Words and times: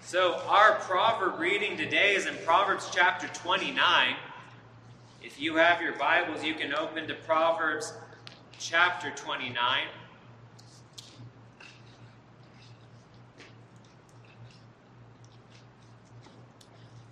So, 0.00 0.40
our 0.46 0.76
proverb 0.76 1.38
reading 1.38 1.76
today 1.76 2.14
is 2.14 2.24
in 2.24 2.34
Proverbs 2.44 2.88
chapter 2.90 3.28
29. 3.28 4.16
If 5.22 5.38
you 5.38 5.56
have 5.56 5.82
your 5.82 5.92
Bibles, 5.98 6.42
you 6.42 6.54
can 6.54 6.74
open 6.74 7.06
to 7.08 7.14
Proverbs 7.14 7.92
chapter 8.58 9.10
29. 9.10 9.82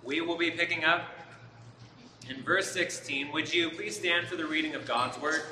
We 0.03 0.23
will 0.23 0.39
be 0.39 0.51
picking 0.51 0.85
up 0.85 1.03
in 2.30 2.43
verse 2.43 2.71
16. 2.73 3.30
Would 3.33 3.53
you 3.53 3.69
please 3.69 3.96
stand 3.98 4.27
for 4.27 4.37
the 4.37 4.46
reading 4.46 4.75
of 4.75 4.87
God's 4.87 5.21
word? 5.21 5.43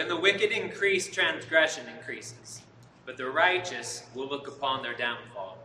When 0.00 0.08
the 0.08 0.16
wicked 0.16 0.50
increase, 0.50 1.10
transgression 1.10 1.84
increases, 1.94 2.62
but 3.04 3.18
the 3.18 3.28
righteous 3.28 4.04
will 4.14 4.28
look 4.28 4.48
upon 4.48 4.82
their 4.82 4.94
downfall. 4.94 5.58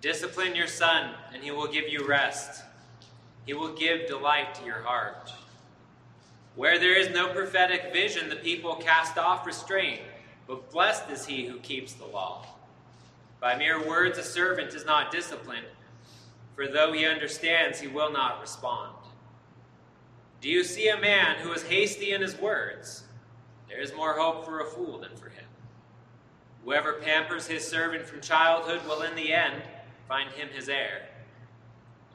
Discipline 0.00 0.56
your 0.56 0.66
son, 0.66 1.12
and 1.34 1.42
he 1.44 1.50
will 1.50 1.66
give 1.66 1.86
you 1.86 2.06
rest. 2.06 2.62
He 3.44 3.52
will 3.52 3.74
give 3.74 4.06
delight 4.06 4.54
to 4.54 4.64
your 4.64 4.80
heart. 4.80 5.34
Where 6.54 6.78
there 6.78 6.98
is 6.98 7.10
no 7.10 7.28
prophetic 7.28 7.92
vision, 7.92 8.30
the 8.30 8.36
people 8.36 8.76
cast 8.76 9.18
off 9.18 9.46
restraint, 9.46 10.00
but 10.46 10.70
blessed 10.70 11.10
is 11.10 11.26
he 11.26 11.44
who 11.44 11.58
keeps 11.58 11.92
the 11.92 12.06
law. 12.06 12.46
By 13.38 13.54
mere 13.54 13.86
words, 13.86 14.16
a 14.16 14.22
servant 14.22 14.72
is 14.72 14.86
not 14.86 15.12
disciplined, 15.12 15.66
for 16.54 16.68
though 16.68 16.94
he 16.94 17.04
understands, 17.04 17.80
he 17.80 17.86
will 17.86 18.10
not 18.10 18.40
respond. 18.40 18.96
Do 20.40 20.48
you 20.48 20.64
see 20.64 20.88
a 20.88 20.98
man 20.98 21.36
who 21.40 21.52
is 21.52 21.64
hasty 21.64 22.12
in 22.12 22.22
his 22.22 22.38
words? 22.38 23.02
There 23.68 23.80
is 23.80 23.94
more 23.94 24.14
hope 24.14 24.44
for 24.44 24.60
a 24.60 24.66
fool 24.66 24.98
than 24.98 25.16
for 25.16 25.28
him. 25.28 25.44
Whoever 26.64 26.94
pampers 26.94 27.46
his 27.46 27.66
servant 27.66 28.06
from 28.06 28.20
childhood 28.20 28.84
will 28.86 29.02
in 29.02 29.14
the 29.14 29.32
end 29.32 29.62
find 30.08 30.30
him 30.30 30.48
his 30.48 30.68
heir. 30.68 31.08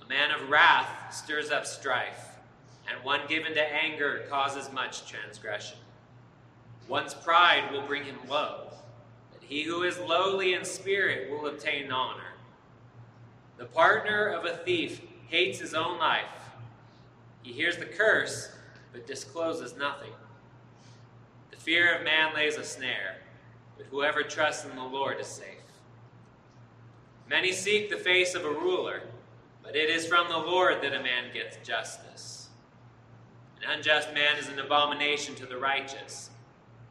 A 0.04 0.10
man 0.10 0.32
of 0.32 0.50
wrath 0.50 1.14
stirs 1.14 1.52
up 1.52 1.66
strife, 1.66 2.38
and 2.90 3.04
one 3.04 3.22
given 3.28 3.54
to 3.54 3.62
anger 3.62 4.26
causes 4.30 4.72
much 4.72 5.10
transgression. 5.10 5.78
One's 6.88 7.14
pride 7.14 7.72
will 7.72 7.84
bring 7.84 8.04
him 8.04 8.18
low, 8.28 8.72
but 9.32 9.42
he 9.42 9.64
who 9.64 9.84
is 9.84 9.98
lowly 10.00 10.54
in 10.54 10.66
spirit 10.66 11.32
will 11.32 11.48
obtain 11.48 11.92
honor. 11.92 12.34
The 13.58 13.66
partner 13.66 14.28
of 14.28 14.46
a 14.46 14.58
thief 14.58 15.02
hates 15.28 15.60
his 15.60 15.74
own 15.74 15.98
life. 15.98 16.26
He 17.44 17.54
hears 17.54 17.78
the 17.78 17.86
curse, 17.86 18.52
but 18.92 19.08
discloses 19.08 19.78
nothing. 19.78 20.12
Fear 21.64 21.98
of 21.98 22.04
man 22.04 22.34
lays 22.34 22.58
a 22.58 22.64
snare, 22.64 23.18
but 23.78 23.86
whoever 23.92 24.24
trusts 24.24 24.66
in 24.66 24.76
the 24.76 24.84
Lord 24.84 25.20
is 25.20 25.28
safe. 25.28 25.46
Many 27.30 27.52
seek 27.52 27.88
the 27.88 27.98
face 27.98 28.34
of 28.34 28.46
a 28.46 28.50
ruler, 28.50 29.04
but 29.62 29.76
it 29.76 29.88
is 29.88 30.08
from 30.08 30.28
the 30.28 30.40
Lord 30.40 30.82
that 30.82 30.96
a 30.96 31.04
man 31.04 31.32
gets 31.32 31.58
justice. 31.58 32.50
An 33.62 33.70
unjust 33.78 34.12
man 34.12 34.38
is 34.40 34.48
an 34.48 34.58
abomination 34.58 35.36
to 35.36 35.46
the 35.46 35.56
righteous, 35.56 36.32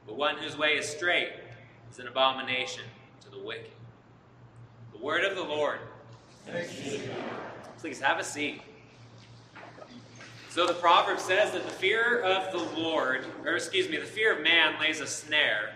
but 0.07 0.17
one 0.17 0.37
whose 0.37 0.57
way 0.57 0.75
is 0.75 0.89
straight 0.89 1.33
is 1.91 1.99
an 1.99 2.07
abomination 2.07 2.85
to 3.23 3.29
the 3.29 3.41
wicked. 3.41 3.73
The 4.93 4.99
word 4.99 5.25
of 5.25 5.35
the 5.35 5.43
Lord. 5.43 5.81
Please 7.79 8.01
have 8.01 8.21
a 8.21 8.25
seat. 8.25 8.63
So 10.51 10.67
the 10.67 10.75
proverb 10.75 11.21
says 11.21 11.53
that 11.53 11.65
the 11.65 11.71
fear 11.71 12.23
of 12.23 12.51
the 12.51 12.81
Lord, 12.81 13.25
or 13.45 13.55
excuse 13.55 13.89
me, 13.89 13.99
the 13.99 14.05
fear 14.05 14.37
of 14.37 14.43
man 14.43 14.81
lays 14.81 15.01
a 15.01 15.07
snare, 15.07 15.71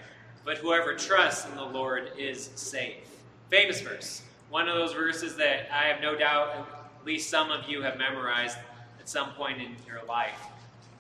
but 0.45 0.59
whoever 0.59 0.97
trusts 0.97 1.49
in 1.49 1.55
the 1.55 1.65
Lord 1.65 2.11
is 2.19 2.51
safe. 2.57 3.09
Famous 3.51 3.81
verse. 3.81 4.23
One 4.51 4.69
of 4.69 4.75
those 4.75 4.93
verses 4.93 5.37
that 5.37 5.73
I 5.73 5.85
have 5.85 6.03
no 6.03 6.17
doubt 6.17 6.67
at 7.05 7.07
least 7.07 7.31
some 7.31 7.53
of 7.53 7.69
you 7.69 7.83
have 7.83 7.99
memorized 7.99 8.59
at 8.99 9.09
some 9.09 9.31
point 9.35 9.63
in 9.63 9.77
your 9.87 10.05
life. 10.09 10.41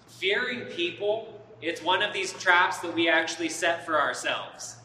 Fearing 0.07 0.67
people, 0.67 1.45
it's 1.61 1.83
one 1.83 2.01
of 2.01 2.13
these 2.13 2.33
traps 2.35 2.79
that 2.79 2.95
we 2.95 3.09
actually 3.09 3.49
set 3.49 3.85
for 3.85 4.01
ourselves. 4.01 4.77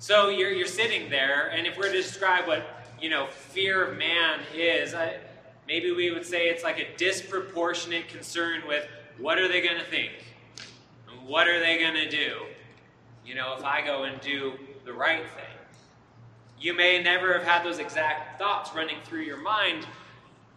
So 0.00 0.28
you're, 0.28 0.50
you're 0.50 0.66
sitting 0.66 1.08
there, 1.08 1.52
and 1.52 1.68
if 1.68 1.76
we're 1.76 1.92
to 1.92 2.02
describe 2.02 2.48
what 2.48 2.82
you 3.00 3.10
know 3.10 3.28
fear 3.28 3.84
of 3.84 3.96
man 3.96 4.40
is, 4.52 4.92
I, 4.92 5.18
maybe 5.70 5.92
we 5.92 6.10
would 6.10 6.26
say 6.26 6.48
it's 6.48 6.64
like 6.64 6.80
a 6.80 6.96
disproportionate 6.96 8.08
concern 8.08 8.60
with 8.66 8.84
what 9.18 9.38
are 9.38 9.46
they 9.46 9.62
going 9.62 9.78
to 9.78 9.84
think, 9.84 10.10
and 11.08 11.28
what 11.28 11.46
are 11.46 11.60
they 11.60 11.78
going 11.78 11.94
to 11.94 12.10
do. 12.10 12.40
You 13.24 13.36
know, 13.36 13.54
if 13.56 13.62
I 13.62 13.80
go 13.80 14.02
and 14.02 14.20
do 14.20 14.54
the 14.84 14.92
right 14.92 15.22
thing. 15.22 15.44
You 16.58 16.74
may 16.74 17.00
never 17.00 17.32
have 17.34 17.44
had 17.44 17.64
those 17.64 17.78
exact 17.78 18.40
thoughts 18.40 18.74
running 18.74 18.96
through 19.04 19.20
your 19.20 19.40
mind, 19.40 19.86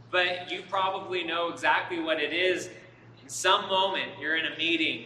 but 0.09 0.51
you 0.51 0.63
probably 0.67 1.23
know 1.23 1.49
exactly 1.49 1.99
what 1.99 2.19
it 2.19 2.33
is. 2.33 2.69
In 3.21 3.29
some 3.29 3.69
moment, 3.69 4.13
you're 4.19 4.35
in 4.35 4.51
a 4.51 4.57
meeting, 4.57 5.05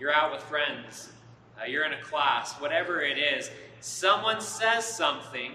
you're 0.00 0.12
out 0.12 0.32
with 0.32 0.42
friends, 0.42 1.12
uh, 1.60 1.66
you're 1.66 1.84
in 1.84 1.92
a 1.92 2.02
class, 2.02 2.54
whatever 2.54 3.02
it 3.02 3.18
is, 3.18 3.52
someone 3.78 4.40
says 4.40 4.84
something, 4.84 5.52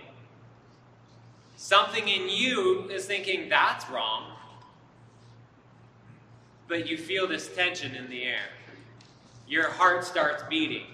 something 1.58 2.08
in 2.08 2.30
you 2.30 2.90
is 2.90 3.06
thinking, 3.06 3.50
that's 3.50 3.90
wrong, 3.90 4.32
but 6.70 6.88
you 6.88 6.98
feel 6.98 7.28
this 7.28 7.54
tension 7.54 7.94
in 7.96 8.10
the 8.10 8.24
air. 8.24 8.50
Your 9.48 9.70
heart 9.70 10.06
starts 10.06 10.44
beating. 10.50 10.86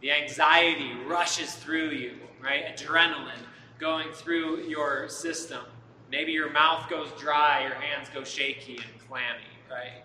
The 0.00 0.12
anxiety 0.12 0.92
rushes 1.06 1.52
through 1.54 1.90
you 1.90 2.14
right? 2.42 2.76
Adrenaline 2.76 3.44
going 3.78 4.12
through 4.12 4.62
your 4.64 5.08
system. 5.08 5.62
Maybe 6.10 6.32
your 6.32 6.50
mouth 6.50 6.88
goes 6.90 7.08
dry, 7.18 7.62
your 7.62 7.74
hands 7.74 8.08
go 8.12 8.24
shaky 8.24 8.76
and 8.76 9.08
clammy, 9.08 9.40
right? 9.70 10.02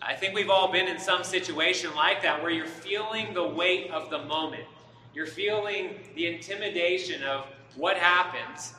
I 0.00 0.14
think 0.14 0.34
we've 0.34 0.50
all 0.50 0.70
been 0.70 0.86
in 0.86 0.98
some 0.98 1.24
situation 1.24 1.92
like 1.96 2.22
that 2.22 2.40
where 2.40 2.52
you're 2.52 2.66
feeling 2.66 3.34
the 3.34 3.46
weight 3.46 3.90
of 3.90 4.10
the 4.10 4.24
moment. 4.24 4.64
You're 5.12 5.26
feeling 5.26 5.96
the 6.14 6.26
intimidation 6.26 7.22
of 7.24 7.46
what 7.78 7.96
happens 7.96 8.74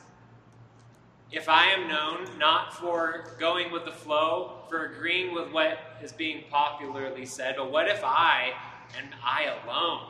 if 1.32 1.48
I 1.48 1.66
am 1.66 1.88
known 1.88 2.38
not 2.38 2.74
for 2.74 3.34
going 3.38 3.72
with 3.72 3.84
the 3.84 3.92
flow, 3.92 4.64
for 4.68 4.86
agreeing 4.86 5.32
with 5.32 5.50
what 5.52 5.78
is 6.02 6.12
being 6.12 6.44
popularly 6.50 7.24
said, 7.24 7.54
but 7.56 7.70
what 7.70 7.88
if 7.88 8.02
I 8.04 8.52
and 8.98 9.08
I 9.24 9.44
alone 9.64 10.08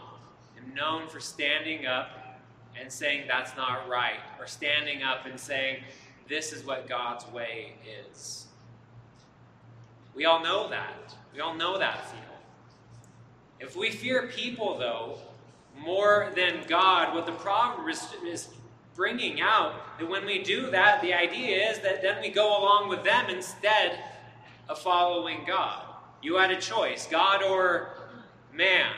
am 0.58 0.74
known 0.74 1.08
for 1.08 1.20
standing 1.20 1.86
up 1.86 2.40
and 2.78 2.90
saying 2.90 3.26
that's 3.28 3.56
not 3.56 3.88
right, 3.88 4.20
or 4.38 4.46
standing 4.46 5.02
up 5.02 5.26
and 5.26 5.38
saying 5.38 5.82
this 6.28 6.52
is 6.52 6.64
what 6.64 6.88
God's 6.88 7.26
way 7.32 7.74
is. 8.12 8.46
We 10.14 10.24
all 10.24 10.42
know 10.42 10.68
that. 10.70 11.14
We 11.34 11.40
all 11.40 11.54
know 11.54 11.78
that 11.78 12.06
feeling. 12.06 12.24
If 13.58 13.76
we 13.76 13.90
fear 13.90 14.28
people, 14.28 14.78
though, 14.78 15.18
more 15.78 16.32
than 16.34 16.62
God, 16.66 17.14
what 17.14 17.26
the 17.26 17.88
is, 17.88 18.06
is 18.24 18.48
bringing 19.00 19.40
out, 19.40 19.98
that 19.98 20.06
when 20.06 20.26
we 20.26 20.42
do 20.42 20.70
that, 20.70 21.00
the 21.00 21.14
idea 21.14 21.70
is 21.70 21.78
that 21.78 22.02
then 22.02 22.20
we 22.20 22.28
go 22.28 22.60
along 22.60 22.86
with 22.86 23.02
them 23.02 23.30
instead 23.30 23.98
of 24.68 24.78
following 24.78 25.42
God. 25.46 25.86
You 26.22 26.36
had 26.36 26.50
a 26.50 26.60
choice 26.60 27.08
God 27.10 27.42
or 27.42 27.94
man. 28.52 28.92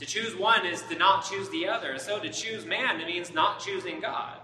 To 0.00 0.04
choose 0.04 0.34
one 0.34 0.66
is 0.66 0.82
to 0.82 0.96
not 0.96 1.24
choose 1.24 1.48
the 1.50 1.68
other. 1.68 1.96
So 2.00 2.18
to 2.18 2.28
choose 2.28 2.66
man 2.66 2.98
means 3.06 3.32
not 3.32 3.60
choosing 3.60 4.00
God. 4.00 4.40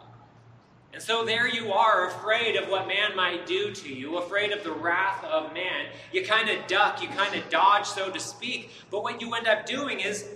And 0.93 1.03
so 1.03 1.25
there 1.25 1.49
you 1.49 1.73
are, 1.73 2.07
afraid 2.07 2.55
of 2.55 2.69
what 2.69 2.87
man 2.87 3.17
might 3.17 3.47
do 3.47 3.73
to 3.73 3.93
you, 3.93 4.19
afraid 4.19 4.53
of 4.53 4.63
the 4.63 4.71
wrath 4.71 5.25
of 5.25 5.53
man. 5.53 5.87
You 6.13 6.25
kind 6.25 6.49
of 6.49 6.65
duck, 6.69 7.03
you 7.03 7.09
kind 7.09 7.35
of 7.35 7.51
dodge, 7.51 7.87
so 7.87 8.09
to 8.09 8.21
speak. 8.21 8.71
But 8.89 9.03
what 9.03 9.21
you 9.21 9.35
end 9.35 9.49
up 9.49 9.67
doing 9.67 9.99
is 9.99 10.29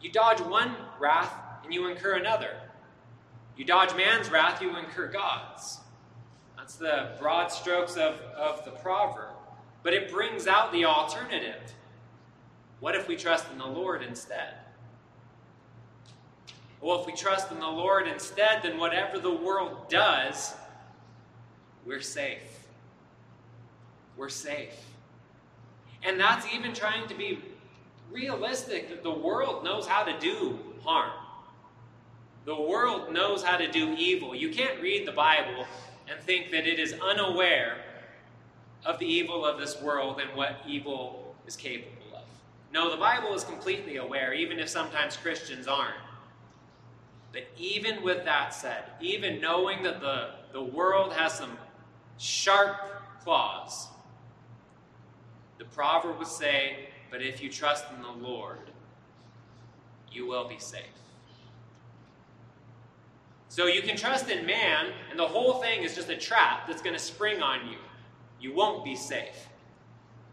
you 0.00 0.10
dodge 0.10 0.40
one 0.40 0.74
wrath 0.98 1.32
and 1.62 1.72
you 1.72 1.86
incur 1.86 2.14
another. 2.14 2.56
You 3.56 3.64
dodge 3.64 3.94
man's 3.96 4.30
wrath, 4.30 4.62
you 4.62 4.76
incur 4.76 5.08
God's. 5.08 5.80
That's 6.56 6.76
the 6.76 7.10
broad 7.20 7.48
strokes 7.48 7.96
of, 7.96 8.14
of 8.36 8.64
the 8.64 8.70
proverb. 8.70 9.34
But 9.82 9.94
it 9.94 10.10
brings 10.10 10.46
out 10.46 10.72
the 10.72 10.84
alternative. 10.84 11.74
What 12.80 12.94
if 12.94 13.08
we 13.08 13.16
trust 13.16 13.46
in 13.52 13.58
the 13.58 13.66
Lord 13.66 14.02
instead? 14.02 14.54
Well, 16.80 17.00
if 17.00 17.06
we 17.06 17.12
trust 17.12 17.52
in 17.52 17.60
the 17.60 17.68
Lord 17.68 18.08
instead, 18.08 18.62
then 18.62 18.78
whatever 18.78 19.18
the 19.18 19.32
world 19.32 19.88
does, 19.88 20.54
we're 21.86 22.00
safe. 22.00 22.66
We're 24.16 24.28
safe. 24.28 24.74
And 26.02 26.18
that's 26.18 26.46
even 26.52 26.72
trying 26.72 27.06
to 27.08 27.14
be 27.14 27.38
realistic 28.10 28.88
that 28.88 29.02
the 29.02 29.12
world 29.12 29.64
knows 29.64 29.86
how 29.86 30.02
to 30.02 30.18
do 30.18 30.58
harm. 30.82 31.12
The 32.44 32.60
world 32.60 33.12
knows 33.12 33.42
how 33.42 33.56
to 33.56 33.70
do 33.70 33.94
evil. 33.96 34.34
You 34.34 34.50
can't 34.50 34.80
read 34.80 35.06
the 35.06 35.12
Bible 35.12 35.66
and 36.10 36.20
think 36.20 36.50
that 36.50 36.66
it 36.66 36.78
is 36.78 36.94
unaware 36.94 37.76
of 38.84 38.98
the 38.98 39.06
evil 39.06 39.46
of 39.46 39.58
this 39.58 39.80
world 39.80 40.20
and 40.20 40.36
what 40.36 40.60
evil 40.66 41.36
is 41.46 41.54
capable 41.54 42.16
of. 42.16 42.24
No, 42.72 42.90
the 42.90 42.96
Bible 42.96 43.34
is 43.34 43.44
completely 43.44 43.96
aware, 43.96 44.32
even 44.32 44.58
if 44.58 44.68
sometimes 44.68 45.16
Christians 45.16 45.68
aren't. 45.68 45.94
But 47.32 47.44
even 47.56 48.02
with 48.02 48.24
that 48.24 48.52
said, 48.54 48.84
even 49.00 49.40
knowing 49.40 49.82
that 49.84 50.00
the, 50.00 50.30
the 50.52 50.62
world 50.62 51.12
has 51.12 51.32
some 51.32 51.56
sharp 52.18 52.76
claws, 53.22 53.88
the 55.58 55.64
proverb 55.66 56.18
would 56.18 56.26
say, 56.26 56.88
But 57.10 57.22
if 57.22 57.42
you 57.42 57.50
trust 57.50 57.84
in 57.94 58.02
the 58.02 58.26
Lord, 58.26 58.58
you 60.10 60.26
will 60.26 60.48
be 60.48 60.58
safe. 60.58 60.82
So 63.52 63.66
you 63.66 63.82
can 63.82 63.98
trust 63.98 64.30
in 64.30 64.46
man, 64.46 64.86
and 65.10 65.18
the 65.18 65.26
whole 65.26 65.60
thing 65.60 65.82
is 65.82 65.94
just 65.94 66.08
a 66.08 66.16
trap 66.16 66.66
that's 66.66 66.80
going 66.80 66.94
to 66.94 66.98
spring 66.98 67.42
on 67.42 67.68
you. 67.68 67.76
You 68.40 68.54
won't 68.54 68.82
be 68.82 68.96
safe. 68.96 69.46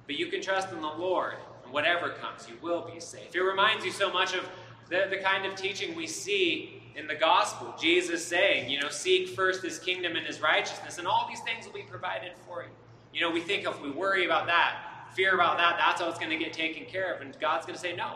But 0.07 0.17
you 0.17 0.27
can 0.27 0.41
trust 0.41 0.71
in 0.71 0.79
the 0.79 0.87
Lord, 0.87 1.33
and 1.65 1.73
whatever 1.73 2.11
comes, 2.11 2.47
you 2.47 2.55
will 2.61 2.89
be 2.89 3.01
safe. 3.01 3.35
It 3.35 3.41
reminds 3.41 3.83
you 3.83 3.91
so 3.91 4.09
much 4.09 4.33
of 4.33 4.47
the, 4.87 5.07
the 5.09 5.17
kind 5.17 5.45
of 5.45 5.55
teaching 5.55 5.97
we 5.97 6.07
see 6.07 6.81
in 6.95 7.07
the 7.07 7.13
gospel. 7.13 7.75
Jesus 7.77 8.25
saying, 8.25 8.69
you 8.69 8.79
know, 8.79 8.87
seek 8.87 9.27
first 9.27 9.63
his 9.63 9.79
kingdom 9.79 10.15
and 10.15 10.25
his 10.25 10.39
righteousness, 10.39 10.97
and 10.97 11.05
all 11.05 11.27
these 11.27 11.41
things 11.41 11.65
will 11.65 11.73
be 11.73 11.83
provided 11.83 12.31
for 12.47 12.61
you. 12.61 12.69
You 13.13 13.19
know, 13.19 13.31
we 13.31 13.41
think 13.41 13.67
if 13.67 13.81
we 13.81 13.91
worry 13.91 14.23
about 14.23 14.47
that, 14.47 15.09
fear 15.13 15.33
about 15.33 15.57
that, 15.57 15.75
that's 15.77 15.99
how 15.99 16.07
it's 16.07 16.19
going 16.19 16.31
to 16.31 16.37
get 16.37 16.53
taken 16.53 16.85
care 16.85 17.15
of. 17.15 17.19
And 17.19 17.37
God's 17.41 17.65
going 17.65 17.75
to 17.75 17.81
say, 17.81 17.93
no. 17.93 18.15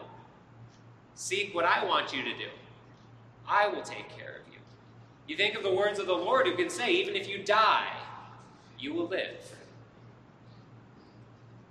Seek 1.13 1.53
what 1.53 1.65
I 1.65 1.83
want 1.83 2.13
you 2.13 2.23
to 2.23 2.33
do. 2.38 2.47
I 3.45 3.67
will 3.67 3.81
take 3.81 4.07
care 4.07 4.38
of 4.38 4.43
you. 5.27 5.35
Think 5.35 5.55
of 5.55 5.63
the 5.63 5.73
words 5.73 5.99
of 5.99 6.07
the 6.07 6.13
Lord 6.13 6.47
who 6.47 6.55
can 6.55 6.69
say, 6.69 6.91
even 6.91 7.15
if 7.15 7.27
you 7.27 7.43
die, 7.43 7.97
you 8.79 8.93
will 8.93 9.07
live. 9.07 9.55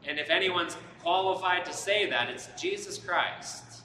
And 0.06 0.18
if 0.18 0.30
anyone's 0.30 0.76
qualified 1.02 1.64
to 1.66 1.72
say 1.72 2.08
that, 2.10 2.28
it's 2.28 2.48
Jesus 2.60 2.98
Christ. 2.98 3.82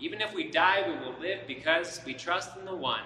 Even 0.00 0.20
if 0.20 0.34
we 0.34 0.50
die, 0.50 0.84
we 0.86 0.94
will 0.94 1.18
live 1.20 1.40
because 1.46 2.00
we 2.04 2.14
trust 2.14 2.56
in 2.58 2.64
the 2.64 2.74
one 2.74 3.02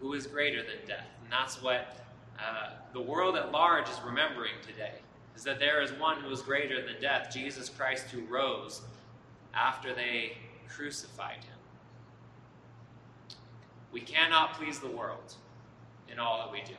who 0.00 0.14
is 0.14 0.26
greater 0.26 0.62
than 0.62 0.86
death. 0.86 1.06
And 1.22 1.32
that's 1.32 1.62
what 1.62 1.96
uh, 2.38 2.70
the 2.92 3.00
world 3.00 3.36
at 3.36 3.52
large 3.52 3.88
is 3.88 4.00
remembering 4.04 4.54
today, 4.66 4.94
is 5.36 5.42
that 5.44 5.58
there 5.58 5.82
is 5.82 5.92
one 5.92 6.20
who 6.20 6.30
is 6.30 6.40
greater 6.40 6.84
than 6.84 7.00
death, 7.00 7.32
Jesus 7.32 7.68
Christ 7.68 8.06
who 8.10 8.22
rose 8.26 8.82
after 9.54 9.94
they 9.94 10.38
crucified 10.68 11.44
him. 11.44 11.57
We 13.92 14.00
cannot 14.00 14.54
please 14.54 14.78
the 14.80 14.88
world 14.88 15.34
in 16.10 16.18
all 16.18 16.38
that 16.38 16.52
we 16.52 16.62
do. 16.62 16.74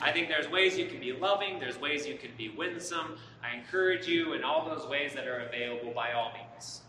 I 0.00 0.12
think 0.12 0.28
there's 0.28 0.48
ways 0.48 0.78
you 0.78 0.86
can 0.86 1.00
be 1.00 1.12
loving, 1.12 1.58
there's 1.58 1.80
ways 1.80 2.06
you 2.06 2.16
can 2.16 2.30
be 2.38 2.50
winsome. 2.50 3.16
I 3.42 3.56
encourage 3.56 4.06
you 4.06 4.34
in 4.34 4.44
all 4.44 4.68
those 4.68 4.88
ways 4.88 5.12
that 5.14 5.26
are 5.26 5.40
available 5.40 5.92
by 5.92 6.12
all 6.12 6.32
means. 6.32 6.82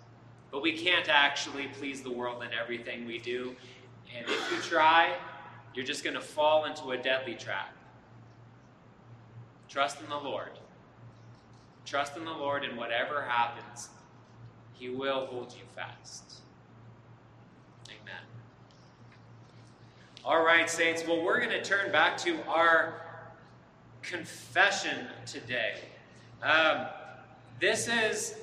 But 0.52 0.62
we 0.62 0.78
can't 0.78 1.10
actually 1.10 1.68
please 1.80 2.02
the 2.02 2.12
world 2.12 2.44
in 2.44 2.50
everything 2.54 3.06
we 3.06 3.18
do. 3.20 3.56
And 4.16 4.26
if 4.28 4.52
you 4.52 4.62
try, 4.62 5.16
you're 5.74 5.86
just 5.86 6.04
going 6.04 6.16
to 6.16 6.22
fall 6.22 6.66
into 6.66 6.92
a 6.92 6.98
deadly 6.98 7.36
trap. 7.36 7.76
Trust 9.68 10.02
in 10.02 10.10
the 10.10 10.18
Lord. 10.18 10.52
Trust 11.86 12.18
in 12.18 12.26
the 12.26 12.32
Lord, 12.32 12.64
and 12.64 12.78
whatever 12.78 13.22
happens, 13.22 13.90
He 14.74 14.90
will 14.90 15.28
hold 15.28 15.54
you 15.54 15.64
fast. 15.76 16.42
Amen. 17.88 18.24
All 20.26 20.44
right, 20.44 20.70
Saints. 20.70 21.08
Well, 21.08 21.24
we're 21.24 21.40
going 21.40 21.52
to 21.52 21.64
turn 21.64 21.94
back 21.94 22.18
to 22.20 22.38
our 22.46 23.02
confession 24.02 25.08
today. 25.26 25.76
Um, 26.44 26.88
this 27.62 27.88
is 27.88 28.36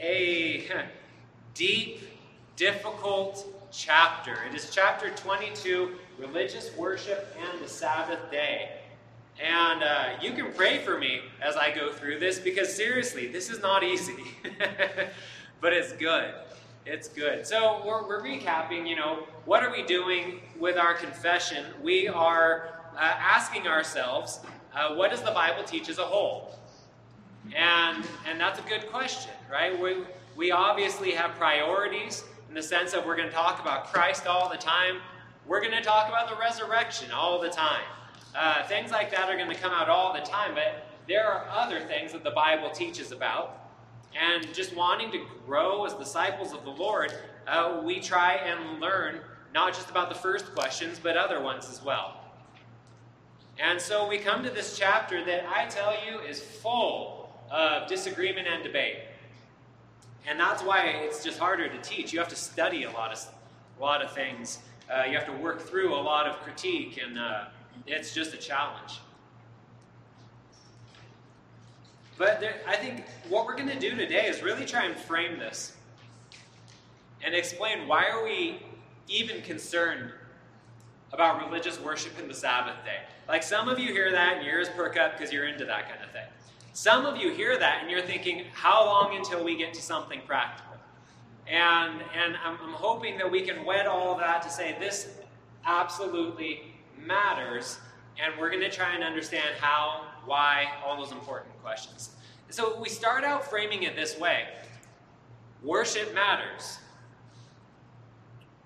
a 0.00 0.68
deep, 1.54 2.02
difficult 2.56 3.46
chapter. 3.70 4.38
It 4.50 4.56
is 4.56 4.70
chapter 4.70 5.10
22 5.10 5.92
Religious 6.18 6.76
Worship 6.76 7.32
and 7.40 7.62
the 7.64 7.68
Sabbath 7.68 8.28
Day. 8.32 8.70
And 9.40 9.84
uh, 9.84 10.04
you 10.20 10.32
can 10.32 10.52
pray 10.52 10.78
for 10.78 10.98
me 10.98 11.20
as 11.40 11.54
I 11.54 11.72
go 11.72 11.92
through 11.92 12.18
this 12.18 12.40
because 12.40 12.74
seriously, 12.74 13.28
this 13.28 13.50
is 13.50 13.60
not 13.60 13.84
easy. 13.84 14.24
but 15.60 15.72
it's 15.72 15.92
good. 15.92 16.34
It's 16.86 17.08
good. 17.08 17.46
So 17.46 17.82
we're, 17.84 18.06
we're, 18.08 18.22
recapping, 18.22 18.88
you 18.88 18.96
know, 18.96 19.26
what 19.44 19.62
are 19.62 19.70
we 19.70 19.82
doing 19.82 20.40
with 20.58 20.78
our 20.78 20.94
confession? 20.94 21.66
We 21.82 22.08
are 22.08 22.80
uh, 22.94 23.00
asking 23.00 23.66
ourselves, 23.66 24.40
uh, 24.74 24.94
what 24.94 25.10
does 25.10 25.22
the 25.22 25.30
Bible 25.30 25.62
teach 25.62 25.90
as 25.90 25.98
a 25.98 26.04
whole? 26.04 26.58
And, 27.54 28.04
and 28.26 28.40
that's 28.40 28.58
a 28.58 28.62
good 28.62 28.90
question, 28.90 29.32
right? 29.50 29.78
We, 29.78 30.04
we 30.36 30.52
obviously 30.52 31.10
have 31.12 31.32
priorities 31.32 32.24
in 32.48 32.54
the 32.54 32.62
sense 32.62 32.92
that 32.92 33.06
we're 33.06 33.16
going 33.16 33.28
to 33.28 33.34
talk 33.34 33.60
about 33.60 33.92
Christ 33.92 34.26
all 34.26 34.48
the 34.48 34.56
time. 34.56 35.00
We're 35.46 35.60
going 35.60 35.76
to 35.76 35.82
talk 35.82 36.08
about 36.08 36.30
the 36.30 36.36
resurrection 36.36 37.10
all 37.10 37.40
the 37.40 37.50
time. 37.50 37.84
Uh, 38.34 38.66
things 38.68 38.90
like 38.90 39.10
that 39.10 39.28
are 39.28 39.36
going 39.36 39.50
to 39.50 39.56
come 39.56 39.72
out 39.72 39.90
all 39.90 40.14
the 40.14 40.20
time, 40.20 40.54
but 40.54 40.86
there 41.06 41.26
are 41.26 41.46
other 41.50 41.80
things 41.80 42.12
that 42.12 42.24
the 42.24 42.30
Bible 42.30 42.70
teaches 42.70 43.12
about. 43.12 43.59
And 44.18 44.52
just 44.52 44.74
wanting 44.74 45.10
to 45.12 45.24
grow 45.46 45.84
as 45.84 45.94
disciples 45.94 46.52
of 46.52 46.64
the 46.64 46.70
Lord, 46.70 47.12
uh, 47.46 47.80
we 47.84 48.00
try 48.00 48.34
and 48.34 48.80
learn 48.80 49.20
not 49.54 49.74
just 49.74 49.90
about 49.90 50.08
the 50.08 50.14
first 50.14 50.54
questions, 50.54 51.00
but 51.02 51.16
other 51.16 51.40
ones 51.40 51.68
as 51.68 51.82
well. 51.82 52.16
And 53.58 53.80
so 53.80 54.08
we 54.08 54.18
come 54.18 54.42
to 54.42 54.50
this 54.50 54.78
chapter 54.78 55.24
that 55.24 55.44
I 55.48 55.66
tell 55.66 55.94
you 56.06 56.18
is 56.20 56.40
full 56.40 57.30
of 57.50 57.88
disagreement 57.88 58.48
and 58.48 58.62
debate. 58.62 58.98
And 60.26 60.38
that's 60.38 60.62
why 60.62 60.86
it's 60.86 61.24
just 61.24 61.38
harder 61.38 61.68
to 61.68 61.80
teach. 61.82 62.12
You 62.12 62.18
have 62.20 62.28
to 62.28 62.36
study 62.36 62.84
a 62.84 62.90
lot 62.90 63.12
of, 63.12 63.26
a 63.78 63.82
lot 63.82 64.02
of 64.02 64.12
things. 64.12 64.60
Uh, 64.90 65.04
you 65.04 65.14
have 65.16 65.26
to 65.26 65.32
work 65.32 65.60
through 65.60 65.94
a 65.94 66.00
lot 66.00 66.26
of 66.26 66.36
critique, 66.40 67.00
and 67.04 67.18
uh, 67.18 67.44
it's 67.86 68.14
just 68.14 68.34
a 68.34 68.36
challenge. 68.36 69.00
But 72.20 72.38
there, 72.38 72.56
I 72.68 72.76
think 72.76 73.06
what 73.30 73.46
we're 73.46 73.56
going 73.56 73.70
to 73.70 73.78
do 73.78 73.96
today 73.96 74.26
is 74.26 74.42
really 74.42 74.66
try 74.66 74.84
and 74.84 74.94
frame 74.94 75.38
this 75.38 75.74
and 77.24 77.34
explain 77.34 77.88
why 77.88 78.08
are 78.10 78.22
we 78.22 78.62
even 79.08 79.40
concerned 79.40 80.12
about 81.14 81.42
religious 81.46 81.80
worship 81.80 82.18
in 82.20 82.28
the 82.28 82.34
Sabbath 82.34 82.84
day. 82.84 82.98
Like 83.26 83.42
some 83.42 83.70
of 83.70 83.78
you 83.78 83.94
hear 83.94 84.10
that 84.10 84.36
and 84.36 84.44
your 84.44 84.56
ears 84.58 84.68
perk 84.68 84.98
up 84.98 85.16
because 85.16 85.32
you're 85.32 85.48
into 85.48 85.64
that 85.64 85.88
kind 85.88 86.04
of 86.04 86.10
thing. 86.10 86.26
Some 86.74 87.06
of 87.06 87.16
you 87.16 87.32
hear 87.32 87.58
that 87.58 87.78
and 87.80 87.90
you're 87.90 88.02
thinking, 88.02 88.44
how 88.52 88.84
long 88.84 89.16
until 89.16 89.42
we 89.42 89.56
get 89.56 89.72
to 89.72 89.80
something 89.80 90.20
practical? 90.26 90.76
And, 91.48 92.02
and 92.14 92.36
I'm, 92.44 92.58
I'm 92.62 92.74
hoping 92.74 93.16
that 93.16 93.30
we 93.30 93.40
can 93.40 93.64
wed 93.64 93.86
all 93.86 94.14
that 94.18 94.42
to 94.42 94.50
say 94.50 94.76
this 94.78 95.08
absolutely 95.64 96.74
matters, 97.02 97.78
and 98.22 98.38
we're 98.38 98.50
going 98.50 98.60
to 98.60 98.70
try 98.70 98.94
and 98.94 99.02
understand 99.02 99.54
how, 99.58 100.02
why, 100.26 100.66
all 100.84 100.96
those 100.96 101.12
important 101.12 101.60
questions. 101.62 102.10
So 102.50 102.80
we 102.80 102.88
start 102.88 103.24
out 103.24 103.48
framing 103.48 103.84
it 103.84 103.96
this 103.96 104.18
way 104.18 104.44
worship 105.62 106.14
matters. 106.14 106.78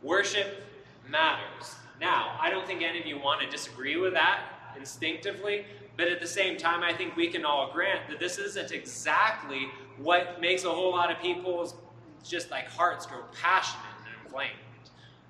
Worship 0.03 0.63
matters. 1.09 1.75
Now, 2.01 2.37
I 2.41 2.51
don't 2.51 2.67
think 2.67 2.83
any 2.83 3.01
of 3.01 3.07
you 3.07 3.19
want 3.19 3.41
to 3.41 3.49
disagree 3.49 3.97
with 3.97 4.13
that 4.15 4.41
instinctively, 4.77 5.65
but 5.97 6.09
at 6.09 6.21
the 6.21 6.27
same 6.27 6.57
time, 6.57 6.83
I 6.83 6.93
think 6.93 7.17
we 7.17 7.29
can 7.29 7.45
all 7.45 7.73
grant 7.73 8.09
that 8.09 8.19
this 8.19 8.39
isn't 8.39 8.73
exactly 8.73 9.69
what 9.99 10.41
makes 10.41 10.65
a 10.65 10.71
whole 10.71 10.91
lot 10.91 11.11
of 11.11 11.21
people's 11.21 11.75
just 12.25 12.51
like 12.51 12.69
hearts 12.69 13.07
grow 13.07 13.23
passionate 13.41 13.85
and 14.07 14.25
inflamed. 14.25 14.53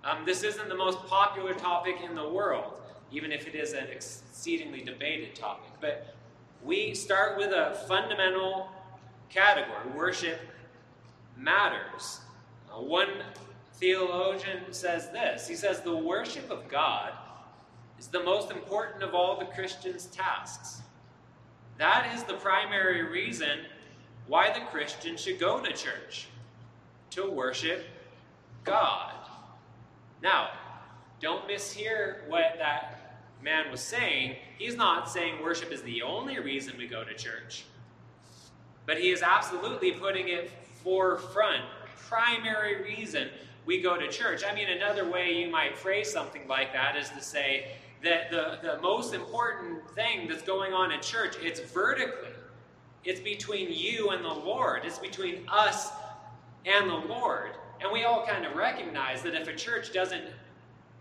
Um, 0.04 0.24
this 0.24 0.42
isn't 0.42 0.68
the 0.68 0.76
most 0.76 0.98
popular 1.06 1.54
topic 1.54 1.96
in 2.02 2.14
the 2.14 2.28
world, 2.28 2.80
even 3.10 3.32
if 3.32 3.46
it 3.46 3.54
is 3.54 3.72
an 3.72 3.86
exceedingly 3.88 4.82
debated 4.82 5.34
topic. 5.34 5.70
But 5.80 6.13
we 6.64 6.94
start 6.94 7.36
with 7.36 7.52
a 7.52 7.78
fundamental 7.86 8.68
category 9.28 9.90
worship 9.94 10.40
matters. 11.36 12.20
One 12.72 13.08
theologian 13.74 14.72
says 14.72 15.10
this 15.10 15.46
he 15.46 15.54
says, 15.54 15.80
The 15.80 15.94
worship 15.94 16.50
of 16.50 16.66
God 16.68 17.12
is 17.98 18.06
the 18.06 18.22
most 18.22 18.50
important 18.50 19.02
of 19.02 19.14
all 19.14 19.38
the 19.38 19.44
Christian's 19.46 20.06
tasks. 20.06 20.80
That 21.76 22.12
is 22.14 22.22
the 22.22 22.34
primary 22.34 23.02
reason 23.02 23.60
why 24.26 24.52
the 24.52 24.64
Christian 24.66 25.16
should 25.16 25.38
go 25.38 25.60
to 25.60 25.72
church 25.72 26.28
to 27.10 27.30
worship 27.30 27.84
God. 28.64 29.12
Now, 30.22 30.50
don't 31.20 31.46
mishear 31.46 32.26
what 32.28 32.54
that 32.58 33.03
man 33.44 33.70
was 33.70 33.80
saying. 33.80 34.36
He's 34.58 34.74
not 34.74 35.08
saying 35.08 35.42
worship 35.42 35.70
is 35.70 35.82
the 35.82 36.02
only 36.02 36.40
reason 36.40 36.74
we 36.76 36.88
go 36.88 37.04
to 37.04 37.14
church, 37.14 37.64
but 38.86 38.98
he 38.98 39.10
is 39.10 39.22
absolutely 39.22 39.92
putting 39.92 40.28
it 40.28 40.50
forefront, 40.82 41.62
primary 42.08 42.82
reason 42.82 43.28
we 43.66 43.80
go 43.80 43.96
to 43.96 44.08
church. 44.08 44.42
I 44.48 44.54
mean, 44.54 44.68
another 44.68 45.08
way 45.08 45.32
you 45.32 45.50
might 45.50 45.76
phrase 45.76 46.10
something 46.10 46.48
like 46.48 46.72
that 46.72 46.96
is 46.96 47.08
to 47.10 47.20
say, 47.20 47.68
that 48.04 48.30
the, 48.30 48.58
the 48.62 48.80
most 48.80 49.14
important 49.14 49.88
thing 49.90 50.28
that's 50.28 50.42
going 50.42 50.72
on 50.72 50.92
in 50.92 51.00
church, 51.00 51.36
it's 51.42 51.60
vertically. 51.60 52.28
It's 53.02 53.20
between 53.20 53.72
you 53.72 54.10
and 54.10 54.24
the 54.24 54.28
Lord. 54.28 54.82
It's 54.84 54.98
between 54.98 55.46
us 55.48 55.90
and 56.64 56.88
the 56.88 56.94
Lord. 56.94 57.52
And 57.80 57.90
we 57.92 58.04
all 58.04 58.26
kind 58.26 58.46
of 58.46 58.54
recognize 58.54 59.22
that 59.22 59.34
if 59.34 59.48
a 59.48 59.54
church 59.54 59.92
doesn't 59.92 60.24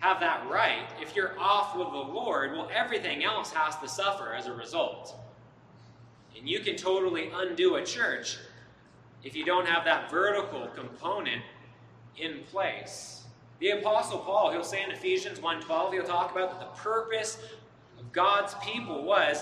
have 0.03 0.19
that 0.19 0.45
right, 0.50 0.89
if 1.01 1.15
you're 1.15 1.31
off 1.39 1.77
with 1.77 1.88
the 1.88 2.13
Lord, 2.13 2.51
well, 2.51 2.67
everything 2.74 3.24
else 3.24 3.53
has 3.53 3.77
to 3.77 3.88
suffer 3.88 4.33
as 4.33 4.48
a 4.48 4.53
result. 4.53 5.15
And 6.38 6.48
you 6.48 6.60
can 6.60 6.75
totally 6.75 7.31
undo 7.33 7.75
a 7.75 7.86
church 7.86 8.38
if 9.24 9.33
you 9.33 9.45
don't 9.45 9.65
have 9.65 9.86
that 9.86 10.12
vertical 10.12 10.67
component 10.75 11.41
in 12.17 12.41
place. 12.51 13.24
The 13.60 13.69
apostle 13.69 14.19
Paul, 14.19 14.51
he'll 14.51 14.65
say 14.65 14.83
in 14.83 14.91
Ephesians 14.91 15.39
1:12, 15.39 15.93
he'll 15.93 16.03
talk 16.03 16.33
about 16.33 16.50
that 16.50 16.60
the 16.60 16.81
purpose 16.81 17.38
of 17.98 18.12
God's 18.12 18.55
people 18.55 19.05
was 19.05 19.41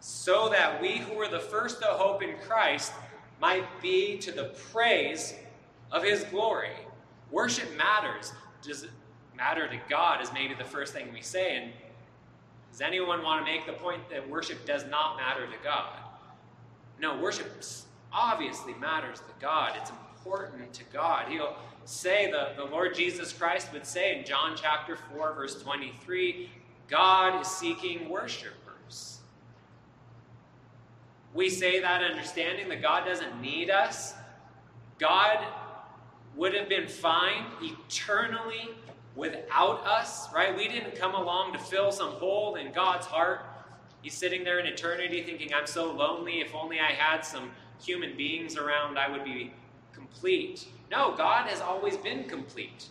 so 0.00 0.48
that 0.48 0.82
we 0.82 0.96
who 0.96 1.14
were 1.14 1.28
the 1.28 1.38
first 1.38 1.80
to 1.80 1.86
hope 1.86 2.24
in 2.24 2.36
Christ 2.38 2.92
might 3.40 3.80
be 3.80 4.18
to 4.18 4.32
the 4.32 4.52
praise 4.72 5.32
of 5.92 6.02
his 6.02 6.24
glory. 6.24 6.74
Worship 7.30 7.72
matters. 7.76 8.32
Matter 9.36 9.68
to 9.68 9.78
God 9.88 10.22
is 10.22 10.32
maybe 10.32 10.54
the 10.54 10.64
first 10.64 10.92
thing 10.92 11.12
we 11.12 11.20
say. 11.20 11.56
And 11.56 11.72
does 12.70 12.80
anyone 12.80 13.22
want 13.22 13.44
to 13.44 13.52
make 13.52 13.66
the 13.66 13.72
point 13.72 14.08
that 14.10 14.28
worship 14.28 14.66
does 14.66 14.84
not 14.86 15.16
matter 15.16 15.46
to 15.46 15.56
God? 15.62 15.98
No, 17.00 17.18
worship 17.18 17.46
obviously 18.12 18.74
matters 18.74 19.18
to 19.18 19.34
God. 19.40 19.72
It's 19.80 19.90
important 19.90 20.72
to 20.72 20.84
God. 20.92 21.28
He'll 21.28 21.56
say, 21.84 22.30
the, 22.30 22.52
the 22.56 22.64
Lord 22.64 22.94
Jesus 22.94 23.32
Christ 23.32 23.72
would 23.72 23.84
say 23.84 24.18
in 24.18 24.24
John 24.24 24.56
chapter 24.56 24.96
4, 24.96 25.34
verse 25.34 25.60
23, 25.62 26.48
God 26.88 27.40
is 27.40 27.48
seeking 27.48 28.08
worshipers. 28.08 29.18
We 31.34 31.50
say 31.50 31.80
that 31.80 32.02
understanding 32.02 32.68
that 32.68 32.80
God 32.80 33.04
doesn't 33.04 33.40
need 33.40 33.68
us. 33.68 34.14
God 34.98 35.44
would 36.36 36.54
have 36.54 36.68
been 36.68 36.86
fine 36.86 37.44
eternally 37.60 38.70
without 39.16 39.86
us, 39.86 40.32
right? 40.34 40.56
We 40.56 40.68
didn't 40.68 40.96
come 40.96 41.14
along 41.14 41.52
to 41.52 41.58
fill 41.58 41.92
some 41.92 42.12
hole 42.12 42.56
in 42.56 42.72
God's 42.72 43.06
heart. 43.06 43.46
He's 44.02 44.14
sitting 44.14 44.44
there 44.44 44.58
in 44.58 44.66
eternity 44.66 45.22
thinking, 45.22 45.54
I'm 45.54 45.66
so 45.66 45.92
lonely. 45.92 46.40
If 46.40 46.54
only 46.54 46.80
I 46.80 46.92
had 46.92 47.22
some 47.22 47.50
human 47.82 48.16
beings 48.16 48.56
around, 48.56 48.98
I 48.98 49.10
would 49.10 49.24
be 49.24 49.52
complete. 49.92 50.66
No, 50.90 51.14
God 51.16 51.48
has 51.48 51.60
always 51.60 51.96
been 51.96 52.24
complete. 52.24 52.86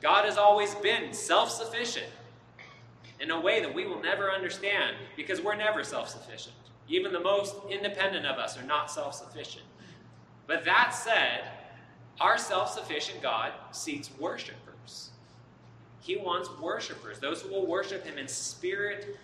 God 0.00 0.24
has 0.24 0.36
always 0.36 0.74
been 0.76 1.12
self 1.12 1.50
sufficient 1.50 2.06
in 3.20 3.30
a 3.30 3.40
way 3.40 3.60
that 3.60 3.74
we 3.74 3.86
will 3.86 4.02
never 4.02 4.30
understand 4.30 4.96
because 5.16 5.40
we're 5.40 5.56
never 5.56 5.82
self 5.82 6.08
sufficient. 6.08 6.54
Even 6.88 7.12
the 7.12 7.20
most 7.20 7.54
independent 7.70 8.26
of 8.26 8.38
us 8.38 8.58
are 8.58 8.64
not 8.64 8.90
self 8.90 9.14
sufficient. 9.14 9.64
But 10.46 10.64
that 10.66 10.90
said, 10.94 11.44
our 12.20 12.38
self 12.38 12.70
sufficient 12.70 13.22
God 13.22 13.52
seeks 13.72 14.10
worshipers. 14.18 14.73
He 16.04 16.16
wants 16.16 16.50
worshipers, 16.60 17.18
those 17.18 17.40
who 17.40 17.48
will 17.48 17.66
worship 17.66 18.04
Him 18.04 18.18
in 18.18 18.28
spirit 18.28 19.16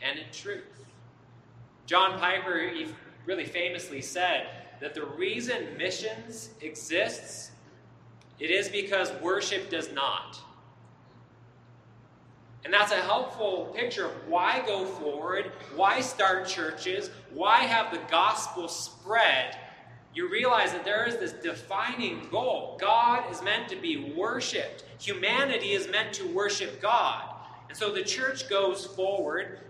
and 0.00 0.16
in 0.16 0.26
truth. 0.32 0.86
John 1.84 2.16
Piper 2.20 2.70
really 3.26 3.44
famously 3.44 4.00
said 4.00 4.46
that 4.80 4.94
the 4.94 5.04
reason 5.04 5.76
missions 5.76 6.50
exists 6.60 7.50
it 8.38 8.52
is 8.52 8.68
because 8.68 9.10
worship 9.20 9.68
does 9.68 9.90
not. 9.92 10.38
And 12.64 12.72
that's 12.72 12.92
a 12.92 13.02
helpful 13.02 13.74
picture 13.76 14.06
of 14.06 14.12
why 14.28 14.62
go 14.64 14.84
forward, 14.84 15.50
why 15.74 16.00
start 16.00 16.46
churches, 16.46 17.10
why 17.32 17.62
have 17.64 17.92
the 17.92 18.00
gospel 18.08 18.68
spread. 18.68 19.58
You 20.18 20.28
realize 20.28 20.72
that 20.72 20.84
there 20.84 21.06
is 21.06 21.16
this 21.18 21.30
defining 21.30 22.26
goal. 22.28 22.76
God 22.80 23.30
is 23.30 23.40
meant 23.40 23.68
to 23.68 23.76
be 23.76 24.12
worshiped, 24.16 24.82
humanity 24.98 25.74
is 25.74 25.88
meant 25.88 26.12
to 26.14 26.26
worship 26.26 26.82
God. 26.82 27.36
And 27.68 27.78
so 27.78 27.92
the 27.92 28.02
church 28.02 28.50
goes 28.50 28.84
forward 28.84 29.60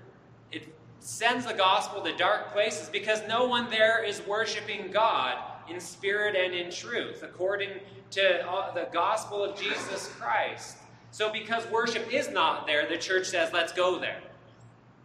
It 0.51 0.75
sends 1.01 1.45
the 1.45 1.53
gospel 1.53 2.01
to 2.01 2.17
dark 2.17 2.51
places 2.55 2.89
because 2.89 3.21
no 3.29 3.47
one 3.47 3.69
there 3.69 4.03
is 4.03 4.23
worshiping 4.27 4.91
God 4.91 5.37
in 5.69 5.79
spirit 5.79 6.35
and 6.35 6.55
in 6.55 6.71
truth, 6.71 7.23
according 7.23 7.81
to 8.13 8.49
uh, 8.49 8.73
the 8.73 8.89
gospel 8.91 9.45
of 9.45 9.55
Jesus 9.55 10.09
Christ. 10.19 10.79
So, 11.11 11.31
because 11.31 11.67
worship 11.67 12.11
is 12.11 12.31
not 12.31 12.67
there, 12.67 12.89
the 12.89 12.97
church 12.97 13.27
says, 13.27 13.53
let's 13.53 13.75
go 13.75 13.99
there. 13.99 14.23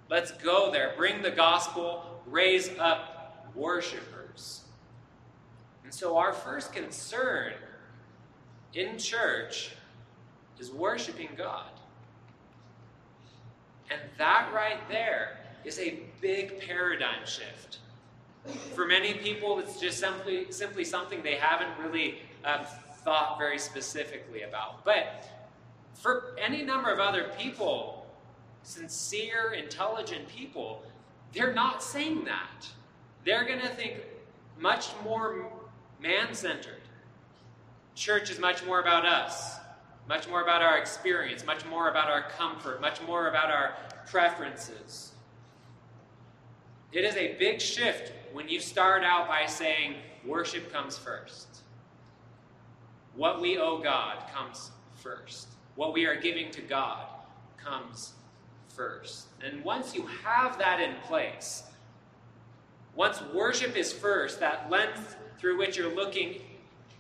Let's 0.10 0.32
go 0.32 0.72
there. 0.72 0.94
Bring 0.96 1.22
the 1.22 1.32
gospel, 1.32 2.22
raise 2.28 2.70
up 2.80 3.50
worshipers. 3.56 4.13
So, 5.94 6.18
our 6.18 6.34
first 6.34 6.74
concern 6.74 7.54
in 8.74 8.98
church 8.98 9.76
is 10.58 10.72
worshiping 10.72 11.30
God. 11.38 11.70
And 13.92 14.02
that 14.18 14.50
right 14.56 14.80
there 14.90 15.38
is 15.64 15.78
a 15.78 16.00
big 16.20 16.60
paradigm 16.62 17.28
shift. 17.28 17.78
For 18.74 18.88
many 18.88 19.14
people, 19.14 19.60
it's 19.60 19.80
just 19.80 20.00
simply, 20.00 20.52
simply 20.52 20.84
something 20.84 21.22
they 21.22 21.36
haven't 21.36 21.78
really 21.80 22.24
uh, 22.44 22.64
thought 23.04 23.38
very 23.38 23.60
specifically 23.60 24.42
about. 24.42 24.84
But 24.84 25.30
for 25.94 26.36
any 26.44 26.64
number 26.64 26.92
of 26.92 26.98
other 26.98 27.30
people, 27.38 28.08
sincere, 28.64 29.54
intelligent 29.54 30.28
people, 30.28 30.82
they're 31.34 31.54
not 31.54 31.84
saying 31.84 32.26
that. 32.26 32.68
They're 33.26 33.46
going 33.46 33.62
to 33.62 33.70
think 33.70 33.98
much 34.60 34.88
more 35.04 35.53
man 36.04 36.34
centered. 36.34 36.82
Church 37.96 38.30
is 38.30 38.38
much 38.38 38.64
more 38.66 38.82
about 38.82 39.06
us, 39.06 39.56
much 40.10 40.28
more 40.28 40.42
about 40.42 40.62
our 40.62 40.78
experience, 40.78 41.46
much 41.46 41.66
more 41.66 41.90
about 41.90 42.10
our 42.10 42.30
comfort, 42.30 42.82
much 42.82 43.02
more 43.04 43.30
about 43.30 43.50
our 43.50 43.74
preferences. 44.06 45.14
It 46.92 47.06
is 47.06 47.16
a 47.16 47.36
big 47.40 47.62
shift 47.62 48.12
when 48.34 48.50
you 48.50 48.60
start 48.60 49.04
out 49.04 49.30
by 49.30 49.46
saying 49.46 49.96
worship 50.26 50.74
comes 50.74 50.98
first. 50.98 51.48
What 53.16 53.40
we 53.40 53.58
owe 53.58 53.78
God 53.78 54.26
comes 54.34 54.72
first. 54.96 55.48
What 55.76 55.94
we 55.94 56.06
are 56.06 56.16
giving 56.16 56.52
to 56.52 56.62
God 56.62 57.08
comes 57.58 58.14
first. 58.68 59.28
And 59.42 59.64
once 59.64 59.96
you 59.96 60.06
have 60.24 60.58
that 60.60 60.82
in 60.82 60.96
place, 61.08 61.64
once 62.94 63.22
worship 63.34 63.78
is 63.78 63.94
first, 63.94 64.42
that 64.42 64.70
lens 64.70 65.16
through 65.44 65.58
which 65.58 65.76
you're 65.76 65.94
looking 65.94 66.40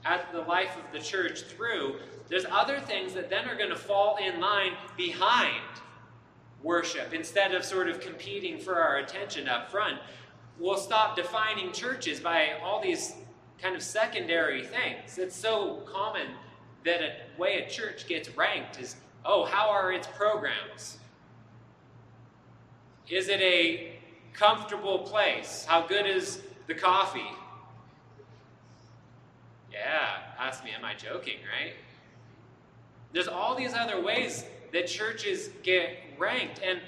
at 0.03 0.29
the 0.33 0.41
life 0.41 0.75
of 0.75 0.83
the 0.91 1.00
church 1.00 1.43
through, 1.43 1.95
there's 2.27 2.43
other 2.51 2.77
things 2.81 3.13
that 3.13 3.29
then 3.29 3.47
are 3.47 3.55
going 3.55 3.69
to 3.69 3.75
fall 3.75 4.17
in 4.17 4.41
line 4.41 4.73
behind 4.97 5.63
worship 6.62 7.13
instead 7.13 7.53
of 7.53 7.63
sort 7.63 7.88
of 7.88 8.01
competing 8.01 8.59
for 8.59 8.75
our 8.75 8.97
attention 8.97 9.47
up 9.47 9.71
front. 9.71 9.97
We'll 10.59 10.75
stop 10.75 11.15
defining 11.15 11.71
churches 11.71 12.19
by 12.19 12.59
all 12.62 12.81
these 12.83 13.13
kind 13.62 13.77
of 13.77 13.81
secondary 13.81 14.65
things. 14.65 15.17
It's 15.17 15.38
so 15.38 15.81
common 15.85 16.27
that 16.83 17.01
a 17.01 17.39
way 17.39 17.63
a 17.65 17.69
church 17.69 18.07
gets 18.07 18.35
ranked 18.35 18.77
is 18.77 18.97
oh, 19.23 19.45
how 19.45 19.69
are 19.69 19.93
its 19.93 20.07
programs? 20.17 20.97
Is 23.09 23.29
it 23.29 23.39
a 23.39 24.00
comfortable 24.33 25.00
place? 25.00 25.63
How 25.65 25.88
good 25.88 26.05
is 26.05 26.41
the 26.67 26.75
coffee? 26.75 27.31
Yeah, 29.74 30.20
ask 30.39 30.63
me, 30.63 30.72
am 30.77 30.86
I 30.86 30.94
joking, 30.94 31.38
right? 31.51 31.74
There's 33.12 33.27
all 33.27 33.56
these 33.56 33.74
other 33.74 34.01
ways 34.01 34.46
that 34.72 34.88
churches 34.88 35.50
get 35.63 35.98
ranked. 36.18 36.62
And 36.63 36.80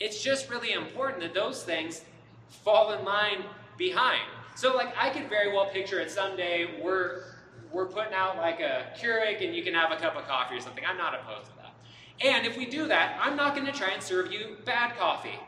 it's 0.00 0.22
just 0.22 0.50
really 0.50 0.72
important 0.72 1.20
that 1.20 1.34
those 1.34 1.62
things 1.62 2.02
fall 2.48 2.92
in 2.92 3.04
line 3.04 3.44
behind. 3.76 4.22
So, 4.54 4.74
like, 4.74 4.94
I 4.98 5.10
could 5.10 5.28
very 5.28 5.52
well 5.52 5.66
picture 5.66 6.00
it 6.00 6.10
someday 6.10 6.80
we're 6.82 7.24
we're 7.72 7.86
putting 7.86 8.12
out 8.12 8.36
like 8.36 8.60
a 8.60 8.92
Keurig 9.00 9.42
and 9.42 9.56
you 9.56 9.62
can 9.62 9.72
have 9.72 9.90
a 9.90 9.96
cup 9.96 10.14
of 10.14 10.26
coffee 10.26 10.56
or 10.56 10.60
something. 10.60 10.84
I'm 10.86 10.98
not 10.98 11.14
opposed 11.14 11.46
to 11.46 11.56
that. 11.56 11.74
And 12.22 12.46
if 12.46 12.58
we 12.58 12.66
do 12.66 12.86
that, 12.88 13.18
I'm 13.18 13.34
not 13.34 13.54
going 13.54 13.66
to 13.66 13.72
try 13.72 13.92
and 13.92 14.02
serve 14.02 14.30
you 14.30 14.58
bad 14.66 14.94
coffee, 14.98 15.40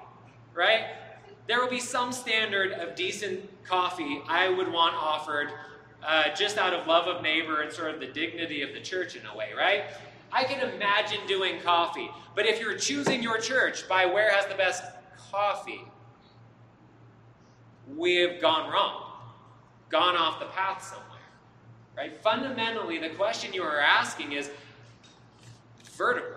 right? 0.55 0.87
There 1.47 1.61
will 1.61 1.69
be 1.69 1.81
some 1.81 2.13
standard 2.13 2.73
of 2.73 2.95
decent 2.95 3.63
coffee 3.63 4.23
I 4.27 4.49
would 4.49 4.73
want 4.73 4.95
offered 4.95 5.51
uh, 6.05 6.35
just 6.35 6.59
out 6.59 6.73
of 6.73 6.87
love 6.87 7.07
of 7.07 7.23
neighbor 7.23 7.63
and 7.63 7.73
sort 7.73 7.95
of 7.95 8.01
the 8.01 8.07
dignity 8.07 8.63
of 8.63 8.73
the 8.73 8.81
church 8.81 9.17
in 9.17 9.25
a 9.27 9.37
way, 9.37 9.51
right? 9.57 9.85
I 10.33 10.45
can 10.45 10.69
imagine 10.69 11.19
doing 11.27 11.61
coffee. 11.61 12.11
But 12.35 12.47
if 12.47 12.61
you're 12.61 12.77
choosing 12.77 13.23
your 13.23 13.39
church 13.39 13.89
by 13.89 14.07
where 14.07 14.31
has 14.31 14.47
the 14.47 14.55
best 14.55 14.83
coffee, 15.31 15.85
we 17.97 18.17
have 18.17 18.41
gone 18.41 18.71
wrong, 18.71 19.13
gone 19.89 20.17
off 20.17 20.41
the 20.41 20.47
path 20.47 20.83
somewhere. 20.83 21.11
Right? 21.97 22.17
Fundamentally, 22.23 22.99
the 22.99 23.11
question 23.11 23.53
you 23.53 23.63
are 23.63 23.79
asking 23.79 24.33
is 24.33 24.51
vertical. 25.93 26.31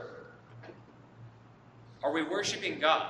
Are 2.04 2.12
we 2.12 2.22
worshiping 2.22 2.80
God? 2.80 3.08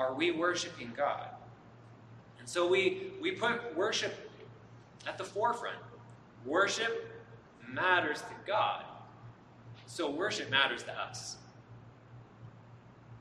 are 0.00 0.14
we 0.14 0.30
worshiping 0.30 0.92
God? 0.96 1.28
And 2.38 2.48
so 2.48 2.66
we, 2.66 3.12
we 3.20 3.32
put 3.32 3.76
worship 3.76 4.29
at 5.06 5.18
the 5.18 5.24
forefront. 5.24 5.78
Worship 6.44 7.06
matters 7.68 8.22
to 8.22 8.34
God, 8.46 8.84
so 9.86 10.10
worship 10.10 10.50
matters 10.50 10.82
to 10.84 10.92
us. 10.92 11.36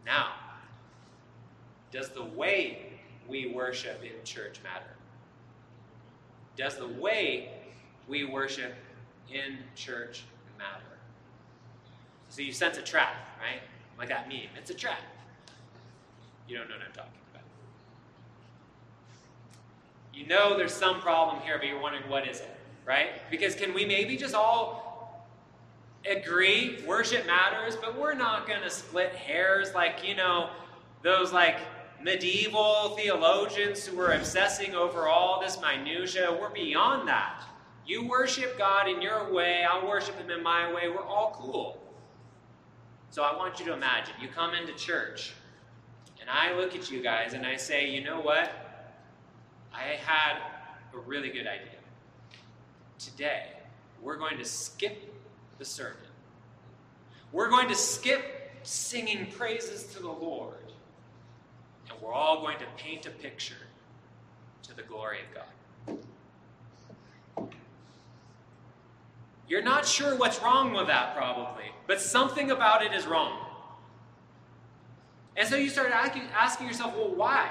Now, 0.05 0.33
does 1.91 2.09
the 2.09 2.24
way 2.24 3.00
we 3.27 3.48
worship 3.48 4.01
in 4.03 4.24
church 4.24 4.59
matter? 4.63 4.95
Does 6.55 6.75
the 6.77 6.88
way 6.88 7.51
we 8.07 8.25
worship 8.25 8.74
in 9.31 9.59
church 9.75 10.24
matter? 10.57 10.83
So 12.29 12.41
you 12.41 12.51
sense 12.51 12.77
a 12.77 12.81
trap, 12.81 13.15
right? 13.39 13.62
Like 13.98 14.09
that 14.09 14.27
meme. 14.27 14.50
It's 14.57 14.69
a 14.69 14.74
trap. 14.74 15.00
You 16.48 16.57
don't 16.57 16.69
know 16.69 16.75
what 16.75 16.86
I'm 16.86 16.93
talking 16.93 17.12
about. 17.31 17.43
You 20.19 20.27
know 20.27 20.57
there's 20.57 20.73
some 20.73 20.99
problem 20.99 21.41
here, 21.43 21.57
but 21.57 21.65
you're 21.65 21.79
wondering 21.79 22.09
what 22.09 22.27
is 22.27 22.41
it, 22.41 22.53
right? 22.85 23.21
Because 23.31 23.55
can 23.55 23.73
we 23.73 23.85
maybe 23.85 24.17
just 24.17 24.35
all 24.35 25.25
agree 26.05 26.83
worship 26.85 27.25
matters, 27.25 27.77
but 27.77 27.97
we're 27.97 28.15
not 28.15 28.45
going 28.45 28.61
to 28.61 28.69
split 28.69 29.15
hairs 29.15 29.73
like, 29.73 30.05
you 30.05 30.15
know, 30.15 30.49
those 31.03 31.31
like 31.31 31.55
medieval 32.03 32.97
theologians 32.97 33.85
who 33.85 33.95
were 33.95 34.11
obsessing 34.11 34.75
over 34.75 35.07
all 35.07 35.39
this 35.39 35.57
minutia. 35.61 36.38
We're 36.38 36.49
beyond 36.49 37.07
that. 37.07 37.45
You 37.88 38.05
worship 38.05 38.57
God 38.57 38.89
in 38.89 39.01
your 39.01 39.31
way, 39.33 39.63
I'll 39.63 39.88
worship 39.88 40.17
Him 40.17 40.31
in 40.31 40.43
my 40.43 40.69
way. 40.73 40.89
We're 40.89 41.05
all 41.05 41.33
cool. 41.39 41.81
So 43.09 43.23
I 43.23 43.33
want 43.38 43.57
you 43.57 43.65
to 43.67 43.73
imagine 43.73 44.15
you 44.21 44.27
come 44.27 44.53
into 44.53 44.73
church, 44.73 45.31
and 46.19 46.29
I 46.29 46.53
look 46.59 46.75
at 46.75 46.91
you 46.91 47.01
guys 47.01 47.33
and 47.33 47.45
I 47.45 47.55
say, 47.55 47.89
you 47.89 48.03
know 48.03 48.19
what? 48.19 48.68
I 49.79 49.95
had 50.05 50.38
a 50.93 50.98
really 50.98 51.29
good 51.29 51.48
idea. 51.48 51.79
Today, 52.98 53.48
we're 54.01 54.17
going 54.17 54.38
to 54.38 54.43
skip 54.43 55.13
the 55.57 55.63
sermon. 55.63 55.95
We're 57.31 57.50
going 57.50 57.69
to 57.69 57.75
skip 57.75 58.51
singing 58.63 59.27
praises 59.31 59.86
to 59.93 60.01
the 60.01 60.09
Lord. 60.09 60.55
And 61.89 62.01
we're 62.01 62.13
all 62.13 62.41
going 62.41 62.57
to 62.59 62.65
paint 62.75 63.05
a 63.05 63.09
picture 63.09 63.55
to 64.63 64.75
the 64.75 64.83
glory 64.83 65.19
of 65.19 65.33
God. 65.36 65.45
You're 69.48 69.63
not 69.63 69.86
sure 69.86 70.15
what's 70.15 70.41
wrong 70.41 70.74
with 70.74 70.88
that, 70.88 71.15
probably, 71.15 71.71
but 71.88 72.01
something 72.01 72.51
about 72.51 72.83
it 72.83 72.93
is 72.93 73.07
wrong. 73.07 73.45
And 75.38 75.48
so 75.48 75.55
you 75.55 75.69
start 75.69 75.91
asking, 75.91 76.67
yourself, 76.67 76.95
well, 76.95 77.15
why? 77.15 77.50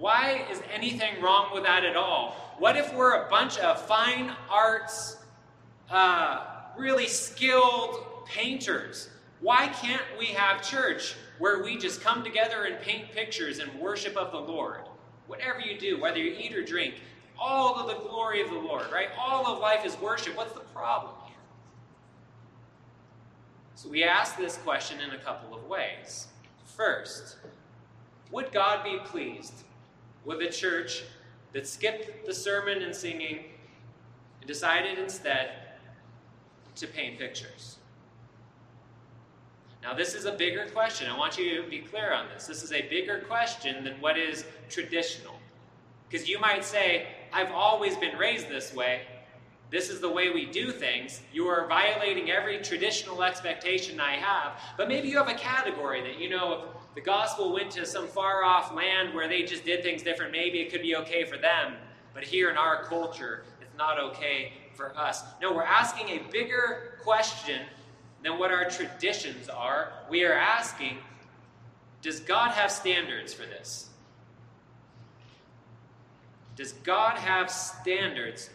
Why 0.00 0.46
is 0.50 0.62
anything 0.72 1.20
wrong 1.20 1.50
with 1.52 1.64
that 1.64 1.84
at 1.84 1.94
all? 1.94 2.34
What 2.58 2.74
if 2.74 2.94
we're 2.94 3.26
a 3.26 3.28
bunch 3.28 3.58
of 3.58 3.82
fine 3.82 4.34
arts, 4.48 5.18
uh, 5.90 6.42
really 6.78 7.06
skilled 7.06 8.24
painters? 8.24 9.10
Why 9.42 9.68
can't 9.68 10.02
we 10.18 10.28
have 10.28 10.62
church 10.62 11.16
where 11.38 11.62
we 11.62 11.76
just 11.76 12.00
come 12.00 12.24
together 12.24 12.64
and 12.64 12.80
paint 12.80 13.12
pictures 13.12 13.58
and 13.58 13.70
worship 13.78 14.16
of 14.16 14.32
the 14.32 14.40
Lord? 14.40 14.88
Whatever 15.26 15.60
you 15.60 15.78
do, 15.78 16.00
whether 16.00 16.18
you 16.18 16.34
eat 16.34 16.54
or 16.54 16.64
drink, 16.64 16.94
all 17.38 17.78
of 17.78 17.86
the 17.86 18.08
glory 18.08 18.40
of 18.40 18.48
the 18.48 18.58
Lord, 18.58 18.86
right? 18.90 19.08
All 19.18 19.46
of 19.48 19.58
life 19.58 19.84
is 19.84 20.00
worship. 20.00 20.34
What's 20.34 20.54
the 20.54 20.60
problem 20.60 21.12
here? 21.26 21.36
So 23.74 23.90
we 23.90 24.02
ask 24.02 24.38
this 24.38 24.56
question 24.56 24.98
in 25.00 25.10
a 25.10 25.18
couple 25.18 25.54
of 25.54 25.66
ways. 25.66 26.28
First, 26.64 27.36
would 28.30 28.50
God 28.50 28.82
be 28.82 28.98
pleased 29.04 29.64
with 30.24 30.40
a 30.40 30.48
church 30.48 31.04
that 31.52 31.66
skipped 31.66 32.26
the 32.26 32.34
sermon 32.34 32.82
and 32.82 32.94
singing 32.94 33.44
and 34.40 34.46
decided 34.46 34.98
instead 34.98 35.50
to 36.76 36.86
paint 36.86 37.18
pictures? 37.18 37.78
Now, 39.82 39.94
this 39.94 40.14
is 40.14 40.26
a 40.26 40.32
bigger 40.32 40.66
question. 40.66 41.10
I 41.10 41.16
want 41.16 41.38
you 41.38 41.62
to 41.62 41.68
be 41.68 41.78
clear 41.78 42.12
on 42.12 42.26
this. 42.28 42.46
This 42.46 42.62
is 42.62 42.72
a 42.72 42.82
bigger 42.82 43.20
question 43.20 43.82
than 43.82 43.94
what 44.00 44.18
is 44.18 44.44
traditional. 44.68 45.34
Because 46.08 46.28
you 46.28 46.38
might 46.38 46.64
say, 46.64 47.06
I've 47.32 47.52
always 47.52 47.96
been 47.96 48.18
raised 48.18 48.48
this 48.48 48.74
way. 48.74 49.02
This 49.70 49.88
is 49.88 50.00
the 50.00 50.10
way 50.10 50.30
we 50.30 50.46
do 50.46 50.72
things. 50.72 51.22
You 51.32 51.46
are 51.46 51.66
violating 51.68 52.30
every 52.30 52.58
traditional 52.58 53.22
expectation 53.22 54.00
I 54.00 54.16
have. 54.16 54.60
But 54.76 54.88
maybe 54.88 55.08
you 55.08 55.16
have 55.16 55.28
a 55.28 55.34
category 55.34 56.02
that, 56.02 56.18
you 56.18 56.28
know, 56.28 56.64
if 56.76 56.79
the 56.94 57.00
gospel 57.00 57.52
went 57.52 57.70
to 57.72 57.86
some 57.86 58.08
far 58.08 58.44
off 58.44 58.74
land 58.74 59.14
where 59.14 59.28
they 59.28 59.42
just 59.42 59.64
did 59.64 59.82
things 59.82 60.02
different, 60.02 60.32
maybe 60.32 60.60
it 60.60 60.70
could 60.70 60.82
be 60.82 60.96
okay 60.96 61.24
for 61.24 61.36
them. 61.36 61.74
But 62.14 62.24
here 62.24 62.50
in 62.50 62.56
our 62.56 62.84
culture, 62.84 63.44
it's 63.60 63.76
not 63.78 63.98
okay 64.00 64.52
for 64.74 64.96
us. 64.96 65.22
No, 65.40 65.52
we're 65.54 65.62
asking 65.62 66.08
a 66.08 66.22
bigger 66.30 66.98
question 67.02 67.60
than 68.22 68.38
what 68.38 68.50
our 68.50 68.68
traditions 68.68 69.48
are. 69.48 69.92
We 70.10 70.24
are 70.24 70.34
asking, 70.34 70.98
does 72.02 72.20
God 72.20 72.50
have 72.52 72.72
standards 72.72 73.32
for 73.32 73.42
this? 73.42 73.90
Does 76.56 76.72
God 76.72 77.16
have 77.16 77.50
standards 77.50 78.50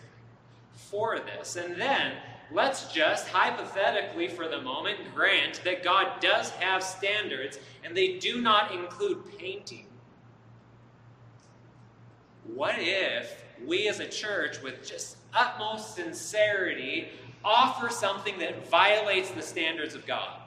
for 0.73 1.19
this? 1.19 1.55
And 1.55 1.79
then 1.79 2.13
let's 2.51 2.91
just 2.91 3.27
hypothetically, 3.27 4.27
for 4.27 4.47
the 4.47 4.61
moment, 4.61 4.97
grant 5.13 5.63
that 5.63 5.83
God 5.83 6.19
does 6.19 6.49
have 6.51 6.83
standards 6.83 7.59
and 7.83 7.95
they 7.95 8.17
do 8.17 8.41
not 8.41 8.73
include 8.73 9.37
painting. 9.37 9.85
What 12.45 12.75
if 12.77 13.43
we 13.65 13.87
as 13.87 13.99
a 13.99 14.07
church, 14.07 14.61
with 14.61 14.87
just 14.87 15.17
utmost 15.33 15.95
sincerity, 15.95 17.09
offer 17.43 17.89
something 17.89 18.39
that 18.39 18.69
violates 18.69 19.29
the 19.31 19.41
standards 19.41 19.95
of 19.95 20.05
God. 20.05 20.39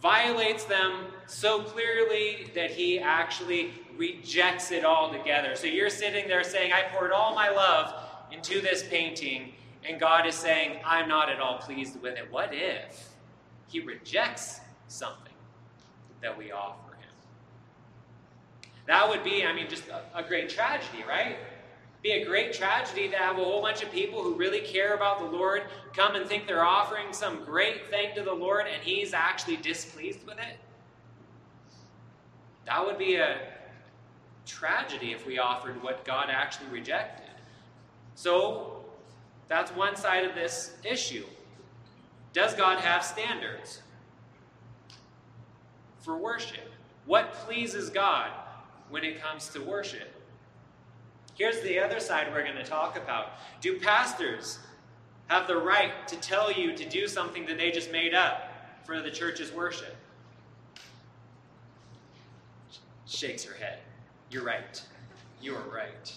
Violates 0.00 0.64
them 0.64 1.06
so 1.26 1.62
clearly 1.62 2.50
that 2.54 2.70
he 2.70 2.98
actually 2.98 3.72
rejects 3.96 4.70
it 4.70 4.84
altogether. 4.84 5.56
So 5.56 5.66
you're 5.66 5.90
sitting 5.90 6.28
there 6.28 6.44
saying, 6.44 6.72
I 6.72 6.82
poured 6.82 7.12
all 7.12 7.34
my 7.34 7.50
love 7.50 8.07
into 8.32 8.60
this 8.60 8.82
painting, 8.82 9.52
and 9.88 10.00
God 10.00 10.26
is 10.26 10.34
saying, 10.34 10.80
I'm 10.84 11.08
not 11.08 11.30
at 11.30 11.40
all 11.40 11.58
pleased 11.58 12.00
with 12.02 12.16
it. 12.16 12.30
What 12.30 12.50
if 12.52 13.08
he 13.68 13.80
rejects 13.80 14.60
something 14.88 15.32
that 16.22 16.36
we 16.36 16.52
offer 16.52 16.94
him? 16.94 18.70
That 18.86 19.08
would 19.08 19.24
be, 19.24 19.44
I 19.44 19.52
mean, 19.52 19.68
just 19.68 19.88
a, 19.88 20.02
a 20.14 20.22
great 20.22 20.48
tragedy, 20.48 21.04
right? 21.08 21.36
be 22.02 22.12
a 22.12 22.24
great 22.24 22.52
tragedy 22.52 23.08
to 23.08 23.16
have 23.16 23.38
a 23.38 23.44
whole 23.44 23.60
bunch 23.60 23.82
of 23.82 23.90
people 23.90 24.22
who 24.22 24.34
really 24.34 24.60
care 24.60 24.94
about 24.94 25.18
the 25.18 25.24
Lord 25.24 25.64
come 25.94 26.14
and 26.14 26.26
think 26.26 26.46
they're 26.46 26.64
offering 26.64 27.12
some 27.12 27.44
great 27.44 27.88
thing 27.88 28.14
to 28.14 28.22
the 28.22 28.32
Lord 28.32 28.66
and 28.72 28.82
He's 28.82 29.12
actually 29.12 29.56
displeased 29.56 30.24
with 30.24 30.38
it. 30.38 30.58
That 32.66 32.84
would 32.84 32.98
be 32.98 33.16
a 33.16 33.38
tragedy 34.46 35.12
if 35.12 35.26
we 35.26 35.38
offered 35.38 35.82
what 35.82 36.04
God 36.04 36.28
actually 36.30 36.68
rejected. 36.68 37.27
So, 38.18 38.80
that's 39.46 39.70
one 39.70 39.94
side 39.94 40.24
of 40.24 40.34
this 40.34 40.74
issue. 40.82 41.24
Does 42.32 42.52
God 42.52 42.80
have 42.80 43.04
standards 43.04 43.80
for 46.00 46.18
worship? 46.18 46.68
What 47.06 47.32
pleases 47.34 47.90
God 47.90 48.32
when 48.90 49.04
it 49.04 49.22
comes 49.22 49.50
to 49.50 49.60
worship? 49.60 50.12
Here's 51.36 51.60
the 51.60 51.78
other 51.78 52.00
side 52.00 52.26
we're 52.32 52.42
going 52.42 52.56
to 52.56 52.64
talk 52.64 52.96
about. 52.96 53.34
Do 53.60 53.78
pastors 53.78 54.58
have 55.28 55.46
the 55.46 55.56
right 55.56 56.08
to 56.08 56.16
tell 56.16 56.50
you 56.50 56.74
to 56.74 56.88
do 56.88 57.06
something 57.06 57.46
that 57.46 57.56
they 57.56 57.70
just 57.70 57.92
made 57.92 58.14
up 58.14 58.50
for 58.84 59.00
the 59.00 59.12
church's 59.12 59.52
worship? 59.52 59.94
Shakes 63.06 63.44
her 63.44 63.54
head. 63.54 63.78
You're 64.28 64.42
right. 64.42 64.82
You 65.40 65.54
are 65.54 65.70
right. 65.72 66.12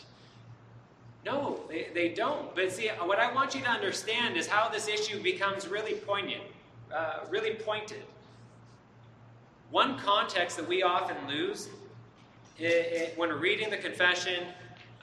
No, 1.25 1.59
they, 1.69 1.87
they 1.93 2.09
don't. 2.09 2.53
But 2.55 2.71
see, 2.71 2.87
what 3.03 3.19
I 3.19 3.31
want 3.31 3.53
you 3.53 3.61
to 3.61 3.69
understand 3.69 4.37
is 4.37 4.47
how 4.47 4.69
this 4.69 4.87
issue 4.87 5.21
becomes 5.21 5.67
really 5.67 5.93
poignant, 5.93 6.43
uh, 6.93 7.19
really 7.29 7.53
pointed. 7.55 8.03
One 9.69 9.99
context 9.99 10.57
that 10.57 10.67
we 10.67 10.83
often 10.83 11.15
lose 11.27 11.69
it, 12.57 12.65
it, 12.65 13.17
when 13.17 13.29
we're 13.29 13.37
reading 13.37 13.69
the 13.69 13.77
confession 13.77 14.45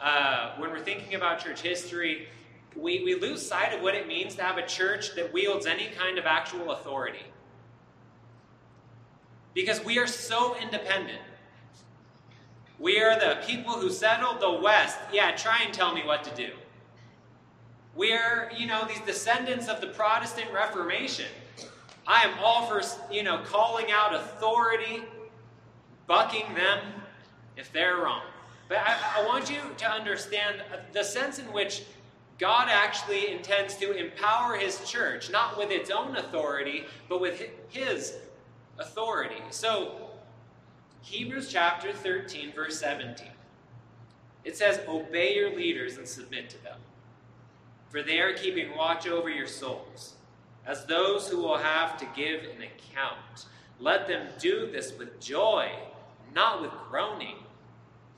uh, 0.00 0.52
when 0.58 0.70
we're 0.70 0.78
thinking 0.78 1.14
about 1.14 1.40
church 1.40 1.60
history, 1.60 2.28
we, 2.76 3.02
we 3.02 3.14
lose 3.16 3.44
sight 3.44 3.74
of 3.74 3.82
what 3.82 3.94
it 3.94 4.06
means 4.06 4.36
to 4.36 4.42
have 4.42 4.58
a 4.58 4.66
church 4.66 5.14
that 5.16 5.32
wields 5.32 5.66
any 5.66 5.88
kind 5.88 6.18
of 6.18 6.26
actual 6.26 6.70
authority. 6.72 7.24
Because 9.54 9.84
we 9.84 9.98
are 9.98 10.06
so 10.06 10.56
independent. 10.60 11.20
We 12.78 13.00
are 13.00 13.18
the 13.18 13.40
people 13.44 13.72
who 13.72 13.90
settled 13.90 14.40
the 14.40 14.52
West. 14.52 14.98
Yeah, 15.12 15.34
try 15.34 15.62
and 15.64 15.74
tell 15.74 15.92
me 15.94 16.02
what 16.04 16.22
to 16.24 16.34
do. 16.34 16.52
We're, 17.94 18.50
you 18.56 18.66
know, 18.66 18.86
these 18.86 19.00
descendants 19.00 19.68
of 19.68 19.80
the 19.80 19.88
Protestant 19.88 20.52
Reformation. 20.52 21.26
I 22.06 22.22
am 22.22 22.38
all 22.42 22.66
for, 22.66 22.80
you 23.12 23.24
know, 23.24 23.42
calling 23.44 23.90
out 23.90 24.14
authority 24.14 25.02
bucking 26.06 26.54
them 26.54 26.78
if 27.56 27.72
they're 27.72 27.96
wrong. 27.96 28.22
But 28.68 28.78
I, 28.78 28.96
I 29.16 29.26
want 29.26 29.50
you 29.50 29.58
to 29.76 29.90
understand 29.90 30.62
the 30.92 31.02
sense 31.02 31.38
in 31.38 31.46
which 31.46 31.82
God 32.38 32.68
actually 32.70 33.32
intends 33.32 33.74
to 33.76 33.92
empower 33.92 34.56
his 34.56 34.88
church, 34.88 35.30
not 35.30 35.58
with 35.58 35.70
its 35.70 35.90
own 35.90 36.16
authority, 36.16 36.84
but 37.08 37.20
with 37.20 37.50
his 37.68 38.14
authority. 38.78 39.42
So, 39.50 40.07
Hebrews 41.02 41.50
chapter 41.50 41.92
13, 41.92 42.52
verse 42.52 42.78
17. 42.80 43.26
It 44.44 44.56
says, 44.56 44.80
Obey 44.88 45.34
your 45.34 45.54
leaders 45.54 45.96
and 45.96 46.06
submit 46.06 46.50
to 46.50 46.62
them, 46.62 46.78
for 47.88 48.02
they 48.02 48.20
are 48.20 48.32
keeping 48.32 48.76
watch 48.76 49.06
over 49.06 49.28
your 49.28 49.46
souls, 49.46 50.14
as 50.66 50.84
those 50.86 51.28
who 51.28 51.38
will 51.38 51.58
have 51.58 51.96
to 51.98 52.06
give 52.14 52.40
an 52.42 52.62
account. 52.62 53.46
Let 53.80 54.08
them 54.08 54.26
do 54.38 54.70
this 54.70 54.96
with 54.98 55.20
joy, 55.20 55.70
not 56.34 56.62
with 56.62 56.72
groaning. 56.90 57.36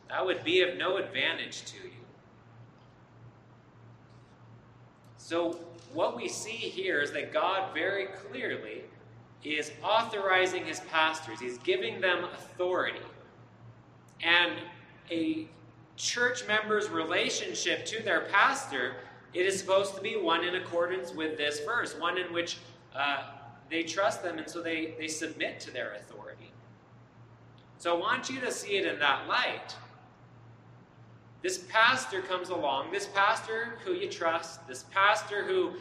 That 0.08 0.24
would 0.24 0.42
be 0.42 0.62
of 0.62 0.76
no 0.76 0.96
advantage 0.96 1.64
to 1.66 1.76
you. 1.76 1.90
So, 5.18 5.60
what 5.92 6.16
we 6.16 6.28
see 6.28 6.50
here 6.50 7.00
is 7.00 7.12
that 7.12 7.32
God 7.32 7.74
very 7.74 8.06
clearly 8.06 8.82
is 9.44 9.72
authorizing 9.82 10.64
his 10.64 10.80
pastors, 10.80 11.40
he's 11.40 11.58
giving 11.58 12.00
them 12.00 12.24
authority. 12.24 13.00
And 14.22 14.52
a 15.10 15.48
church 15.96 16.46
member's 16.46 16.88
relationship 16.90 17.84
to 17.86 18.02
their 18.02 18.22
pastor, 18.22 18.96
it 19.32 19.46
is 19.46 19.58
supposed 19.58 19.94
to 19.94 20.00
be 20.00 20.16
one 20.16 20.44
in 20.44 20.56
accordance 20.56 21.14
with 21.14 21.36
this 21.36 21.60
verse, 21.60 21.94
one 21.98 22.18
in 22.18 22.32
which 22.32 22.58
uh, 22.94 23.24
they 23.70 23.82
trust 23.82 24.22
them 24.22 24.38
and 24.38 24.48
so 24.48 24.62
they, 24.62 24.94
they 24.98 25.08
submit 25.08 25.60
to 25.60 25.70
their 25.70 25.94
authority. 25.94 26.50
So 27.78 27.96
I 27.96 27.98
want 27.98 28.28
you 28.28 28.40
to 28.40 28.50
see 28.50 28.76
it 28.76 28.84
in 28.84 28.98
that 28.98 29.26
light. 29.26 29.74
This 31.42 31.64
pastor 31.70 32.20
comes 32.20 32.50
along, 32.50 32.92
this 32.92 33.06
pastor 33.06 33.78
who 33.84 33.92
you 33.92 34.10
trust, 34.10 34.68
this 34.68 34.84
pastor 34.90 35.44
who 35.44 35.72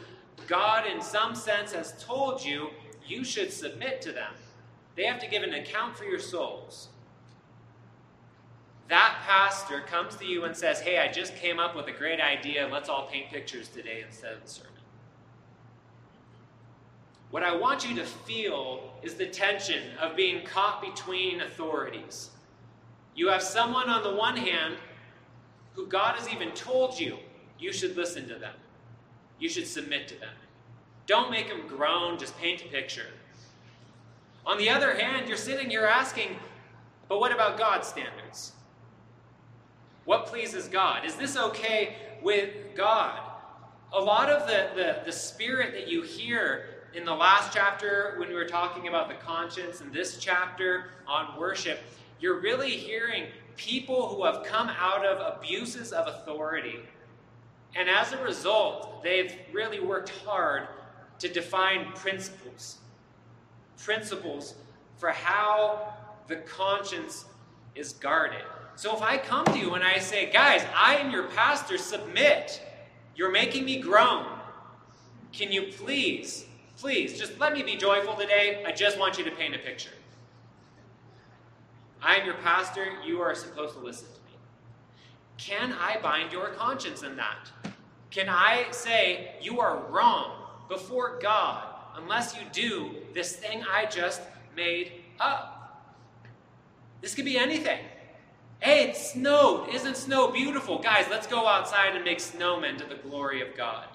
God, 0.46 0.86
in 0.86 1.02
some 1.02 1.34
sense, 1.34 1.72
has 1.72 2.02
told 2.02 2.42
you 2.42 2.70
you 3.06 3.24
should 3.24 3.52
submit 3.52 4.00
to 4.02 4.12
them. 4.12 4.32
They 4.96 5.04
have 5.04 5.20
to 5.20 5.28
give 5.28 5.42
an 5.42 5.54
account 5.54 5.96
for 5.96 6.04
your 6.04 6.18
souls. 6.18 6.88
That 8.88 9.18
pastor 9.24 9.80
comes 9.80 10.16
to 10.16 10.26
you 10.26 10.44
and 10.44 10.56
says, 10.56 10.80
Hey, 10.80 10.98
I 10.98 11.10
just 11.10 11.36
came 11.36 11.60
up 11.60 11.76
with 11.76 11.86
a 11.86 11.92
great 11.92 12.20
idea. 12.20 12.68
Let's 12.70 12.88
all 12.88 13.06
paint 13.06 13.30
pictures 13.30 13.68
today 13.68 14.02
instead 14.04 14.32
of 14.32 14.42
the 14.42 14.48
sermon. 14.48 14.72
What 17.30 17.44
I 17.44 17.54
want 17.54 17.88
you 17.88 17.94
to 17.96 18.04
feel 18.04 18.92
is 19.02 19.14
the 19.14 19.26
tension 19.26 19.82
of 20.00 20.16
being 20.16 20.44
caught 20.44 20.82
between 20.82 21.42
authorities. 21.42 22.30
You 23.14 23.28
have 23.28 23.42
someone 23.42 23.88
on 23.88 24.02
the 24.02 24.14
one 24.14 24.36
hand 24.36 24.74
who 25.74 25.86
God 25.86 26.16
has 26.16 26.28
even 26.28 26.50
told 26.52 26.98
you 26.98 27.18
you 27.58 27.72
should 27.72 27.96
listen 27.96 28.26
to 28.28 28.34
them, 28.34 28.54
you 29.38 29.48
should 29.48 29.68
submit 29.68 30.08
to 30.08 30.18
them. 30.18 30.34
Don't 31.10 31.32
make 31.32 31.48
them 31.48 31.66
groan, 31.66 32.20
just 32.20 32.38
paint 32.38 32.62
a 32.62 32.68
picture. 32.68 33.08
On 34.46 34.56
the 34.58 34.70
other 34.70 34.94
hand, 34.94 35.26
you're 35.26 35.36
sitting 35.36 35.68
here 35.68 35.84
asking, 35.84 36.36
but 37.08 37.18
what 37.18 37.32
about 37.32 37.58
God's 37.58 37.88
standards? 37.88 38.52
What 40.04 40.26
pleases 40.26 40.68
God? 40.68 41.04
Is 41.04 41.16
this 41.16 41.36
okay 41.36 41.96
with 42.22 42.76
God? 42.76 43.18
A 43.92 43.98
lot 43.98 44.30
of 44.30 44.46
the, 44.46 44.70
the, 44.76 45.02
the 45.04 45.10
spirit 45.10 45.72
that 45.72 45.88
you 45.88 46.02
hear 46.02 46.84
in 46.94 47.04
the 47.04 47.14
last 47.14 47.52
chapter 47.52 48.14
when 48.18 48.28
we 48.28 48.36
were 48.36 48.46
talking 48.46 48.86
about 48.86 49.08
the 49.08 49.16
conscience, 49.16 49.80
and 49.80 49.92
this 49.92 50.16
chapter 50.18 50.90
on 51.08 51.36
worship, 51.36 51.80
you're 52.20 52.40
really 52.40 52.70
hearing 52.70 53.24
people 53.56 54.14
who 54.14 54.24
have 54.24 54.44
come 54.44 54.68
out 54.68 55.04
of 55.04 55.38
abuses 55.38 55.90
of 55.90 56.06
authority. 56.06 56.78
And 57.74 57.88
as 57.88 58.12
a 58.12 58.22
result, 58.22 59.02
they've 59.02 59.34
really 59.52 59.80
worked 59.80 60.10
hard 60.24 60.68
to 61.20 61.28
define 61.28 61.92
principles. 61.92 62.78
Principles 63.78 64.54
for 64.96 65.10
how 65.10 65.94
the 66.26 66.36
conscience 66.36 67.26
is 67.74 67.92
guarded. 67.92 68.42
So 68.74 68.94
if 68.96 69.02
I 69.02 69.18
come 69.18 69.44
to 69.46 69.58
you 69.58 69.74
and 69.74 69.84
I 69.84 69.98
say, 69.98 70.30
guys, 70.30 70.64
I 70.74 70.96
am 70.96 71.10
your 71.10 71.24
pastor, 71.24 71.78
submit. 71.78 72.62
You're 73.14 73.30
making 73.30 73.64
me 73.64 73.80
groan. 73.80 74.26
Can 75.32 75.52
you 75.52 75.72
please, 75.72 76.46
please, 76.76 77.18
just 77.18 77.38
let 77.38 77.52
me 77.52 77.62
be 77.62 77.76
joyful 77.76 78.14
today? 78.14 78.64
I 78.66 78.72
just 78.72 78.98
want 78.98 79.18
you 79.18 79.24
to 79.24 79.30
paint 79.30 79.54
a 79.54 79.58
picture. 79.58 79.90
I 82.02 82.16
am 82.16 82.24
your 82.26 82.36
pastor, 82.36 82.86
you 83.04 83.20
are 83.20 83.34
supposed 83.34 83.74
to 83.74 83.80
listen 83.80 84.08
to 84.08 84.20
me. 84.26 84.38
Can 85.36 85.74
I 85.74 85.98
bind 86.00 86.32
your 86.32 86.48
conscience 86.48 87.02
in 87.02 87.16
that? 87.16 87.50
Can 88.10 88.28
I 88.28 88.66
say, 88.70 89.34
you 89.42 89.60
are 89.60 89.84
wrong 89.90 90.39
before 90.70 91.18
God 91.20 91.64
unless 91.96 92.34
you 92.34 92.40
do 92.52 92.94
this 93.12 93.36
thing 93.36 93.62
I 93.70 93.84
just 93.84 94.22
made 94.56 94.92
up? 95.18 95.84
This 97.02 97.14
could 97.14 97.26
be 97.26 97.36
anything. 97.36 97.80
Hey, 98.60 98.88
it 98.88 98.96
snowed. 98.96 99.68
Isn't 99.74 99.96
snow 99.96 100.30
beautiful? 100.30 100.78
Guys, 100.78 101.06
let's 101.10 101.26
go 101.26 101.46
outside 101.46 101.94
and 101.94 102.04
make 102.04 102.18
snowmen 102.18 102.78
to 102.78 102.84
the 102.84 102.94
glory 102.94 103.42
of 103.42 103.56
God. 103.56 103.86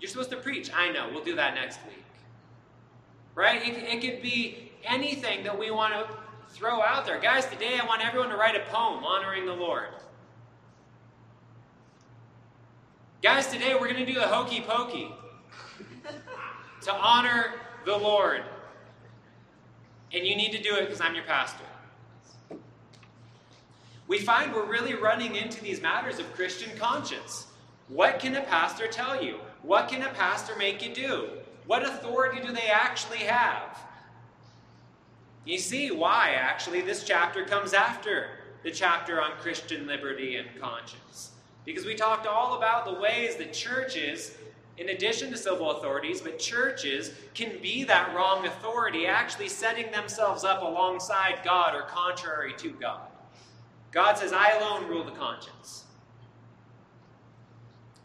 You're 0.00 0.10
supposed 0.10 0.30
to 0.30 0.36
preach. 0.36 0.70
I 0.74 0.92
know. 0.92 1.08
We'll 1.10 1.24
do 1.24 1.34
that 1.36 1.54
next 1.54 1.80
week. 1.86 2.04
Right? 3.34 3.66
It, 3.66 3.76
it 3.76 4.00
could 4.00 4.22
be 4.22 4.72
anything 4.84 5.42
that 5.44 5.58
we 5.58 5.70
want 5.70 5.94
to 5.94 6.06
throw 6.50 6.82
out 6.82 7.06
there. 7.06 7.18
Guys, 7.18 7.46
today 7.46 7.78
I 7.82 7.86
want 7.86 8.04
everyone 8.04 8.28
to 8.28 8.36
write 8.36 8.54
a 8.54 8.70
poem 8.70 9.02
honoring 9.02 9.46
the 9.46 9.54
Lord. 9.54 9.88
Guys, 13.22 13.46
today 13.46 13.72
we're 13.72 13.90
going 13.90 14.04
to 14.04 14.06
do 14.06 14.20
the 14.20 14.28
hokey 14.28 14.60
pokey 14.60 15.10
to 16.82 16.92
honor 16.92 17.54
the 17.84 17.96
Lord. 17.96 18.42
And 20.12 20.26
you 20.26 20.36
need 20.36 20.52
to 20.52 20.62
do 20.62 20.76
it 20.76 20.82
because 20.82 21.00
I'm 21.00 21.14
your 21.14 21.24
pastor. 21.24 21.64
We 24.06 24.18
find 24.18 24.52
we're 24.52 24.70
really 24.70 24.94
running 24.94 25.34
into 25.34 25.62
these 25.62 25.80
matters 25.80 26.18
of 26.18 26.32
Christian 26.34 26.76
conscience. 26.76 27.46
What 27.88 28.18
can 28.18 28.36
a 28.36 28.42
pastor 28.42 28.86
tell 28.86 29.22
you? 29.22 29.38
What 29.62 29.88
can 29.88 30.02
a 30.02 30.10
pastor 30.10 30.54
make 30.56 30.86
you 30.86 30.94
do? 30.94 31.28
What 31.66 31.82
authority 31.82 32.40
do 32.46 32.52
they 32.52 32.68
actually 32.68 33.18
have? 33.18 33.78
You 35.44 35.58
see 35.58 35.90
why, 35.90 36.34
actually, 36.38 36.82
this 36.82 37.04
chapter 37.04 37.44
comes 37.44 37.72
after 37.72 38.28
the 38.62 38.70
chapter 38.70 39.20
on 39.20 39.32
Christian 39.40 39.86
liberty 39.86 40.36
and 40.36 40.48
conscience. 40.60 41.32
Because 41.64 41.84
we 41.84 41.94
talked 41.94 42.26
all 42.26 42.56
about 42.56 42.84
the 42.84 42.94
ways 42.94 43.36
that 43.36 43.52
churches, 43.52 44.34
in 44.76 44.88
addition 44.88 45.30
to 45.30 45.36
civil 45.36 45.70
authorities, 45.70 46.20
but 46.20 46.38
churches 46.38 47.12
can 47.32 47.58
be 47.62 47.84
that 47.84 48.14
wrong 48.14 48.46
authority, 48.46 49.06
actually 49.06 49.48
setting 49.48 49.90
themselves 49.92 50.42
up 50.42 50.62
alongside 50.62 51.40
God 51.44 51.74
or 51.74 51.82
contrary 51.82 52.54
to 52.58 52.70
God. 52.70 53.08
God 53.92 54.18
says, 54.18 54.32
I 54.32 54.50
alone 54.58 54.88
rule 54.88 55.04
the 55.04 55.12
conscience. 55.12 55.84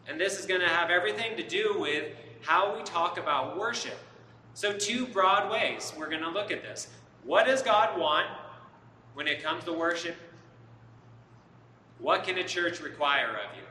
And 0.06 0.20
this 0.20 0.38
is 0.38 0.46
going 0.46 0.60
to 0.60 0.68
have 0.68 0.90
everything 0.90 1.36
to 1.36 1.46
do 1.46 1.76
with 1.78 2.12
how 2.42 2.76
we 2.76 2.82
talk 2.84 3.18
about 3.18 3.58
worship. 3.58 3.98
So, 4.54 4.72
two 4.72 5.06
broad 5.06 5.50
ways 5.50 5.92
we're 5.96 6.08
going 6.08 6.22
to 6.22 6.30
look 6.30 6.50
at 6.50 6.62
this. 6.62 6.88
What 7.24 7.46
does 7.46 7.62
God 7.62 7.98
want 7.98 8.26
when 9.14 9.28
it 9.28 9.42
comes 9.42 9.64
to 9.64 9.72
worship? 9.72 10.16
What 11.98 12.24
can 12.24 12.38
a 12.38 12.44
church 12.44 12.80
require 12.80 13.28
of 13.28 13.56
you 13.56 13.62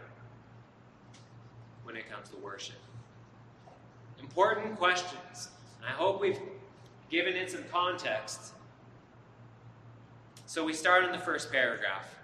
when 1.84 1.96
it 1.96 2.10
comes 2.10 2.30
to 2.30 2.38
worship? 2.38 2.76
Important 4.30 4.78
questions. 4.78 5.50
I 5.84 5.90
hope 5.90 6.22
we've 6.22 6.38
given 7.10 7.36
it 7.36 7.50
some 7.50 7.64
context. 7.72 8.54
So 10.46 10.64
we 10.64 10.72
start 10.72 11.04
in 11.04 11.12
the 11.12 11.18
first 11.18 11.52
paragraph. 11.52 12.16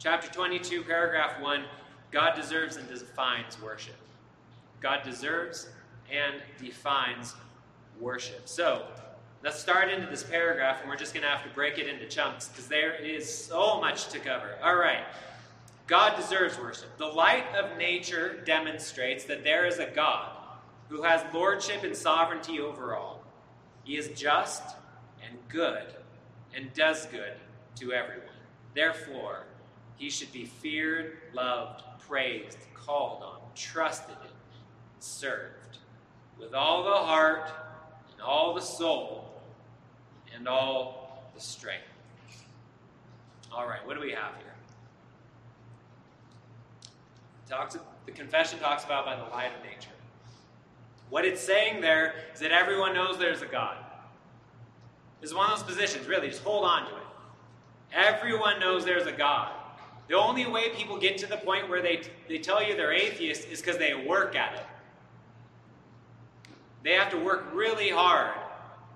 Chapter 0.00 0.28
22, 0.28 0.82
paragraph 0.82 1.40
1 1.40 1.64
God 2.10 2.34
deserves 2.34 2.76
and 2.76 2.88
defines 2.88 3.62
worship. 3.62 3.94
God 4.80 5.04
deserves 5.04 5.68
and 6.10 6.42
defines 6.60 7.36
worship. 8.00 8.48
So, 8.48 8.86
let's 9.44 9.60
start 9.60 9.88
into 9.88 10.08
this 10.08 10.24
paragraph, 10.24 10.80
and 10.80 10.90
we're 10.90 10.96
just 10.96 11.14
going 11.14 11.22
to 11.22 11.28
have 11.28 11.44
to 11.44 11.54
break 11.54 11.78
it 11.78 11.86
into 11.86 12.08
chunks 12.08 12.48
because 12.48 12.66
there 12.66 12.94
is 12.94 13.32
so 13.32 13.80
much 13.80 14.08
to 14.08 14.18
cover. 14.18 14.56
All 14.64 14.76
right. 14.76 15.04
God 15.88 16.16
deserves 16.16 16.58
worship. 16.58 16.96
The 16.98 17.06
light 17.06 17.46
of 17.56 17.78
nature 17.78 18.42
demonstrates 18.44 19.24
that 19.24 19.42
there 19.42 19.66
is 19.66 19.78
a 19.78 19.86
God 19.86 20.36
who 20.90 21.02
has 21.02 21.24
lordship 21.32 21.82
and 21.82 21.96
sovereignty 21.96 22.60
over 22.60 22.94
all. 22.94 23.24
He 23.84 23.96
is 23.96 24.08
just 24.08 24.62
and 25.26 25.38
good 25.48 25.86
and 26.54 26.72
does 26.74 27.06
good 27.06 27.32
to 27.76 27.92
everyone. 27.92 28.28
Therefore, 28.74 29.46
he 29.96 30.10
should 30.10 30.30
be 30.30 30.44
feared, 30.44 31.16
loved, 31.32 31.82
praised, 32.06 32.58
called 32.74 33.22
on, 33.22 33.38
trusted 33.54 34.16
in, 34.22 34.30
served 35.00 35.78
with 36.38 36.52
all 36.52 36.84
the 36.84 36.90
heart 36.90 37.50
and 38.12 38.20
all 38.20 38.54
the 38.54 38.60
soul 38.60 39.40
and 40.34 40.46
all 40.46 41.24
the 41.34 41.40
strength. 41.40 41.82
All 43.50 43.66
right, 43.66 43.84
what 43.86 43.94
do 43.94 44.00
we 44.00 44.12
have 44.12 44.34
here? 44.36 44.47
Talks, 47.48 47.78
the 48.04 48.12
confession 48.12 48.58
talks 48.58 48.84
about 48.84 49.06
by 49.06 49.16
the 49.16 49.22
light 49.24 49.50
of 49.56 49.64
nature. 49.64 49.90
What 51.08 51.24
it's 51.24 51.40
saying 51.40 51.80
there 51.80 52.14
is 52.34 52.40
that 52.40 52.52
everyone 52.52 52.92
knows 52.92 53.18
there's 53.18 53.40
a 53.40 53.46
God. 53.46 53.78
This 55.20 55.30
is 55.30 55.36
one 55.36 55.50
of 55.50 55.58
those 55.58 55.66
positions, 55.66 56.06
really, 56.06 56.28
just 56.28 56.42
hold 56.42 56.64
on 56.64 56.86
to 56.88 56.94
it. 56.94 57.02
Everyone 57.92 58.60
knows 58.60 58.84
there's 58.84 59.06
a 59.06 59.12
God. 59.12 59.50
The 60.08 60.14
only 60.14 60.46
way 60.46 60.70
people 60.70 60.98
get 60.98 61.16
to 61.18 61.26
the 61.26 61.38
point 61.38 61.68
where 61.68 61.80
they, 61.80 62.02
they 62.28 62.38
tell 62.38 62.62
you 62.62 62.76
they're 62.76 62.92
atheists 62.92 63.46
is 63.46 63.60
because 63.60 63.78
they 63.78 63.94
work 63.94 64.36
at 64.36 64.54
it. 64.54 64.66
They 66.82 66.92
have 66.92 67.10
to 67.10 67.18
work 67.18 67.48
really 67.52 67.88
hard. 67.88 68.34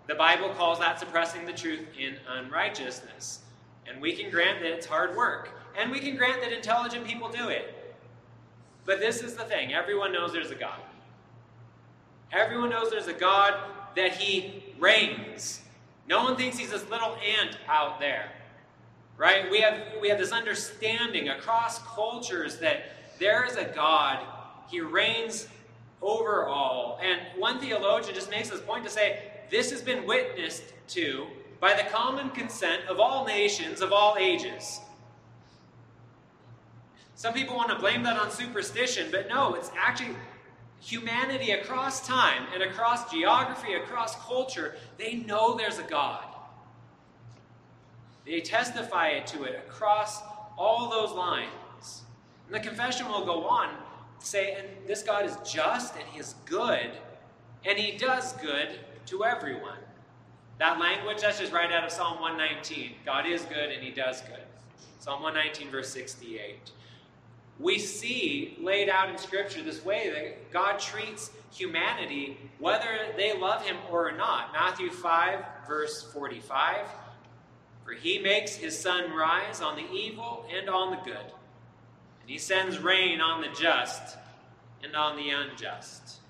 The 0.09 0.15
Bible 0.15 0.51
calls 0.51 0.79
that 0.79 1.01
suppressing 1.01 1.47
the 1.47 1.53
truth 1.53 1.87
in 1.99 2.17
unrighteousness. 2.29 3.41
And 3.87 4.01
we 4.01 4.13
can 4.13 4.31
grant 4.31 4.61
that 4.61 4.71
it's 4.71 4.87
hard 4.87 5.17
work. 5.17 5.51
And 5.79 5.91
we 5.91 6.01
can 6.01 6.17
grant 6.17 6.43
that 6.43 6.53
intelligent 6.53 7.07
people 7.07 7.29
do 7.29 7.49
it. 7.49 7.82
But 8.85 9.01
this 9.01 9.23
is 9.23 9.35
the 9.35 9.45
thing 9.45 9.73
everyone 9.73 10.13
knows 10.13 10.33
there's 10.33 10.51
a 10.51 10.57
God. 10.57 10.81
Everyone 12.33 12.71
knows 12.71 12.91
there's 12.91 13.09
a 13.09 13.13
God, 13.13 13.55
that 13.95 14.13
He 14.13 14.65
reigns. 14.79 15.61
No 16.09 16.25
one 16.25 16.37
thinks 16.37 16.59
He's 16.59 16.71
this 16.71 16.89
little 16.89 17.17
ant 17.17 17.59
out 17.69 18.01
there. 18.01 18.33
Right? 19.19 19.51
We 19.51 19.61
have, 19.61 19.81
we 20.01 20.09
have 20.09 20.19
this 20.19 20.33
understanding 20.33 21.29
across 21.29 21.79
cultures 21.81 22.59
that 22.59 23.19
there 23.19 23.45
is 23.45 23.57
a 23.57 23.65
God, 23.65 24.25
He 24.69 24.81
reigns 24.81 25.49
over 26.01 26.47
all. 26.47 26.99
And 27.03 27.21
one 27.39 27.61
theologian 27.61 28.15
just 28.15 28.31
makes 28.31 28.49
this 28.51 28.61
point 28.61 28.85
to 28.85 28.91
say 28.91 29.23
this 29.51 29.71
has 29.71 29.83
been 29.83 30.07
witnessed 30.07 30.65
to 30.89 31.27
by 31.61 31.75
the 31.75 31.89
common 31.91 32.31
consent 32.31 32.83
of 32.89 32.99
all 32.99 33.25
nations 33.25 33.83
of 33.83 33.93
all 33.93 34.17
ages. 34.19 34.81
Some 37.15 37.35
people 37.35 37.57
want 37.57 37.71
to 37.71 37.77
blame 37.77 38.03
that 38.05 38.19
on 38.19 38.31
superstition, 38.31 39.09
but 39.11 39.29
no, 39.29 39.55
it's 39.55 39.71
actually 39.77 40.17
humanity 40.81 41.53
across 41.53 42.07
time 42.07 42.45
and 42.53 42.63
across 42.63 43.11
geography, 43.11 43.75
across 43.75 44.17
culture. 44.27 44.77
They 44.99 45.15
know 45.15 45.55
there's 45.55 45.79
a 45.79 45.85
God. 45.85 46.25
They 48.25 48.41
testify 48.41 49.21
to 49.21 49.45
it 49.45 49.63
across 49.67 50.23
all 50.57 50.89
those 50.89 51.13
lines. 51.13 52.03
And 52.47 52.55
the 52.55 52.61
confession 52.61 53.09
will 53.09 53.25
go 53.25 53.45
on 53.45 53.71
say, 54.19 54.55
and 54.55 54.69
this 54.87 55.03
God 55.03 55.27
is 55.27 55.37
just 55.45 55.95
and 55.97 56.05
he 56.13 56.21
is 56.21 56.35
good, 56.45 56.91
and 57.65 57.79
he 57.79 57.97
does 57.97 58.33
good 58.35 58.79
to 59.07 59.25
everyone. 59.25 59.79
That 60.59 60.79
language, 60.79 61.23
that's 61.23 61.41
just 61.41 61.53
right 61.53 61.73
out 61.73 61.85
of 61.85 61.91
Psalm 61.91 62.21
119. 62.21 62.93
God 63.05 63.27
is 63.27 63.43
good 63.43 63.71
and 63.71 63.83
he 63.83 63.91
does 63.91 64.21
good. 64.21 64.45
Psalm 65.01 65.23
119, 65.23 65.73
verse 65.73 65.89
68. 65.89 66.71
We 67.59 67.79
see 67.79 68.57
laid 68.61 68.89
out 68.89 69.11
in 69.11 69.19
Scripture 69.19 69.63
this 69.63 69.85
way 69.85 70.11
that 70.11 70.53
God 70.53 70.79
treats 70.79 71.31
humanity 71.53 72.39
whether 72.59 72.99
they 73.17 73.39
love 73.39 73.65
him 73.65 73.77
or 73.91 74.11
not. 74.13 74.53
Matthew 74.53 74.91
5, 74.91 75.45
verse 75.67 76.03
45. 76.13 76.87
For 77.85 77.93
he 77.93 78.19
makes 78.19 78.55
his 78.55 78.79
sun 78.79 79.13
rise 79.13 79.61
on 79.61 79.77
the 79.77 79.91
evil 79.93 80.47
and 80.57 80.69
on 80.69 80.91
the 80.91 80.99
good, 80.99 81.17
and 81.17 82.31
he 82.31 82.39
sends 82.39 82.79
rain 82.79 83.21
on 83.21 83.41
the 83.41 83.49
just 83.49 84.17
and 84.83 84.95
on 84.95 85.17
the 85.17 85.31
unjust. 85.31 86.21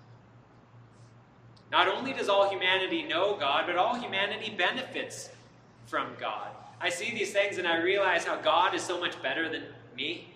Not 1.71 1.89
only 1.89 2.13
does 2.13 2.29
all 2.29 2.49
humanity 2.49 3.03
know 3.03 3.37
God, 3.37 3.65
but 3.67 3.77
all 3.77 3.95
humanity 3.95 4.55
benefits 4.57 5.31
from 5.87 6.09
God. 6.19 6.49
I 6.81 6.89
see 6.89 7.13
these 7.13 7.33
things 7.33 7.59
and 7.59 7.67
I 7.67 7.77
realize 7.77 8.25
how 8.25 8.37
God 8.37 8.75
is 8.75 8.83
so 8.83 8.99
much 8.99 9.21
better 9.23 9.49
than 9.49 9.65
me, 9.97 10.32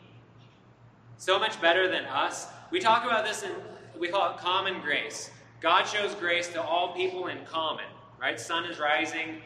so 1.19 1.39
much 1.39 1.61
better 1.61 1.89
than 1.89 2.05
us. 2.05 2.47
We 2.71 2.81
talk 2.81 3.05
about 3.05 3.25
this 3.25 3.43
in, 3.43 3.53
we 3.99 4.09
call 4.09 4.33
it 4.33 4.39
common 4.39 4.81
grace. 4.81 5.31
God 5.61 5.85
shows 5.85 6.15
grace 6.15 6.49
to 6.49 6.63
all 6.63 6.95
people 6.95 7.29
in 7.29 7.45
common, 7.45 7.87
right? 8.21 8.39
Sun 8.39 8.67
is 8.67 8.79
rising, 8.79 9.41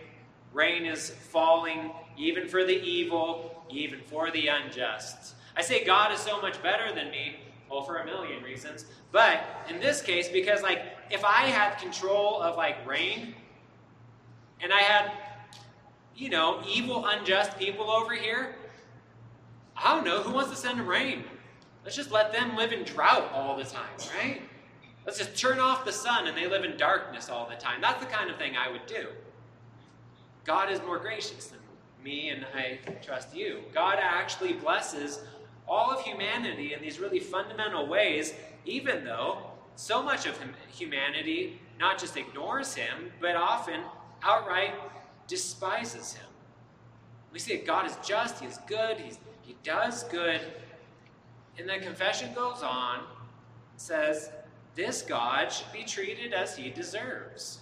rain 0.53 0.85
is 0.85 1.11
falling, 1.11 1.93
even 2.17 2.49
for 2.49 2.65
the 2.65 2.81
evil, 2.83 3.65
even 3.71 4.01
for 4.01 4.31
the 4.31 4.49
unjust. 4.49 5.35
I 5.57 5.63
say 5.63 5.85
God 5.85 6.13
is 6.13 6.21
so 6.21 6.41
much 6.41 6.63
better 6.63 6.95
than 6.95 7.11
me 7.11 7.37
well, 7.71 7.83
for 7.83 7.99
a 7.99 8.05
million 8.05 8.43
reasons. 8.43 8.85
But 9.13 9.45
in 9.69 9.79
this 9.79 10.03
case, 10.03 10.29
because 10.29 10.63
like 10.63 10.83
if 11.11 11.25
I 11.25 11.43
had 11.43 11.79
control 11.79 12.43
of 12.43 12.57
like 12.57 12.85
rain, 12.87 13.35
and 14.61 14.73
I 14.73 14.81
had, 14.81 15.13
you 16.17 16.29
know, 16.29 16.63
evil, 16.69 17.07
unjust 17.07 17.57
people 17.59 17.91
over 17.91 18.15
here, 18.15 18.57
I 19.77 19.95
don't 19.95 20.05
know 20.05 20.21
who 20.23 20.33
wants 20.33 20.51
to 20.51 20.57
send 20.57 20.87
rain. 20.87 21.25
Let's 21.85 21.97
just 21.97 22.11
let 22.11 22.33
them 22.33 22.57
live 22.57 22.73
in 22.73 22.85
drought 22.85 23.31
all 23.33 23.57
the 23.57 23.65
time, 23.65 23.89
right? 24.17 24.43
Let's 25.07 25.19
just 25.19 25.37
turn 25.37 25.59
off 25.59 25.85
the 25.85 25.93
sun 25.93 26.27
and 26.27 26.37
they 26.37 26.47
live 26.47 26.65
in 26.65 26.77
darkness 26.77 27.31
all 27.31 27.49
the 27.49 27.57
time. 27.57 27.81
That's 27.81 28.05
the 28.05 28.11
kind 28.11 28.31
of 28.31 28.37
thing 28.37 28.57
I 28.57 28.71
would 28.71 28.87
do. 28.87 29.09
God 30.45 30.71
is 30.71 30.81
more 30.83 30.99
gracious 30.99 31.47
than 31.47 31.59
me, 32.03 32.31
and 32.31 32.45
I 32.55 32.79
trust 33.03 33.35
you. 33.35 33.61
God 33.75 33.99
actually 34.01 34.53
blesses 34.53 35.21
all 35.67 35.91
of 35.91 36.03
humanity 36.03 36.75
in 36.75 36.83
these 36.83 36.99
really 36.99 37.21
fundamental 37.21 37.87
ways, 37.87 38.35
even 38.65 39.05
though 39.05 39.39
so 39.77 40.03
much 40.03 40.27
of 40.27 40.39
humanity 40.73 41.59
not 41.79 41.99
just 41.99 42.17
ignores 42.17 42.75
him, 42.75 43.13
but 43.21 43.37
often 43.37 43.81
outright 44.23 44.75
despises 45.27 46.15
him. 46.15 46.27
We 47.33 47.39
see 47.39 47.57
that 47.57 47.67
God 47.67 47.87
is 47.87 47.97
just, 48.05 48.41
He 48.41 48.47
is 48.47 48.59
good, 48.67 48.99
he's, 48.99 49.19
He 49.43 49.57
does 49.63 50.05
good. 50.05 50.41
And 51.61 51.69
the 51.69 51.79
confession 51.85 52.33
goes 52.33 52.63
on, 52.63 53.01
says, 53.77 54.31
This 54.75 55.03
God 55.03 55.53
should 55.53 55.71
be 55.73 55.85
treated 55.85 56.33
as 56.33 56.57
He 56.57 56.71
deserves. 56.71 57.59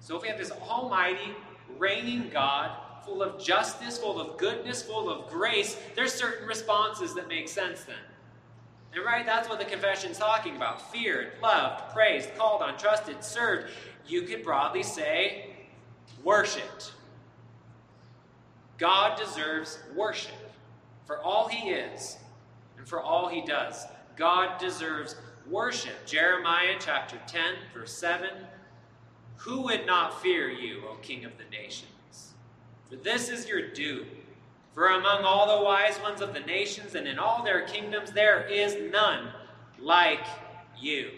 So 0.00 0.16
if 0.16 0.22
we 0.22 0.28
have 0.28 0.36
this 0.36 0.50
almighty, 0.50 1.34
reigning 1.78 2.28
God 2.28 2.70
full 3.02 3.22
of 3.22 3.42
justice, 3.42 3.96
full 3.96 4.20
of 4.20 4.36
goodness, 4.36 4.82
full 4.82 5.08
of 5.08 5.30
grace, 5.30 5.78
there's 5.96 6.12
certain 6.12 6.46
responses 6.46 7.14
that 7.14 7.28
make 7.28 7.48
sense 7.48 7.84
then. 7.84 7.96
And 8.94 9.04
right, 9.04 9.24
that's 9.24 9.48
what 9.48 9.58
the 9.58 9.64
confession's 9.64 10.18
talking 10.18 10.56
about. 10.56 10.92
Feared, 10.92 11.32
loved, 11.42 11.94
praised, 11.94 12.34
called 12.36 12.60
on, 12.60 12.76
trusted, 12.76 13.24
served. 13.24 13.72
You 14.06 14.22
could 14.22 14.42
broadly 14.42 14.82
say, 14.82 15.56
worshiped. 16.22 16.92
God 18.76 19.18
deserves 19.18 19.78
worship 19.96 20.32
for 21.08 21.20
all 21.22 21.48
he 21.48 21.70
is 21.70 22.18
and 22.76 22.86
for 22.86 23.00
all 23.00 23.28
he 23.28 23.40
does. 23.40 23.86
God 24.14 24.60
deserves 24.60 25.16
worship. 25.48 26.06
Jeremiah 26.06 26.76
chapter 26.78 27.18
10, 27.26 27.42
verse 27.72 27.94
7. 27.94 28.28
Who 29.38 29.62
would 29.62 29.86
not 29.86 30.20
fear 30.20 30.50
you, 30.50 30.82
O 30.86 30.96
King 31.00 31.24
of 31.24 31.32
the 31.38 31.44
nations? 31.50 32.34
For 32.90 32.96
this 32.96 33.30
is 33.30 33.48
your 33.48 33.68
due. 33.70 34.04
For 34.74 34.88
among 34.88 35.24
all 35.24 35.58
the 35.58 35.64
wise 35.64 35.98
ones 36.02 36.20
of 36.20 36.34
the 36.34 36.40
nations 36.40 36.94
and 36.94 37.08
in 37.08 37.18
all 37.18 37.42
their 37.42 37.62
kingdoms, 37.62 38.12
there 38.12 38.46
is 38.46 38.76
none 38.92 39.28
like 39.80 40.26
you. 40.78 41.10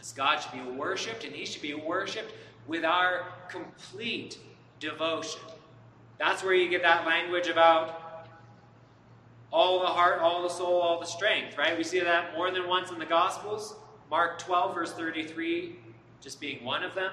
As 0.00 0.12
God 0.12 0.38
should 0.38 0.52
be 0.52 0.70
worshipped, 0.70 1.24
and 1.24 1.34
He 1.34 1.44
should 1.44 1.62
be 1.62 1.74
worshipped 1.74 2.32
with 2.66 2.84
our 2.84 3.26
complete 3.50 4.38
devotion. 4.78 5.42
That's 6.20 6.44
where 6.44 6.52
you 6.52 6.68
get 6.68 6.82
that 6.82 7.06
language 7.06 7.48
about 7.48 8.26
all 9.50 9.80
the 9.80 9.86
heart, 9.86 10.20
all 10.20 10.42
the 10.42 10.50
soul, 10.50 10.78
all 10.78 11.00
the 11.00 11.06
strength, 11.06 11.56
right? 11.56 11.76
We 11.76 11.82
see 11.82 11.98
that 12.00 12.36
more 12.36 12.50
than 12.50 12.68
once 12.68 12.90
in 12.90 12.98
the 12.98 13.06
Gospels. 13.06 13.74
Mark 14.10 14.38
12, 14.38 14.74
verse 14.74 14.92
33, 14.92 15.76
just 16.20 16.38
being 16.38 16.62
one 16.62 16.82
of 16.82 16.94
them. 16.94 17.10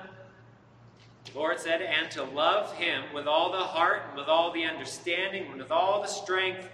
The 1.24 1.40
Lord 1.40 1.58
said, 1.58 1.82
and 1.82 2.12
to 2.12 2.24
love 2.24 2.74
him 2.74 3.06
with 3.14 3.28
all 3.28 3.50
the 3.50 3.58
heart 3.60 4.04
and 4.10 4.18
with 4.20 4.28
all 4.28 4.52
the 4.52 4.66
understanding 4.66 5.46
and 5.52 5.58
with 5.58 5.72
all 5.72 6.02
the 6.02 6.08
strength, 6.08 6.68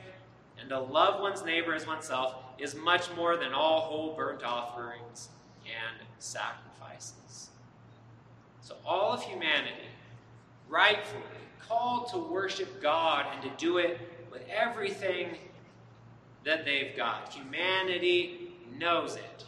and 0.60 0.69
to 0.69 0.80
love 0.80 1.22
one's 1.22 1.46
neighbor 1.46 1.76
as 1.76 1.86
oneself 1.86 2.36
is 2.58 2.74
much 2.74 3.13
more 3.15 3.38
than 3.38 3.54
all 3.54 3.82
whole 3.82 4.15
burnt 4.15 4.43
offerings 4.43 5.30
and 5.65 6.08
sacrifices. 6.17 7.50
So, 8.62 8.76
all 8.86 9.12
of 9.12 9.22
humanity, 9.22 9.89
rightfully 10.67 11.22
called 11.67 12.10
to 12.10 12.17
worship 12.17 12.82
God 12.82 13.26
and 13.32 13.41
to 13.43 13.49
do 13.58 13.78
it 13.78 13.99
with 14.32 14.43
everything 14.49 15.38
that 16.43 16.65
they've 16.65 16.95
got. 16.95 17.34
Humanity 17.34 18.54
knows 18.78 19.15
it. 19.15 19.45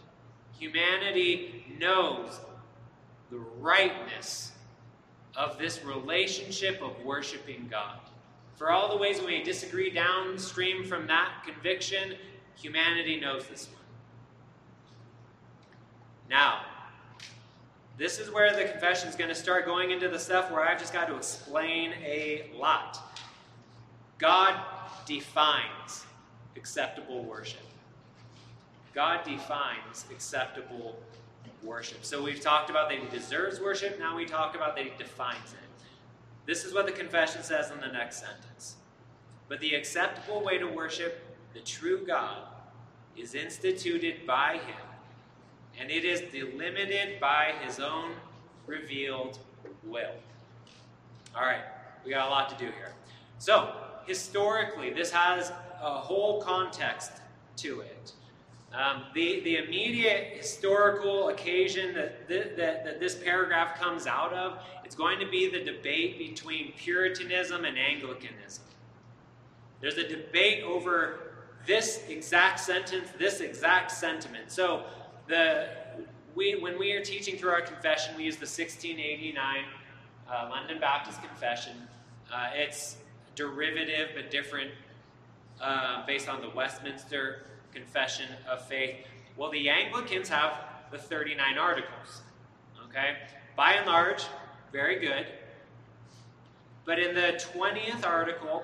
Humanity 0.58 1.65
knows 1.80 2.39
the 3.30 3.38
rightness 3.38 4.51
of 5.36 5.58
this 5.58 5.84
relationship 5.84 6.82
of 6.82 7.04
worshiping 7.04 7.67
God. 7.69 7.99
For 8.56 8.71
all 8.71 8.89
the 8.89 8.97
ways 8.97 9.21
we 9.21 9.43
disagree 9.43 9.89
downstream 9.89 10.86
from 10.86 11.08
that 11.08 11.43
conviction, 11.45 12.15
humanity 12.56 13.19
knows 13.19 13.47
this 13.47 13.67
one. 13.67 13.82
Now, 16.30 16.62
this 17.98 18.20
is 18.20 18.30
where 18.32 18.54
the 18.56 18.66
confession 18.70 19.08
is 19.08 19.16
going 19.16 19.30
to 19.30 19.36
start 19.36 19.66
going 19.66 19.92
into 19.92 20.10
the 20.10 20.20
stuff 20.20 20.52
where 20.52 20.62
I've 20.62 20.80
just 20.80 20.92
got 20.92 21.08
to 21.08 21.16
explain 21.16 21.94
a 22.04 22.52
lot. 22.56 23.00
God 24.18 24.60
defines 25.06 26.06
acceptable 26.58 27.24
worship. 27.24 27.62
God 28.94 29.24
defines 29.24 30.06
acceptable 30.12 31.00
worship. 31.64 32.04
So 32.04 32.22
we've 32.22 32.42
talked 32.42 32.70
about 32.70 32.90
that 32.90 33.00
he 33.00 33.08
deserves 33.08 33.60
worship, 33.60 33.98
now 33.98 34.16
we 34.16 34.26
talk 34.26 34.56
about 34.56 34.76
that 34.76 34.86
he 34.86 34.92
defines 34.98 35.54
it. 35.54 35.60
This 36.46 36.64
is 36.64 36.74
what 36.74 36.86
the 36.86 36.92
confession 36.92 37.44
says 37.44 37.72
in 37.72 37.80
the 37.80 37.88
next 37.88 38.20
sentence. 38.20 38.76
But 39.48 39.60
the 39.62 39.74
acceptable 39.74 40.44
way 40.44 40.58
to 40.58 40.68
worship 40.68 41.26
the 41.54 41.62
true 41.62 42.06
God 42.06 42.48
is 43.18 43.36
instituted 43.36 44.28
by 44.28 44.60
him 44.66 44.86
and 45.80 45.92
it 45.92 46.06
is 46.06 46.22
delimited 46.32 47.20
by 47.20 47.54
his 47.64 47.80
own 47.80 48.12
revealed 48.68 49.40
will. 49.84 50.16
All 51.36 51.44
right, 51.44 51.64
we 52.04 52.12
got 52.12 52.28
a 52.28 52.32
lot 52.32 52.50
to 52.50 52.56
do 52.58 52.72
here. 52.72 52.94
So, 53.40 53.74
historically, 54.06 54.92
this 54.92 55.12
has 55.12 55.52
a 55.82 55.92
whole 55.92 56.42
context 56.42 57.12
to 57.58 57.82
it. 57.82 58.14
Um, 58.74 59.04
the, 59.14 59.40
the 59.42 59.58
immediate 59.58 60.38
historical 60.38 61.30
occasion 61.30 61.94
that, 61.94 62.28
th- 62.28 62.58
that, 62.58 62.84
that 62.84 63.00
this 63.00 63.16
paragraph 63.16 63.80
comes 63.80 64.06
out 64.06 64.34
of, 64.34 64.60
it's 64.84 64.96
going 64.96 65.20
to 65.20 65.28
be 65.28 65.50
the 65.50 65.64
debate 65.64 66.18
between 66.18 66.74
Puritanism 66.74 67.64
and 67.64 67.78
Anglicanism. 67.78 68.64
There's 69.80 69.98
a 69.98 70.08
debate 70.08 70.64
over 70.64 71.20
this 71.66 72.04
exact 72.10 72.60
sentence, 72.60 73.10
this 73.18 73.40
exact 73.40 73.92
sentiment. 73.92 74.52
So, 74.52 74.86
the 75.28 75.68
we 76.36 76.56
when 76.56 76.78
we 76.78 76.92
are 76.94 77.04
teaching 77.04 77.38
through 77.38 77.52
our 77.52 77.62
confession, 77.62 78.16
we 78.18 78.24
use 78.24 78.36
the 78.36 78.42
1689 78.42 79.64
uh, 80.30 80.50
London 80.50 80.80
Baptist 80.80 81.22
Confession. 81.22 81.74
Uh, 82.34 82.50
it's 82.54 82.98
derivative 83.36 84.10
but 84.16 84.32
different 84.32 84.72
uh, 85.62 86.06
based 86.06 86.28
on 86.28 86.42
the 86.42 86.50
Westminster 86.50 87.46
Confession 87.74 88.28
of 88.50 88.66
Faith. 88.68 88.98
Well, 89.38 89.52
the 89.52 89.70
Anglicans 89.70 90.30
have 90.30 90.60
the 90.92 90.98
39 90.98 91.58
articles. 91.58 92.22
Okay, 92.90 93.18
by 93.56 93.74
and 93.74 93.86
large, 93.86 94.26
very 94.72 95.00
good. 95.00 95.26
But 96.86 97.00
in 97.00 97.16
the 97.16 97.42
20th 97.54 98.06
article 98.06 98.64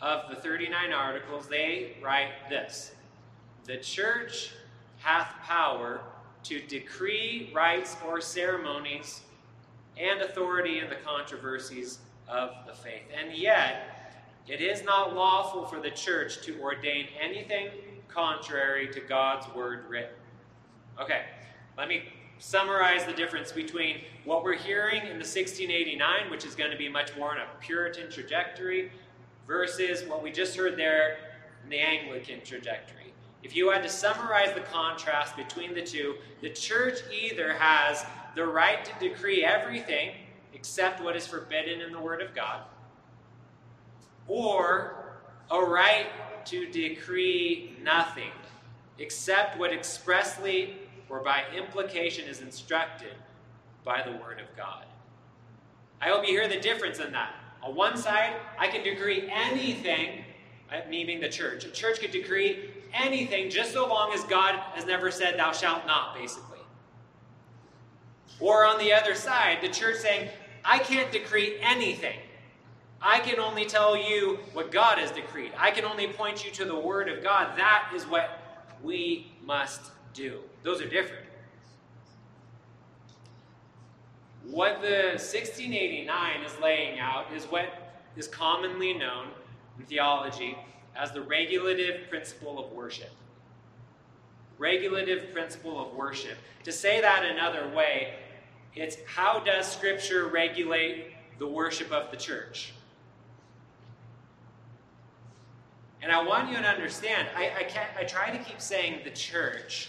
of 0.00 0.28
the 0.28 0.36
39 0.36 0.92
articles, 0.92 1.46
they 1.46 1.96
write 2.02 2.48
this 2.50 2.92
The 3.64 3.76
church 3.76 4.52
hath 5.02 5.34
power 5.42 6.00
to 6.44 6.60
decree 6.60 7.50
rites 7.54 7.96
or 8.06 8.20
ceremonies 8.20 9.22
and 9.96 10.20
authority 10.22 10.78
in 10.78 10.88
the 10.88 10.96
controversies 10.96 11.98
of 12.28 12.50
the 12.66 12.72
faith. 12.72 13.02
And 13.16 13.36
yet, 13.36 14.14
it 14.48 14.60
is 14.60 14.84
not 14.84 15.14
lawful 15.14 15.66
for 15.66 15.80
the 15.80 15.90
church 15.90 16.42
to 16.42 16.60
ordain 16.60 17.06
anything 17.20 17.68
contrary 18.08 18.88
to 18.92 19.00
God's 19.00 19.46
word 19.54 19.88
written. 19.88 20.14
Okay, 21.00 21.22
let 21.78 21.88
me 21.88 22.04
summarize 22.38 23.04
the 23.04 23.12
difference 23.12 23.52
between 23.52 23.98
what 24.24 24.42
we're 24.42 24.56
hearing 24.56 25.02
in 25.02 25.18
the 25.18 25.24
1689, 25.24 26.30
which 26.30 26.44
is 26.44 26.54
going 26.54 26.70
to 26.70 26.76
be 26.76 26.88
much 26.88 27.16
more 27.16 27.34
in 27.34 27.40
a 27.40 27.46
Puritan 27.60 28.10
trajectory, 28.10 28.90
versus 29.46 30.04
what 30.08 30.22
we 30.22 30.30
just 30.30 30.56
heard 30.56 30.76
there 30.76 31.18
in 31.64 31.70
the 31.70 31.78
Anglican 31.78 32.40
trajectory. 32.42 33.01
If 33.42 33.56
you 33.56 33.70
had 33.70 33.82
to 33.82 33.88
summarize 33.88 34.54
the 34.54 34.60
contrast 34.60 35.36
between 35.36 35.74
the 35.74 35.82
two, 35.82 36.16
the 36.40 36.50
church 36.50 36.98
either 37.12 37.52
has 37.54 38.04
the 38.34 38.46
right 38.46 38.84
to 38.84 39.08
decree 39.08 39.44
everything 39.44 40.12
except 40.54 41.02
what 41.02 41.16
is 41.16 41.26
forbidden 41.26 41.80
in 41.80 41.92
the 41.92 42.00
Word 42.00 42.22
of 42.22 42.34
God, 42.34 42.62
or 44.28 45.20
a 45.50 45.60
right 45.60 46.06
to 46.46 46.70
decree 46.70 47.76
nothing 47.82 48.30
except 48.98 49.58
what 49.58 49.72
expressly 49.72 50.76
or 51.08 51.20
by 51.20 51.42
implication 51.54 52.28
is 52.28 52.40
instructed 52.40 53.14
by 53.84 54.02
the 54.02 54.12
Word 54.12 54.40
of 54.40 54.56
God. 54.56 54.86
I 56.00 56.08
hope 56.08 56.26
you 56.26 56.30
hear 56.30 56.48
the 56.48 56.60
difference 56.60 57.00
in 57.00 57.12
that. 57.12 57.34
On 57.62 57.74
one 57.74 57.96
side, 57.96 58.34
I 58.58 58.68
can 58.68 58.82
decree 58.82 59.28
anything, 59.30 60.24
uh, 60.70 60.88
meaning 60.88 61.20
the 61.20 61.28
church. 61.28 61.64
A 61.64 61.70
church 61.70 62.00
could 62.00 62.10
decree 62.10 62.70
anything 62.94 63.50
just 63.50 63.72
so 63.72 63.86
long 63.86 64.12
as 64.12 64.22
God 64.24 64.54
has 64.74 64.86
never 64.86 65.10
said, 65.10 65.38
Thou 65.38 65.52
shalt 65.52 65.86
not, 65.86 66.14
basically. 66.14 66.58
Or 68.40 68.66
on 68.66 68.78
the 68.78 68.92
other 68.92 69.14
side, 69.14 69.58
the 69.62 69.68
church 69.68 69.98
saying, 69.98 70.28
I 70.64 70.78
can't 70.78 71.12
decree 71.12 71.56
anything. 71.60 72.18
I 73.00 73.18
can 73.18 73.40
only 73.40 73.64
tell 73.64 73.96
you 73.96 74.38
what 74.52 74.70
God 74.70 74.98
has 74.98 75.10
decreed. 75.10 75.52
I 75.58 75.70
can 75.70 75.84
only 75.84 76.08
point 76.08 76.44
you 76.44 76.52
to 76.52 76.64
the 76.64 76.78
Word 76.78 77.08
of 77.08 77.22
God. 77.22 77.58
That 77.58 77.90
is 77.94 78.04
what 78.04 78.64
we 78.82 79.32
must 79.44 79.90
do. 80.14 80.40
Those 80.62 80.80
are 80.80 80.88
different. 80.88 81.26
What 84.44 84.80
the 84.82 85.18
1689 85.18 86.42
is 86.44 86.52
laying 86.60 86.98
out 86.98 87.26
is 87.34 87.44
what 87.44 87.94
is 88.16 88.28
commonly 88.28 88.92
known 88.92 89.28
in 89.78 89.86
theology 89.86 90.56
as 90.96 91.12
the 91.12 91.22
regulative 91.22 92.08
principle 92.10 92.64
of 92.64 92.72
worship. 92.72 93.10
Regulative 94.58 95.32
principle 95.32 95.80
of 95.80 95.94
worship. 95.94 96.36
To 96.64 96.72
say 96.72 97.00
that 97.00 97.24
another 97.24 97.68
way, 97.74 98.14
it's 98.74 98.96
how 99.06 99.40
does 99.40 99.70
Scripture 99.70 100.26
regulate 100.26 101.12
the 101.38 101.46
worship 101.46 101.90
of 101.90 102.10
the 102.10 102.16
church? 102.16 102.72
And 106.02 106.10
I 106.10 106.22
want 106.22 106.50
you 106.50 106.56
to 106.56 106.66
understand, 106.66 107.28
I, 107.36 107.44
I, 107.48 108.00
I 108.00 108.04
try 108.04 108.36
to 108.36 108.38
keep 108.42 108.60
saying 108.60 109.00
the 109.04 109.10
church 109.10 109.88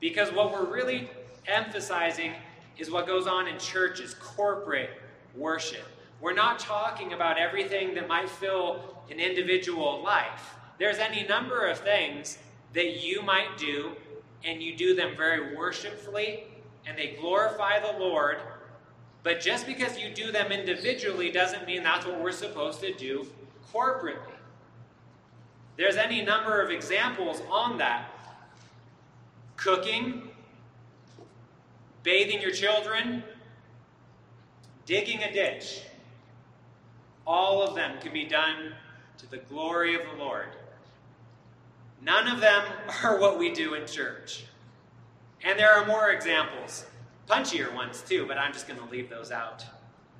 because 0.00 0.32
what 0.32 0.52
we're 0.52 0.66
really 0.66 1.08
emphasizing 1.46 2.32
is 2.76 2.90
what 2.90 3.06
goes 3.06 3.26
on 3.26 3.46
in 3.46 3.58
churches, 3.58 4.14
corporate 4.14 4.90
worship. 5.34 5.86
We're 6.20 6.34
not 6.34 6.58
talking 6.58 7.12
about 7.12 7.38
everything 7.38 7.94
that 7.94 8.08
might 8.08 8.28
fill 8.28 8.95
an 9.10 9.20
individual 9.20 10.02
life. 10.02 10.54
There's 10.78 10.98
any 10.98 11.26
number 11.26 11.66
of 11.66 11.78
things 11.78 12.38
that 12.74 13.02
you 13.02 13.22
might 13.22 13.56
do, 13.56 13.92
and 14.44 14.62
you 14.62 14.76
do 14.76 14.94
them 14.94 15.16
very 15.16 15.56
worshipfully, 15.56 16.44
and 16.86 16.96
they 16.96 17.16
glorify 17.20 17.80
the 17.80 17.98
Lord. 17.98 18.38
But 19.22 19.40
just 19.40 19.66
because 19.66 19.98
you 19.98 20.10
do 20.14 20.30
them 20.30 20.52
individually 20.52 21.30
doesn't 21.30 21.66
mean 21.66 21.82
that's 21.82 22.06
what 22.06 22.20
we're 22.20 22.32
supposed 22.32 22.80
to 22.80 22.94
do 22.94 23.26
corporately. 23.72 24.36
There's 25.76 25.96
any 25.96 26.22
number 26.22 26.60
of 26.62 26.70
examples 26.70 27.42
on 27.50 27.78
that. 27.78 28.10
Cooking, 29.56 30.30
bathing 32.02 32.40
your 32.40 32.52
children, 32.52 33.22
digging 34.84 35.22
a 35.22 35.32
ditch. 35.32 35.82
All 37.26 37.62
of 37.62 37.74
them 37.74 37.98
can 38.00 38.12
be 38.12 38.24
done 38.24 38.74
to 39.18 39.30
the 39.30 39.38
glory 39.38 39.94
of 39.94 40.02
the 40.10 40.22
Lord. 40.22 40.48
None 42.02 42.28
of 42.28 42.40
them 42.40 42.64
are 43.04 43.18
what 43.18 43.38
we 43.38 43.52
do 43.52 43.74
in 43.74 43.86
church. 43.86 44.44
And 45.44 45.58
there 45.58 45.72
are 45.72 45.86
more 45.86 46.10
examples, 46.10 46.86
punchier 47.28 47.74
ones 47.74 48.02
too, 48.02 48.26
but 48.26 48.38
I'm 48.38 48.52
just 48.52 48.66
going 48.66 48.80
to 48.80 48.86
leave 48.86 49.10
those 49.10 49.30
out. 49.30 49.64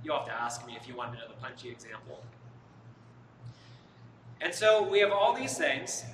You'll 0.04 0.18
have 0.18 0.26
to 0.26 0.32
ask 0.32 0.66
me 0.66 0.76
if 0.80 0.86
you 0.86 0.94
want 0.94 1.12
to 1.12 1.18
know 1.18 1.28
the 1.28 1.34
punchy 1.34 1.68
example. 1.68 2.22
And 4.40 4.54
so 4.54 4.82
we 4.82 5.00
have 5.00 5.10
all 5.10 5.32
these 5.32 5.56
things 5.56 6.04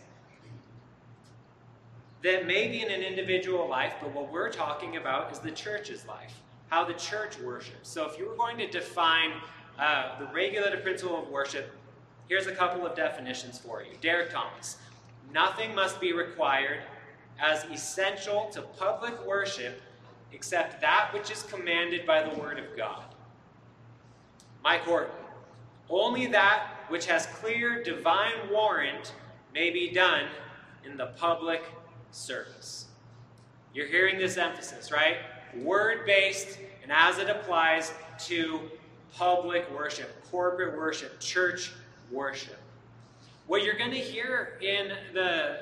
that 2.23 2.47
may 2.47 2.69
be 2.69 2.83
in 2.83 2.91
an 2.91 3.03
individual 3.03 3.69
life, 3.69 3.95
but 4.01 4.15
what 4.15 4.31
we're 4.33 4.51
talking 4.51 4.97
about 4.97 5.33
is 5.33 5.41
the 5.41 5.51
church's 5.51 6.07
life, 6.07 6.41
how 6.69 6.85
the 6.85 6.95
church 6.95 7.39
worships. 7.41 7.89
So 7.89 8.09
if 8.09 8.17
you 8.17 8.29
were 8.29 8.37
going 8.37 8.59
to 8.59 8.69
define 8.69 9.33
uh, 9.79 10.19
the 10.21 10.27
regulative 10.27 10.85
principle 10.85 11.21
of 11.21 11.29
worship, 11.29 11.75
Here's 12.29 12.47
a 12.47 12.55
couple 12.55 12.87
of 12.87 12.97
definitions 12.97 13.59
for 13.59 13.83
you. 13.83 13.93
Derek 14.01 14.31
Thomas. 14.31 14.77
Nothing 15.33 15.75
must 15.75 16.01
be 16.01 16.13
required 16.13 16.81
as 17.41 17.65
essential 17.65 18.49
to 18.53 18.63
public 18.63 19.27
worship 19.27 19.81
except 20.33 20.81
that 20.81 21.11
which 21.13 21.31
is 21.31 21.43
commanded 21.43 22.07
by 22.07 22.23
the 22.23 22.39
Word 22.39 22.59
of 22.59 22.77
God. 22.77 23.05
Mike 24.63 24.83
Horton. 24.83 25.15
Only 25.91 26.27
that 26.29 26.69
which 26.89 27.07
has 27.07 27.27
clear 27.27 27.83
divine 27.83 28.51
warrant 28.51 29.13
may 29.53 29.71
be 29.71 29.91
done 29.91 30.27
in 30.85 30.97
the 30.97 31.07
public 31.19 31.63
service. 32.11 32.87
You're 33.75 33.89
hearing 33.89 34.19
this 34.19 34.37
emphasis, 34.37 34.91
right? 34.91 35.17
Word 35.57 36.07
based, 36.07 36.59
and 36.83 36.91
as 36.91 37.19
it 37.19 37.29
applies 37.29 37.93
to 38.27 38.61
public 39.13 39.71
worship, 39.75 40.25
corporate 40.31 40.77
worship, 40.77 41.21
church 41.21 41.73
worship. 42.13 42.59
What 43.47 43.65
you're 43.65 43.77
going 43.77 43.91
to 43.91 43.99
hear 43.99 44.59
in 44.61 44.93
the, 45.13 45.59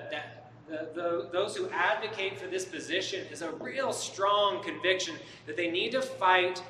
the, 0.69 0.89
the, 0.95 1.29
those 1.33 1.57
who 1.57 1.69
advocate 1.71 2.39
for 2.39 2.47
this 2.47 2.65
position 2.65 3.27
is 3.31 3.43
a 3.43 3.51
real 3.53 3.93
strong 3.93 4.63
conviction 4.63 5.15
that 5.47 5.57
they 5.57 5.71
need 5.71 5.93
to 5.93 6.03
fight 6.03 6.63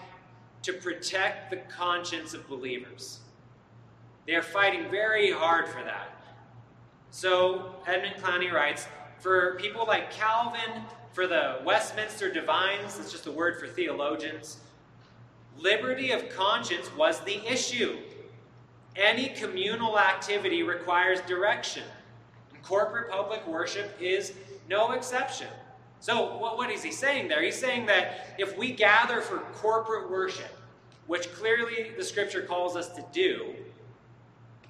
to 0.63 0.73
protect 0.73 1.51
the 1.51 1.57
conscience 1.57 2.35
of 2.35 2.47
believers. 2.49 3.21
They 4.27 4.35
are 4.35 4.43
fighting 4.43 4.91
very 4.91 5.33
hard 5.33 5.69
for 5.69 5.83
that. 5.83 6.23
So, 7.11 7.75
Edmund 7.87 8.17
Clowney 8.23 8.53
writes 8.53 8.87
For 9.19 9.57
people 9.57 9.85
like 9.87 10.13
Calvin, 10.13 10.85
for 11.13 11.27
the 11.27 11.59
Westminster 11.65 12.33
Divines, 12.33 12.99
it's 13.01 13.11
just 13.11 13.27
a 13.27 13.33
word 13.33 13.59
for 13.59 13.67
theologians, 13.67 14.59
liberty 15.59 16.13
of 16.13 16.29
conscience 16.29 16.95
was 16.97 17.21
the 17.21 17.45
issue. 17.51 17.99
Any 18.97 19.29
communal 19.29 19.99
activity 19.99 20.63
requires 20.63 21.21
direction. 21.23 21.85
And 22.53 22.63
corporate 22.63 23.11
public 23.11 23.47
worship 23.47 23.97
is 24.01 24.33
no 24.69 24.93
exception. 24.93 25.49
So, 26.01 26.37
what, 26.39 26.57
what 26.57 26.71
is 26.71 26.83
he 26.83 26.93
saying 26.93 27.29
there? 27.29 27.43
He's 27.43 27.59
saying 27.59 27.87
that 27.87 28.35
if 28.39 28.57
we 28.57 28.73
gather 28.73 29.21
for 29.21 29.39
corporate 29.55 30.11
worship, 30.11 30.57
which 31.07 31.33
clearly 31.33 31.93
the 31.97 32.05
scripture 32.05 32.43
calls 32.43 32.77
us 32.77 32.89
to 32.95 33.05
do, 33.13 33.55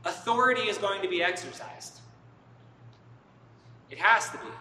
authority 0.05 0.63
is 0.63 0.79
going 0.79 1.03
to 1.03 1.09
be 1.09 1.23
exercised. 1.23 2.01
It 3.91 3.99
has 3.99 4.31
to 4.31 4.39
be. 4.39 4.53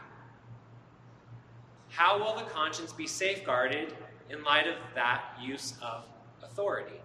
How 1.89 2.19
will 2.19 2.35
the 2.35 2.49
conscience 2.51 2.93
be 2.93 3.07
safeguarded 3.07 3.93
in 4.29 4.43
light 4.43 4.67
of 4.67 4.75
that 4.95 5.23
use 5.41 5.73
of 5.81 6.05
authority? 6.43 6.99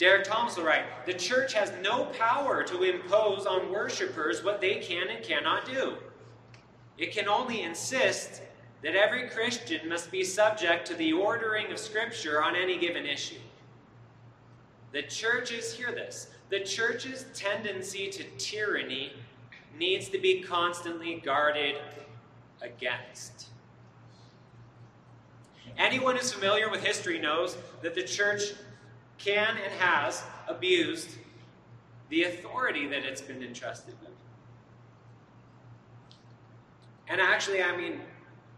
Derek 0.00 0.24
Thomas 0.24 0.56
will 0.56 0.64
write 0.64 1.04
The 1.04 1.12
church 1.12 1.52
has 1.52 1.72
no 1.82 2.06
power 2.06 2.64
to 2.64 2.82
impose 2.84 3.44
on 3.44 3.70
worshippers 3.70 4.42
what 4.42 4.58
they 4.58 4.76
can 4.76 5.08
and 5.08 5.22
cannot 5.22 5.66
do. 5.66 5.98
It 6.96 7.12
can 7.12 7.28
only 7.28 7.62
insist 7.62 8.40
that 8.82 8.96
every 8.96 9.28
Christian 9.28 9.86
must 9.90 10.10
be 10.10 10.24
subject 10.24 10.86
to 10.86 10.94
the 10.94 11.12
ordering 11.12 11.70
of 11.70 11.78
Scripture 11.78 12.42
on 12.42 12.56
any 12.56 12.78
given 12.78 13.04
issue. 13.04 13.40
The 14.92 15.02
church's, 15.02 15.74
hear 15.74 15.92
this, 15.92 16.28
the 16.48 16.60
church's 16.60 17.26
tendency 17.34 18.08
to 18.08 18.24
tyranny 18.38 19.12
needs 19.78 20.08
to 20.08 20.18
be 20.18 20.40
constantly 20.40 21.20
guarded 21.22 21.76
against. 22.62 23.48
Anyone 25.76 26.16
who's 26.16 26.32
familiar 26.32 26.70
with 26.70 26.82
history 26.82 27.18
knows 27.18 27.58
that 27.82 27.94
the 27.94 28.02
church 28.02 28.54
can 29.22 29.56
and 29.56 29.72
has 29.74 30.22
abused 30.48 31.16
the 32.08 32.24
authority 32.24 32.86
that 32.88 33.04
it's 33.04 33.20
been 33.20 33.42
entrusted 33.42 33.94
with. 34.00 34.10
And 37.08 37.20
actually, 37.20 37.62
I 37.62 37.76
mean, 37.76 38.00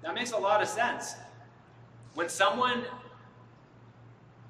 that 0.03 0.15
makes 0.15 0.33
a 0.33 0.39
lot 0.39 0.63
of 0.63 0.69
sense. 0.69 1.15
When 2.15 2.29
someone 2.29 2.85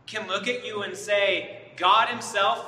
can 0.06 0.26
look 0.28 0.48
at 0.48 0.66
you 0.66 0.82
and 0.82 0.96
say, 0.96 1.72
God 1.76 2.08
Himself 2.08 2.66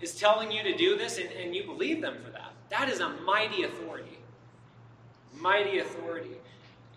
is 0.00 0.14
telling 0.14 0.52
you 0.52 0.62
to 0.62 0.76
do 0.76 0.96
this, 0.96 1.18
and, 1.18 1.30
and 1.32 1.54
you 1.54 1.64
believe 1.64 2.00
them 2.00 2.16
for 2.22 2.30
that, 2.30 2.52
that 2.70 2.88
is 2.88 3.00
a 3.00 3.08
mighty 3.24 3.62
authority. 3.64 4.18
Mighty 5.34 5.78
authority. 5.78 6.36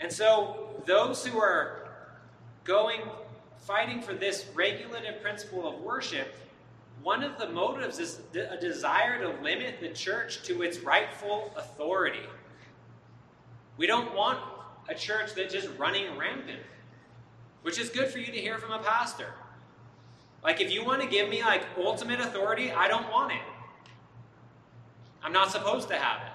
And 0.02 0.12
so, 0.12 0.82
those 0.86 1.26
who 1.26 1.40
are 1.40 1.90
going, 2.64 3.02
fighting 3.62 4.02
for 4.02 4.14
this 4.14 4.46
regulative 4.56 5.22
principle 5.22 5.68
of 5.68 5.82
worship, 5.82 6.36
one 7.02 7.24
of 7.24 7.38
the 7.38 7.50
motives 7.50 8.00
is 8.00 8.20
a 8.36 8.58
desire 8.60 9.20
to 9.20 9.42
limit 9.42 9.80
the 9.80 9.90
church 9.90 10.44
to 10.44 10.62
its 10.64 10.80
rightful 10.80 11.54
authority. 11.56 12.28
We 13.78 13.88
don't 13.88 14.14
want 14.14 14.40
a 14.90 14.96
church 14.96 15.34
that's 15.36 15.54
just 15.54 15.70
running 15.78 16.18
rampant, 16.18 16.60
which 17.62 17.80
is 17.80 17.90
good 17.90 18.10
for 18.10 18.20
you 18.20 18.26
to 18.26 18.40
hear 18.40 18.58
from 18.58 18.72
a 18.72 18.80
pastor. 18.80 19.34
Like, 20.44 20.62
if 20.62 20.72
you 20.72 20.84
want 20.84 21.02
to 21.02 21.08
give 21.08 21.30
me 21.30 21.42
like 21.42 21.64
ultimate 21.78 22.20
authority, 22.20 22.72
I 22.72 22.88
don't 22.88 23.10
want 23.10 23.32
it. 23.32 23.42
I'm 25.24 25.34
not 25.34 25.52
supposed 25.52 25.88
to 25.90 25.96
have 25.96 26.22
it. 26.22 26.34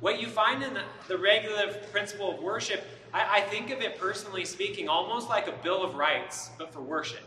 What 0.00 0.20
you 0.20 0.28
find 0.28 0.62
in 0.62 0.74
the, 0.74 0.82
the 1.08 1.18
regular 1.18 1.72
principle 1.90 2.34
of 2.34 2.40
worship, 2.40 2.84
I, 3.12 3.38
I 3.38 3.40
think 3.42 3.70
of 3.70 3.80
it 3.80 3.98
personally 3.98 4.44
speaking 4.44 4.88
almost 4.88 5.28
like 5.28 5.48
a 5.48 5.52
Bill 5.62 5.82
of 5.82 5.94
Rights, 5.94 6.50
but 6.58 6.72
for 6.72 6.80
worship. 6.80 7.26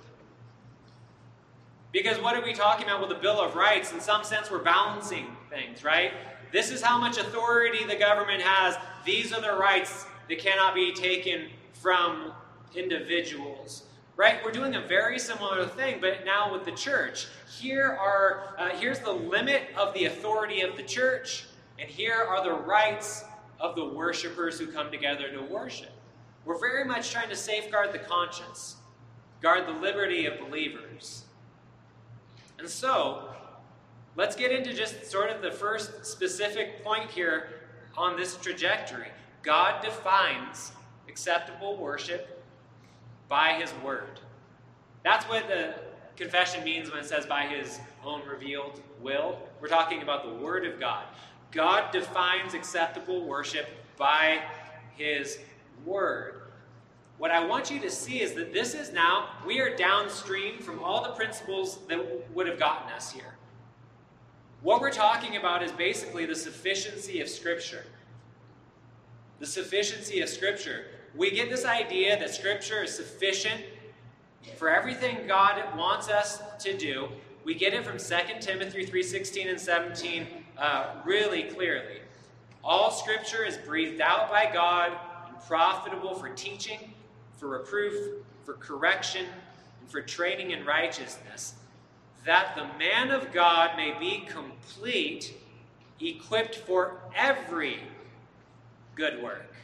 Because 1.92 2.18
what 2.20 2.36
are 2.36 2.44
we 2.44 2.54
talking 2.54 2.86
about 2.86 3.02
with 3.02 3.18
a 3.18 3.22
Bill 3.22 3.42
of 3.42 3.56
Rights? 3.56 3.92
In 3.92 4.00
some 4.00 4.24
sense, 4.24 4.50
we're 4.50 4.64
balancing 4.64 5.28
things, 5.50 5.84
right? 5.84 6.14
This 6.52 6.72
is 6.72 6.82
how 6.82 6.98
much 6.98 7.18
authority 7.18 7.86
the 7.86 7.96
government 7.96 8.42
has. 8.42 8.78
These 9.06 9.34
are 9.34 9.42
the 9.42 9.54
rights 9.54 10.06
that 10.30 10.40
cannot 10.40 10.74
be 10.74 10.94
taken 10.94 11.50
from 11.74 12.34
individuals. 12.76 13.84
Right? 14.18 14.44
We're 14.44 14.52
doing 14.52 14.76
a 14.76 14.82
very 14.82 15.18
similar 15.18 15.66
thing, 15.66 15.98
but 16.00 16.26
now 16.26 16.52
with 16.52 16.66
the 16.66 16.72
church. 16.72 17.28
Here 17.60 17.98
are 18.00 18.56
uh, 18.58 18.70
here's 18.70 19.00
the 19.00 19.12
limit 19.12 19.64
of 19.76 19.94
the 19.94 20.06
authority 20.06 20.62
of 20.62 20.78
the 20.78 20.84
church, 20.84 21.46
and 21.80 21.90
here 21.90 22.22
are 22.22 22.44
the 22.44 22.54
rights 22.54 23.24
of 23.62 23.76
the 23.76 23.86
worshipers 23.86 24.60
who 24.60 24.68
come 24.68 24.92
together 24.92 25.30
to 25.32 25.42
worship. 25.42 25.92
We're 26.46 26.60
very 26.60 26.84
much 26.84 27.12
trying 27.12 27.30
to 27.30 27.36
safeguard 27.36 27.94
the 27.94 28.00
conscience, 28.00 28.78
guard 29.42 29.68
the 29.68 29.80
liberty 29.80 30.26
of 30.26 30.40
believers. 30.40 31.26
And 32.58 32.68
so, 32.68 33.30
let's 34.16 34.36
get 34.36 34.52
into 34.52 34.74
just 34.74 35.10
sort 35.10 35.30
of 35.30 35.42
the 35.42 35.52
first 35.52 36.06
specific 36.06 36.84
point 36.84 37.10
here 37.12 37.62
on 37.96 38.18
this 38.18 38.36
trajectory. 38.38 39.08
God 39.44 39.84
defines 39.84 40.72
acceptable 41.08 41.78
worship 41.78 42.44
by 43.28 43.54
his 43.54 43.72
word. 43.84 44.20
That's 45.04 45.26
what 45.26 45.48
the 45.48 45.76
confession 46.16 46.64
means 46.64 46.90
when 46.92 47.00
it 47.00 47.06
says 47.06 47.26
by 47.26 47.44
his 47.44 47.80
own 48.04 48.22
revealed 48.28 48.82
will. 49.02 49.40
We're 49.60 49.68
talking 49.68 50.02
about 50.02 50.24
the 50.24 50.44
word 50.44 50.66
of 50.66 50.80
God. 50.80 51.06
God 51.52 51.92
defines 51.92 52.54
acceptable 52.54 53.26
worship 53.26 53.68
by 53.98 54.42
his 54.96 55.40
word. 55.86 56.42
What 57.18 57.32
I 57.32 57.46
want 57.46 57.70
you 57.70 57.80
to 57.82 57.92
see 57.92 58.22
is 58.22 58.34
that 58.34 58.54
this 58.54 58.74
is 58.74 58.92
now, 58.92 59.30
we 59.46 59.60
are 59.60 59.76
downstream 59.76 60.60
from 60.60 60.84
all 60.84 61.04
the 61.04 61.12
principles 61.12 61.80
that 61.88 62.34
would 62.34 62.48
have 62.48 62.58
gotten 62.58 62.92
us 62.92 63.12
here. 63.12 63.36
What 64.62 64.82
we're 64.82 64.92
talking 64.92 65.38
about 65.38 65.62
is 65.62 65.72
basically 65.72 66.26
the 66.26 66.36
sufficiency 66.36 67.22
of 67.22 67.30
Scripture. 67.30 67.86
The 69.40 69.46
sufficiency 69.46 70.22
of 70.22 70.30
Scripture 70.30 70.86
we 71.16 71.32
get 71.32 71.50
this 71.50 71.66
idea 71.66 72.18
that 72.20 72.34
Scripture 72.34 72.84
is 72.84 72.96
sufficient 72.96 73.62
for 74.56 74.70
everything 74.70 75.28
God 75.28 75.62
wants 75.78 76.10
us 76.10 76.42
to 76.60 76.78
do. 76.78 77.10
We 77.44 77.54
get 77.54 77.74
it 77.74 77.86
from 77.86 77.98
2 77.98 78.40
Timothy 78.40 78.86
3.16 78.86 79.50
and 79.50 79.60
17 79.60 80.28
uh, 80.62 80.94
really 81.04 81.44
clearly. 81.44 81.98
All 82.64 82.92
Scripture 82.92 83.44
is 83.44 83.58
breathed 83.58 84.00
out 84.00 84.30
by 84.30 84.50
God 84.54 84.96
and 85.28 85.36
profitable 85.48 86.14
for 86.14 86.30
teaching, 86.30 86.94
for 87.38 87.48
reproof, 87.50 88.24
for 88.46 88.54
correction, 88.54 89.26
and 89.82 89.90
for 89.90 90.02
training 90.02 90.52
in 90.52 90.64
righteousness, 90.64 91.56
that 92.26 92.56
the 92.56 92.68
man 92.78 93.10
of 93.10 93.34
God 93.34 93.76
may 93.76 93.98
be 94.00 94.24
complete, 94.30 95.34
equipped 96.00 96.56
for 96.56 97.02
every 97.16 97.80
good 98.94 99.22
work. 99.24 99.56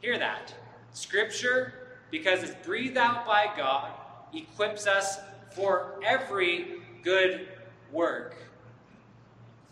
Hear 0.00 0.18
that. 0.18 0.54
Scripture, 0.94 1.74
because 2.10 2.42
it's 2.42 2.66
breathed 2.66 2.96
out 2.96 3.26
by 3.26 3.50
God, 3.54 3.90
equips 4.32 4.86
us 4.86 5.18
for 5.54 6.00
every 6.02 6.80
good 7.02 7.48
work. 7.92 8.34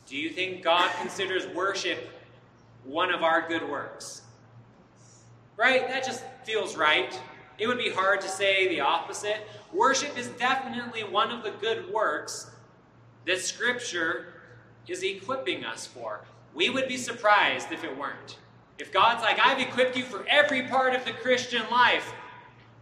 Do 0.07 0.17
you 0.17 0.31
think 0.31 0.63
God 0.63 0.91
considers 1.01 1.47
worship 1.49 2.09
one 2.85 3.13
of 3.13 3.23
our 3.23 3.47
good 3.49 3.69
works? 3.69 4.23
Right? 5.57 5.89
That 5.89 6.05
just 6.05 6.23
feels 6.45 6.77
right. 6.77 7.19
It 7.59 7.67
would 7.67 7.79
be 7.79 7.91
hard 7.91 8.21
to 8.21 8.29
say 8.29 8.69
the 8.69 8.81
opposite. 8.81 9.39
Worship 9.73 10.17
is 10.17 10.29
definitely 10.29 11.03
one 11.03 11.31
of 11.31 11.43
the 11.43 11.51
good 11.51 11.93
works 11.93 12.51
that 13.27 13.41
Scripture 13.41 14.35
is 14.87 15.03
equipping 15.03 15.65
us 15.65 15.87
for. 15.87 16.25
We 16.55 16.71
would 16.71 16.87
be 16.87 16.97
surprised 16.97 17.73
if 17.73 17.83
it 17.83 17.99
weren't. 17.99 18.39
If 18.79 18.93
God's 18.93 19.23
like, 19.23 19.39
I've 19.43 19.59
equipped 19.59 19.97
you 19.97 20.05
for 20.05 20.25
every 20.29 20.63
part 20.63 20.95
of 20.95 21.05
the 21.05 21.13
Christian 21.13 21.63
life, 21.71 22.13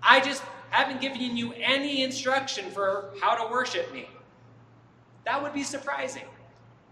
I 0.02 0.20
just 0.20 0.42
haven't 0.70 1.00
given 1.00 1.36
you 1.36 1.52
any 1.54 2.02
instruction 2.02 2.70
for 2.70 3.14
how 3.20 3.34
to 3.36 3.50
worship 3.50 3.92
me. 3.92 4.08
That 5.24 5.42
would 5.42 5.54
be 5.54 5.62
surprising. 5.62 6.24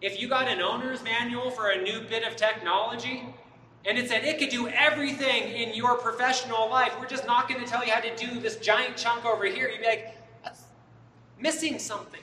If 0.02 0.20
you 0.20 0.26
got 0.26 0.48
an 0.48 0.60
owner's 0.60 1.02
manual 1.04 1.52
for 1.52 1.70
a 1.70 1.80
new 1.80 2.00
bit 2.00 2.26
of 2.26 2.34
technology 2.34 3.24
and 3.84 3.96
it 3.96 4.08
said 4.08 4.24
it 4.24 4.40
could 4.40 4.48
do 4.48 4.66
everything 4.66 5.44
in 5.44 5.74
your 5.74 5.96
professional 5.96 6.68
life, 6.68 6.92
we're 6.98 7.06
just 7.06 7.24
not 7.24 7.48
going 7.48 7.60
to 7.60 7.66
tell 7.66 7.86
you 7.86 7.92
how 7.92 8.00
to 8.00 8.14
do 8.16 8.40
this 8.40 8.56
giant 8.56 8.96
chunk 8.96 9.24
over 9.24 9.44
here, 9.44 9.68
you'd 9.68 9.80
be 9.80 9.86
like, 9.86 10.18
that's 10.42 10.64
missing 11.38 11.78
something. 11.78 12.20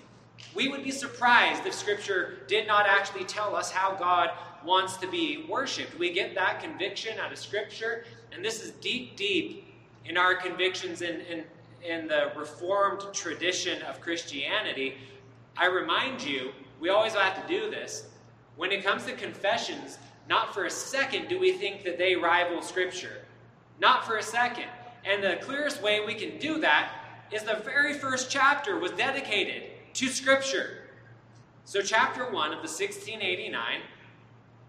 We 0.53 0.67
would 0.67 0.83
be 0.83 0.91
surprised 0.91 1.65
if 1.65 1.73
Scripture 1.73 2.39
did 2.47 2.67
not 2.67 2.85
actually 2.85 3.23
tell 3.23 3.55
us 3.55 3.71
how 3.71 3.95
God 3.95 4.31
wants 4.65 4.97
to 4.97 5.07
be 5.09 5.45
worshiped. 5.47 5.97
We 5.97 6.11
get 6.11 6.35
that 6.35 6.61
conviction 6.61 7.17
out 7.17 7.31
of 7.31 7.37
Scripture, 7.37 8.03
and 8.33 8.43
this 8.43 8.61
is 8.61 8.71
deep, 8.71 9.15
deep 9.15 9.73
in 10.03 10.17
our 10.17 10.35
convictions 10.35 11.01
in, 11.01 11.21
in, 11.21 11.43
in 11.81 12.07
the 12.09 12.31
Reformed 12.35 13.13
tradition 13.13 13.81
of 13.83 14.01
Christianity. 14.01 14.97
I 15.55 15.67
remind 15.67 16.21
you, 16.21 16.51
we 16.79 16.89
always 16.89 17.13
have 17.13 17.41
to 17.41 17.47
do 17.47 17.69
this. 17.69 18.05
When 18.55 18.71
it 18.71 18.83
comes 18.83 19.05
to 19.05 19.13
confessions, 19.13 19.97
not 20.27 20.53
for 20.53 20.65
a 20.65 20.69
second 20.69 21.27
do 21.27 21.39
we 21.39 21.53
think 21.53 21.83
that 21.83 21.97
they 21.97 22.15
rival 22.15 22.61
Scripture. 22.61 23.25
Not 23.79 24.05
for 24.05 24.17
a 24.17 24.23
second. 24.23 24.67
And 25.05 25.23
the 25.23 25.37
clearest 25.41 25.81
way 25.81 26.05
we 26.05 26.13
can 26.13 26.37
do 26.39 26.59
that 26.59 26.91
is 27.31 27.43
the 27.43 27.61
very 27.63 27.93
first 27.93 28.29
chapter 28.29 28.77
was 28.77 28.91
dedicated 28.91 29.63
to 29.93 30.07
Scripture. 30.07 30.89
So, 31.65 31.81
chapter 31.81 32.23
1 32.23 32.33
of 32.47 32.63
the 32.63 32.67
1689, 32.67 33.81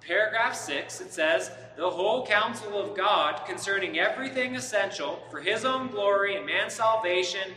paragraph 0.07 0.55
6, 0.55 1.01
it 1.01 1.13
says, 1.13 1.51
The 1.77 1.89
whole 1.89 2.27
counsel 2.27 2.79
of 2.79 2.97
God 2.97 3.47
concerning 3.47 3.99
everything 3.99 4.55
essential 4.55 5.23
for 5.31 5.41
his 5.41 5.65
own 5.65 5.89
glory 5.89 6.37
and 6.37 6.45
man's 6.45 6.75
salvation, 6.75 7.53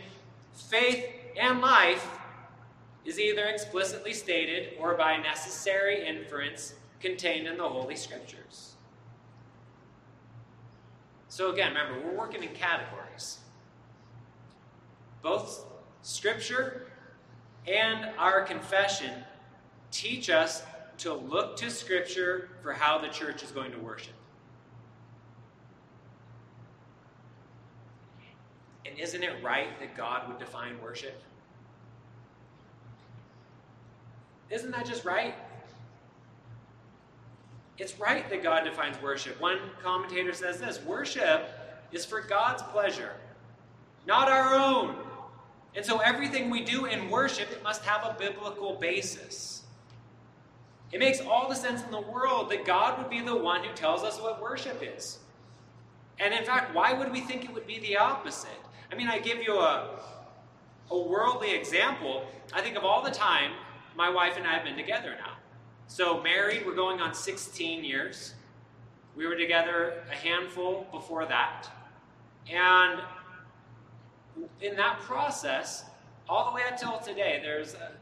faith, 0.52 1.04
and 1.38 1.60
life 1.60 2.08
is 3.04 3.18
either 3.18 3.44
explicitly 3.44 4.12
stated 4.12 4.74
or 4.78 4.94
by 4.94 5.16
necessary 5.16 6.06
inference 6.06 6.74
contained 7.00 7.46
in 7.46 7.56
the 7.56 7.68
Holy 7.68 7.96
Scriptures. 7.96 8.74
So, 11.28 11.52
again, 11.52 11.74
remember, 11.74 12.06
we're 12.06 12.16
working 12.16 12.42
in 12.42 12.50
categories. 12.50 13.38
Both 15.20 15.64
Scripture 16.02 16.86
and 17.66 18.10
our 18.18 18.42
confession 18.42 19.12
teach 19.90 20.30
us 20.30 20.62
to 20.98 21.12
look 21.12 21.56
to 21.56 21.70
Scripture 21.70 22.50
for 22.62 22.72
how 22.72 22.98
the 22.98 23.08
church 23.08 23.42
is 23.42 23.50
going 23.50 23.72
to 23.72 23.78
worship. 23.78 24.14
And 28.86 28.98
isn't 28.98 29.22
it 29.22 29.42
right 29.42 29.78
that 29.80 29.96
God 29.96 30.28
would 30.28 30.38
define 30.38 30.80
worship? 30.80 31.20
Isn't 34.50 34.70
that 34.72 34.86
just 34.86 35.04
right? 35.04 35.34
It's 37.78 37.98
right 37.98 38.28
that 38.30 38.42
God 38.42 38.64
defines 38.64 39.00
worship. 39.02 39.40
One 39.40 39.58
commentator 39.82 40.32
says 40.32 40.60
this 40.60 40.80
worship 40.82 41.48
is 41.90 42.04
for 42.04 42.20
God's 42.20 42.62
pleasure, 42.62 43.12
not 44.06 44.28
our 44.28 44.54
own. 44.54 44.96
And 45.74 45.84
so 45.84 45.98
everything 45.98 46.50
we 46.50 46.64
do 46.64 46.84
in 46.84 47.10
worship, 47.10 47.50
it 47.50 47.62
must 47.64 47.82
have 47.82 48.04
a 48.04 48.16
biblical 48.18 48.74
basis. 48.74 49.64
It 50.92 51.00
makes 51.00 51.20
all 51.20 51.48
the 51.48 51.56
sense 51.56 51.82
in 51.82 51.90
the 51.90 52.00
world 52.00 52.50
that 52.50 52.64
God 52.64 52.98
would 52.98 53.10
be 53.10 53.20
the 53.20 53.34
one 53.34 53.64
who 53.64 53.74
tells 53.74 54.04
us 54.04 54.20
what 54.20 54.40
worship 54.40 54.80
is. 54.80 55.18
And 56.20 56.32
in 56.32 56.44
fact, 56.44 56.72
why 56.72 56.92
would 56.92 57.10
we 57.10 57.20
think 57.20 57.44
it 57.44 57.52
would 57.52 57.66
be 57.66 57.80
the 57.80 57.96
opposite? 57.96 58.50
I 58.92 58.94
mean, 58.94 59.08
I 59.08 59.18
give 59.18 59.38
you 59.42 59.56
a, 59.56 59.98
a 60.92 60.98
worldly 60.98 61.52
example. 61.52 62.24
I 62.52 62.60
think 62.60 62.76
of 62.76 62.84
all 62.84 63.02
the 63.02 63.10
time 63.10 63.50
my 63.96 64.10
wife 64.10 64.36
and 64.36 64.46
I 64.46 64.54
have 64.54 64.64
been 64.64 64.76
together 64.76 65.14
now. 65.18 65.34
So, 65.86 66.22
married, 66.22 66.64
we're 66.66 66.74
going 66.74 67.00
on 67.00 67.14
16 67.14 67.84
years. 67.84 68.34
We 69.14 69.26
were 69.26 69.36
together 69.36 70.02
a 70.10 70.14
handful 70.14 70.86
before 70.90 71.26
that. 71.26 71.68
And 72.50 73.00
in 74.60 74.76
that 74.76 75.00
process, 75.00 75.84
all 76.28 76.50
the 76.50 76.54
way 76.54 76.62
until 76.70 76.98
today, 76.98 77.40
there's 77.42 77.74
a, 77.74 77.92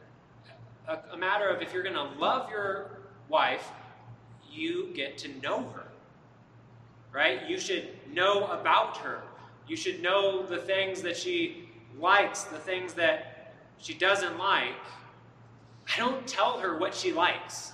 a, 0.91 1.15
a 1.15 1.17
matter 1.17 1.49
of 1.49 1.61
if 1.61 1.75
you're 1.75 1.83
going 1.83 1.95
to 1.95 2.19
love 2.19 2.49
your 2.51 3.01
wife, 3.29 3.71
you 4.51 4.93
get 4.95 5.19
to 5.19 5.29
know 5.41 5.69
her. 5.71 5.89
Right? 7.13 7.47
You 7.47 7.59
should 7.59 7.91
know 8.11 8.47
about 8.47 8.97
her. 8.99 9.23
You 9.69 9.77
should 9.77 10.03
know 10.03 10.47
the 10.47 10.59
things 10.59 11.03
that 11.03 11.17
she 11.17 11.69
likes, 11.99 12.45
the 12.45 12.59
things 12.59 12.95
that 12.95 13.55
she 13.79 13.93
doesn't 13.93 14.39
like. 14.39 14.75
I 15.89 15.99
don't 15.99 16.27
tell 16.27 16.59
her 16.59 16.79
what 16.79 16.95
she 16.95 17.13
likes. 17.13 17.73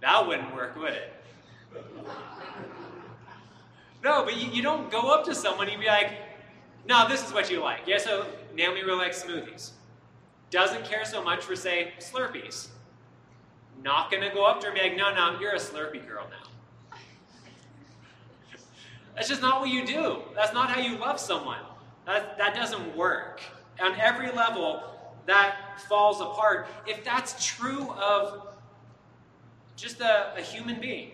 That 0.00 0.26
wouldn't 0.26 0.54
work, 0.54 0.76
would 0.76 0.92
it? 0.92 1.12
No, 4.02 4.24
but 4.24 4.36
you, 4.36 4.50
you 4.50 4.62
don't 4.62 4.90
go 4.90 5.10
up 5.10 5.24
to 5.26 5.34
someone 5.34 5.68
and 5.68 5.80
be 5.80 5.86
like, 5.86 6.12
no, 6.86 7.06
this 7.08 7.26
is 7.26 7.32
what 7.32 7.50
you 7.50 7.60
like. 7.60 7.80
Yeah, 7.86 7.98
so 7.98 8.26
Naomi 8.54 8.82
really 8.82 8.98
likes 8.98 9.22
smoothies. 9.22 9.72
Doesn't 10.50 10.84
care 10.84 11.04
so 11.04 11.22
much 11.22 11.44
for, 11.44 11.54
say, 11.54 11.92
Slurpees. 11.98 12.68
Not 13.82 14.10
going 14.10 14.22
to 14.22 14.30
go 14.30 14.44
up 14.44 14.60
to 14.60 14.66
her 14.66 14.72
and 14.72 14.80
be 14.80 14.88
like, 14.88 14.96
no, 14.96 15.14
no, 15.14 15.38
you're 15.38 15.52
a 15.52 15.58
Slurpee 15.58 16.06
girl 16.06 16.26
now. 16.30 16.50
That's 19.14 19.28
just 19.28 19.42
not 19.42 19.60
what 19.60 19.68
you 19.68 19.86
do. 19.86 20.22
That's 20.34 20.54
not 20.54 20.70
how 20.70 20.80
you 20.80 20.96
love 20.96 21.20
someone. 21.20 21.58
That, 22.06 22.38
that 22.38 22.54
doesn't 22.54 22.96
work. 22.96 23.42
On 23.80 23.94
every 23.96 24.30
level, 24.32 24.82
that 25.30 25.80
falls 25.88 26.20
apart. 26.20 26.68
If 26.86 27.04
that's 27.04 27.44
true 27.44 27.90
of 27.90 28.48
just 29.76 30.00
a, 30.00 30.34
a 30.36 30.40
human 30.40 30.80
being, 30.80 31.12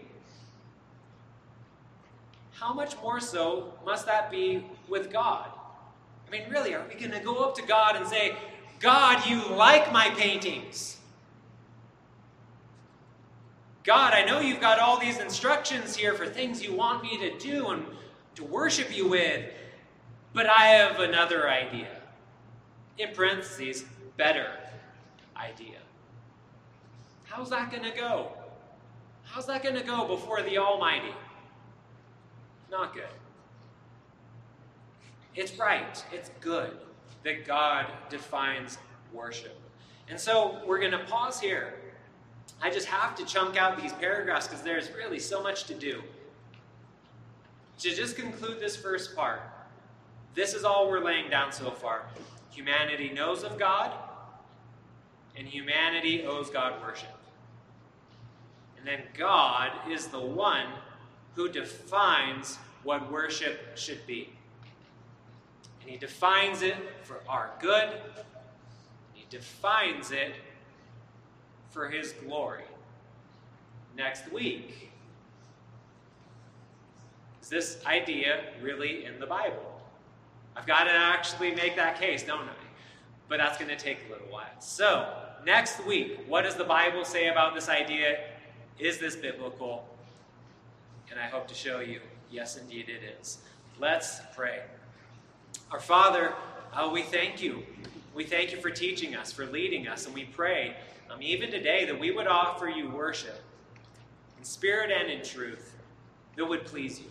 how 2.52 2.72
much 2.72 2.96
more 3.02 3.20
so 3.20 3.74
must 3.84 4.06
that 4.06 4.30
be 4.30 4.64
with 4.88 5.12
God? 5.12 5.50
I 6.26 6.30
mean, 6.30 6.42
really, 6.50 6.74
are 6.74 6.84
we 6.88 6.98
going 6.98 7.12
to 7.12 7.20
go 7.20 7.36
up 7.44 7.54
to 7.56 7.62
God 7.62 7.96
and 7.96 8.06
say, 8.06 8.34
God, 8.80 9.26
you 9.26 9.46
like 9.54 9.92
my 9.92 10.10
paintings? 10.10 10.96
God, 13.84 14.14
I 14.14 14.24
know 14.24 14.40
you've 14.40 14.60
got 14.60 14.80
all 14.80 14.98
these 14.98 15.18
instructions 15.18 15.94
here 15.94 16.14
for 16.14 16.26
things 16.26 16.62
you 16.62 16.74
want 16.74 17.02
me 17.02 17.18
to 17.18 17.38
do 17.38 17.68
and 17.68 17.84
to 18.34 18.42
worship 18.42 18.94
you 18.94 19.06
with, 19.08 19.44
but 20.32 20.46
I 20.46 20.66
have 20.68 20.98
another 20.98 21.48
idea. 21.48 21.88
In 22.98 23.14
parentheses, 23.14 23.84
better 24.16 24.50
idea. 25.36 25.78
How's 27.24 27.50
that 27.50 27.70
going 27.70 27.82
to 27.82 27.96
go? 27.96 28.32
How's 29.24 29.46
that 29.46 29.62
going 29.62 29.74
to 29.74 29.82
go 29.82 30.06
before 30.06 30.42
the 30.42 30.58
Almighty? 30.58 31.12
Not 32.70 32.94
good. 32.94 33.04
It's 35.34 35.58
right, 35.58 36.02
it's 36.12 36.30
good 36.40 36.78
that 37.24 37.46
God 37.46 37.86
defines 38.08 38.78
worship. 39.12 39.58
And 40.08 40.18
so 40.18 40.60
we're 40.66 40.78
going 40.78 40.92
to 40.92 41.04
pause 41.04 41.40
here. 41.40 41.74
I 42.62 42.70
just 42.70 42.86
have 42.86 43.14
to 43.16 43.24
chunk 43.26 43.56
out 43.56 43.80
these 43.80 43.92
paragraphs 43.92 44.46
because 44.46 44.62
there's 44.62 44.90
really 44.92 45.18
so 45.18 45.42
much 45.42 45.64
to 45.64 45.74
do. 45.74 46.02
To 47.80 47.94
just 47.94 48.16
conclude 48.16 48.60
this 48.60 48.76
first 48.76 49.14
part, 49.14 49.42
this 50.34 50.54
is 50.54 50.64
all 50.64 50.88
we're 50.88 51.04
laying 51.04 51.28
down 51.28 51.52
so 51.52 51.70
far. 51.70 52.06
Humanity 52.50 53.10
knows 53.10 53.42
of 53.42 53.58
God, 53.58 53.92
and 55.37 55.47
humanity 55.47 56.24
owes 56.24 56.51
God 56.51 56.80
worship. 56.82 57.09
And 58.78 58.87
then 58.87 59.01
God 59.14 59.70
is 59.91 60.07
the 60.07 60.20
one 60.20 60.66
who 61.34 61.49
defines 61.49 62.57
what 62.82 63.11
worship 63.11 63.76
should 63.76 64.07
be. 64.07 64.30
And 65.82 65.91
He 65.91 65.97
defines 65.97 66.62
it 66.62 66.76
for 67.03 67.20
our 67.28 67.51
good, 67.61 67.91
He 69.12 69.26
defines 69.28 70.11
it 70.12 70.34
for 71.70 71.89
His 71.89 72.12
glory. 72.12 72.64
Next 73.97 74.30
week, 74.30 74.91
is 77.43 77.49
this 77.49 77.78
idea 77.87 78.45
really 78.61 79.05
in 79.05 79.20
the 79.20 79.26
Bible? 79.26 79.80
I've 80.57 80.66
got 80.66 80.84
to 80.84 80.93
actually 80.93 81.55
make 81.55 81.76
that 81.76 82.01
case, 82.01 82.22
don't 82.22 82.49
I? 82.49 82.53
But 83.28 83.39
that's 83.39 83.59
going 83.59 83.70
to 83.70 83.76
take 83.76 83.99
a 84.09 84.12
little 84.12 84.28
while. 84.28 84.47
So, 84.59 85.26
next 85.47 85.82
week, 85.86 86.18
what 86.26 86.42
does 86.42 86.57
the 86.57 86.64
Bible 86.64 87.05
say 87.05 87.28
about 87.28 87.55
this 87.55 87.68
idea? 87.68 88.18
Is 88.78 88.99
this 88.99 89.14
biblical? 89.16 89.88
And 91.11 91.18
I 91.18 91.26
hope 91.26 91.47
to 91.49 91.55
show 91.55 91.78
you, 91.78 92.01
yes, 92.30 92.57
indeed 92.57 92.88
it 92.88 93.01
is. 93.20 93.38
Let's 93.78 94.20
pray. 94.34 94.62
Our 95.70 95.80
Father, 95.80 96.34
uh, 96.74 96.90
we 96.92 97.03
thank 97.03 97.40
you. 97.40 97.62
We 98.12 98.24
thank 98.24 98.51
you 98.51 98.61
for 98.61 98.70
teaching 98.70 99.14
us, 99.14 99.32
for 99.32 99.47
leading 99.47 99.86
us, 99.86 100.07
and 100.07 100.14
we 100.14 100.24
pray, 100.24 100.76
um, 101.11 101.22
even 101.22 101.51
today, 101.51 101.84
that 101.84 101.99
we 101.99 102.11
would 102.11 102.26
offer 102.26 102.68
you 102.68 102.90
worship 102.90 103.40
in 104.36 104.44
spirit 104.44 104.90
and 104.90 105.11
in 105.11 105.24
truth 105.24 105.74
that 106.34 106.44
would 106.44 106.64
please 106.66 106.99
you, 106.99 107.11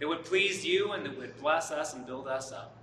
that 0.00 0.06
would 0.06 0.24
please 0.24 0.64
you, 0.64 0.92
and 0.92 1.04
that 1.06 1.16
would 1.18 1.36
bless 1.40 1.70
us 1.70 1.94
and 1.94 2.06
build 2.06 2.28
us 2.28 2.52
up. 2.52 2.76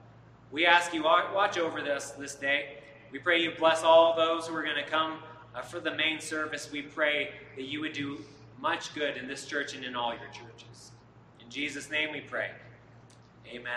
We 0.52 0.66
ask 0.66 0.94
you, 0.94 1.04
watch 1.04 1.58
over 1.58 1.82
this 1.82 2.12
this 2.12 2.36
day. 2.36 2.78
We 3.16 3.20
pray 3.20 3.42
you 3.42 3.52
bless 3.58 3.82
all 3.82 4.14
those 4.14 4.46
who 4.46 4.56
are 4.58 4.62
going 4.62 4.76
to 4.76 4.84
come 4.84 5.20
uh, 5.56 5.62
for 5.62 5.80
the 5.80 5.96
main 5.96 6.20
service. 6.20 6.70
We 6.70 6.82
pray 6.82 7.30
that 7.56 7.64
you 7.64 7.80
would 7.80 7.94
do 7.94 8.20
much 8.60 8.94
good 8.94 9.16
in 9.16 9.26
this 9.26 9.46
church 9.46 9.74
and 9.74 9.86
in 9.86 9.96
all 9.96 10.12
your 10.12 10.28
churches. 10.34 10.92
In 11.40 11.50
Jesus' 11.50 11.90
name 11.90 12.12
we 12.12 12.20
pray. 12.20 12.52
Amen. 13.48 13.72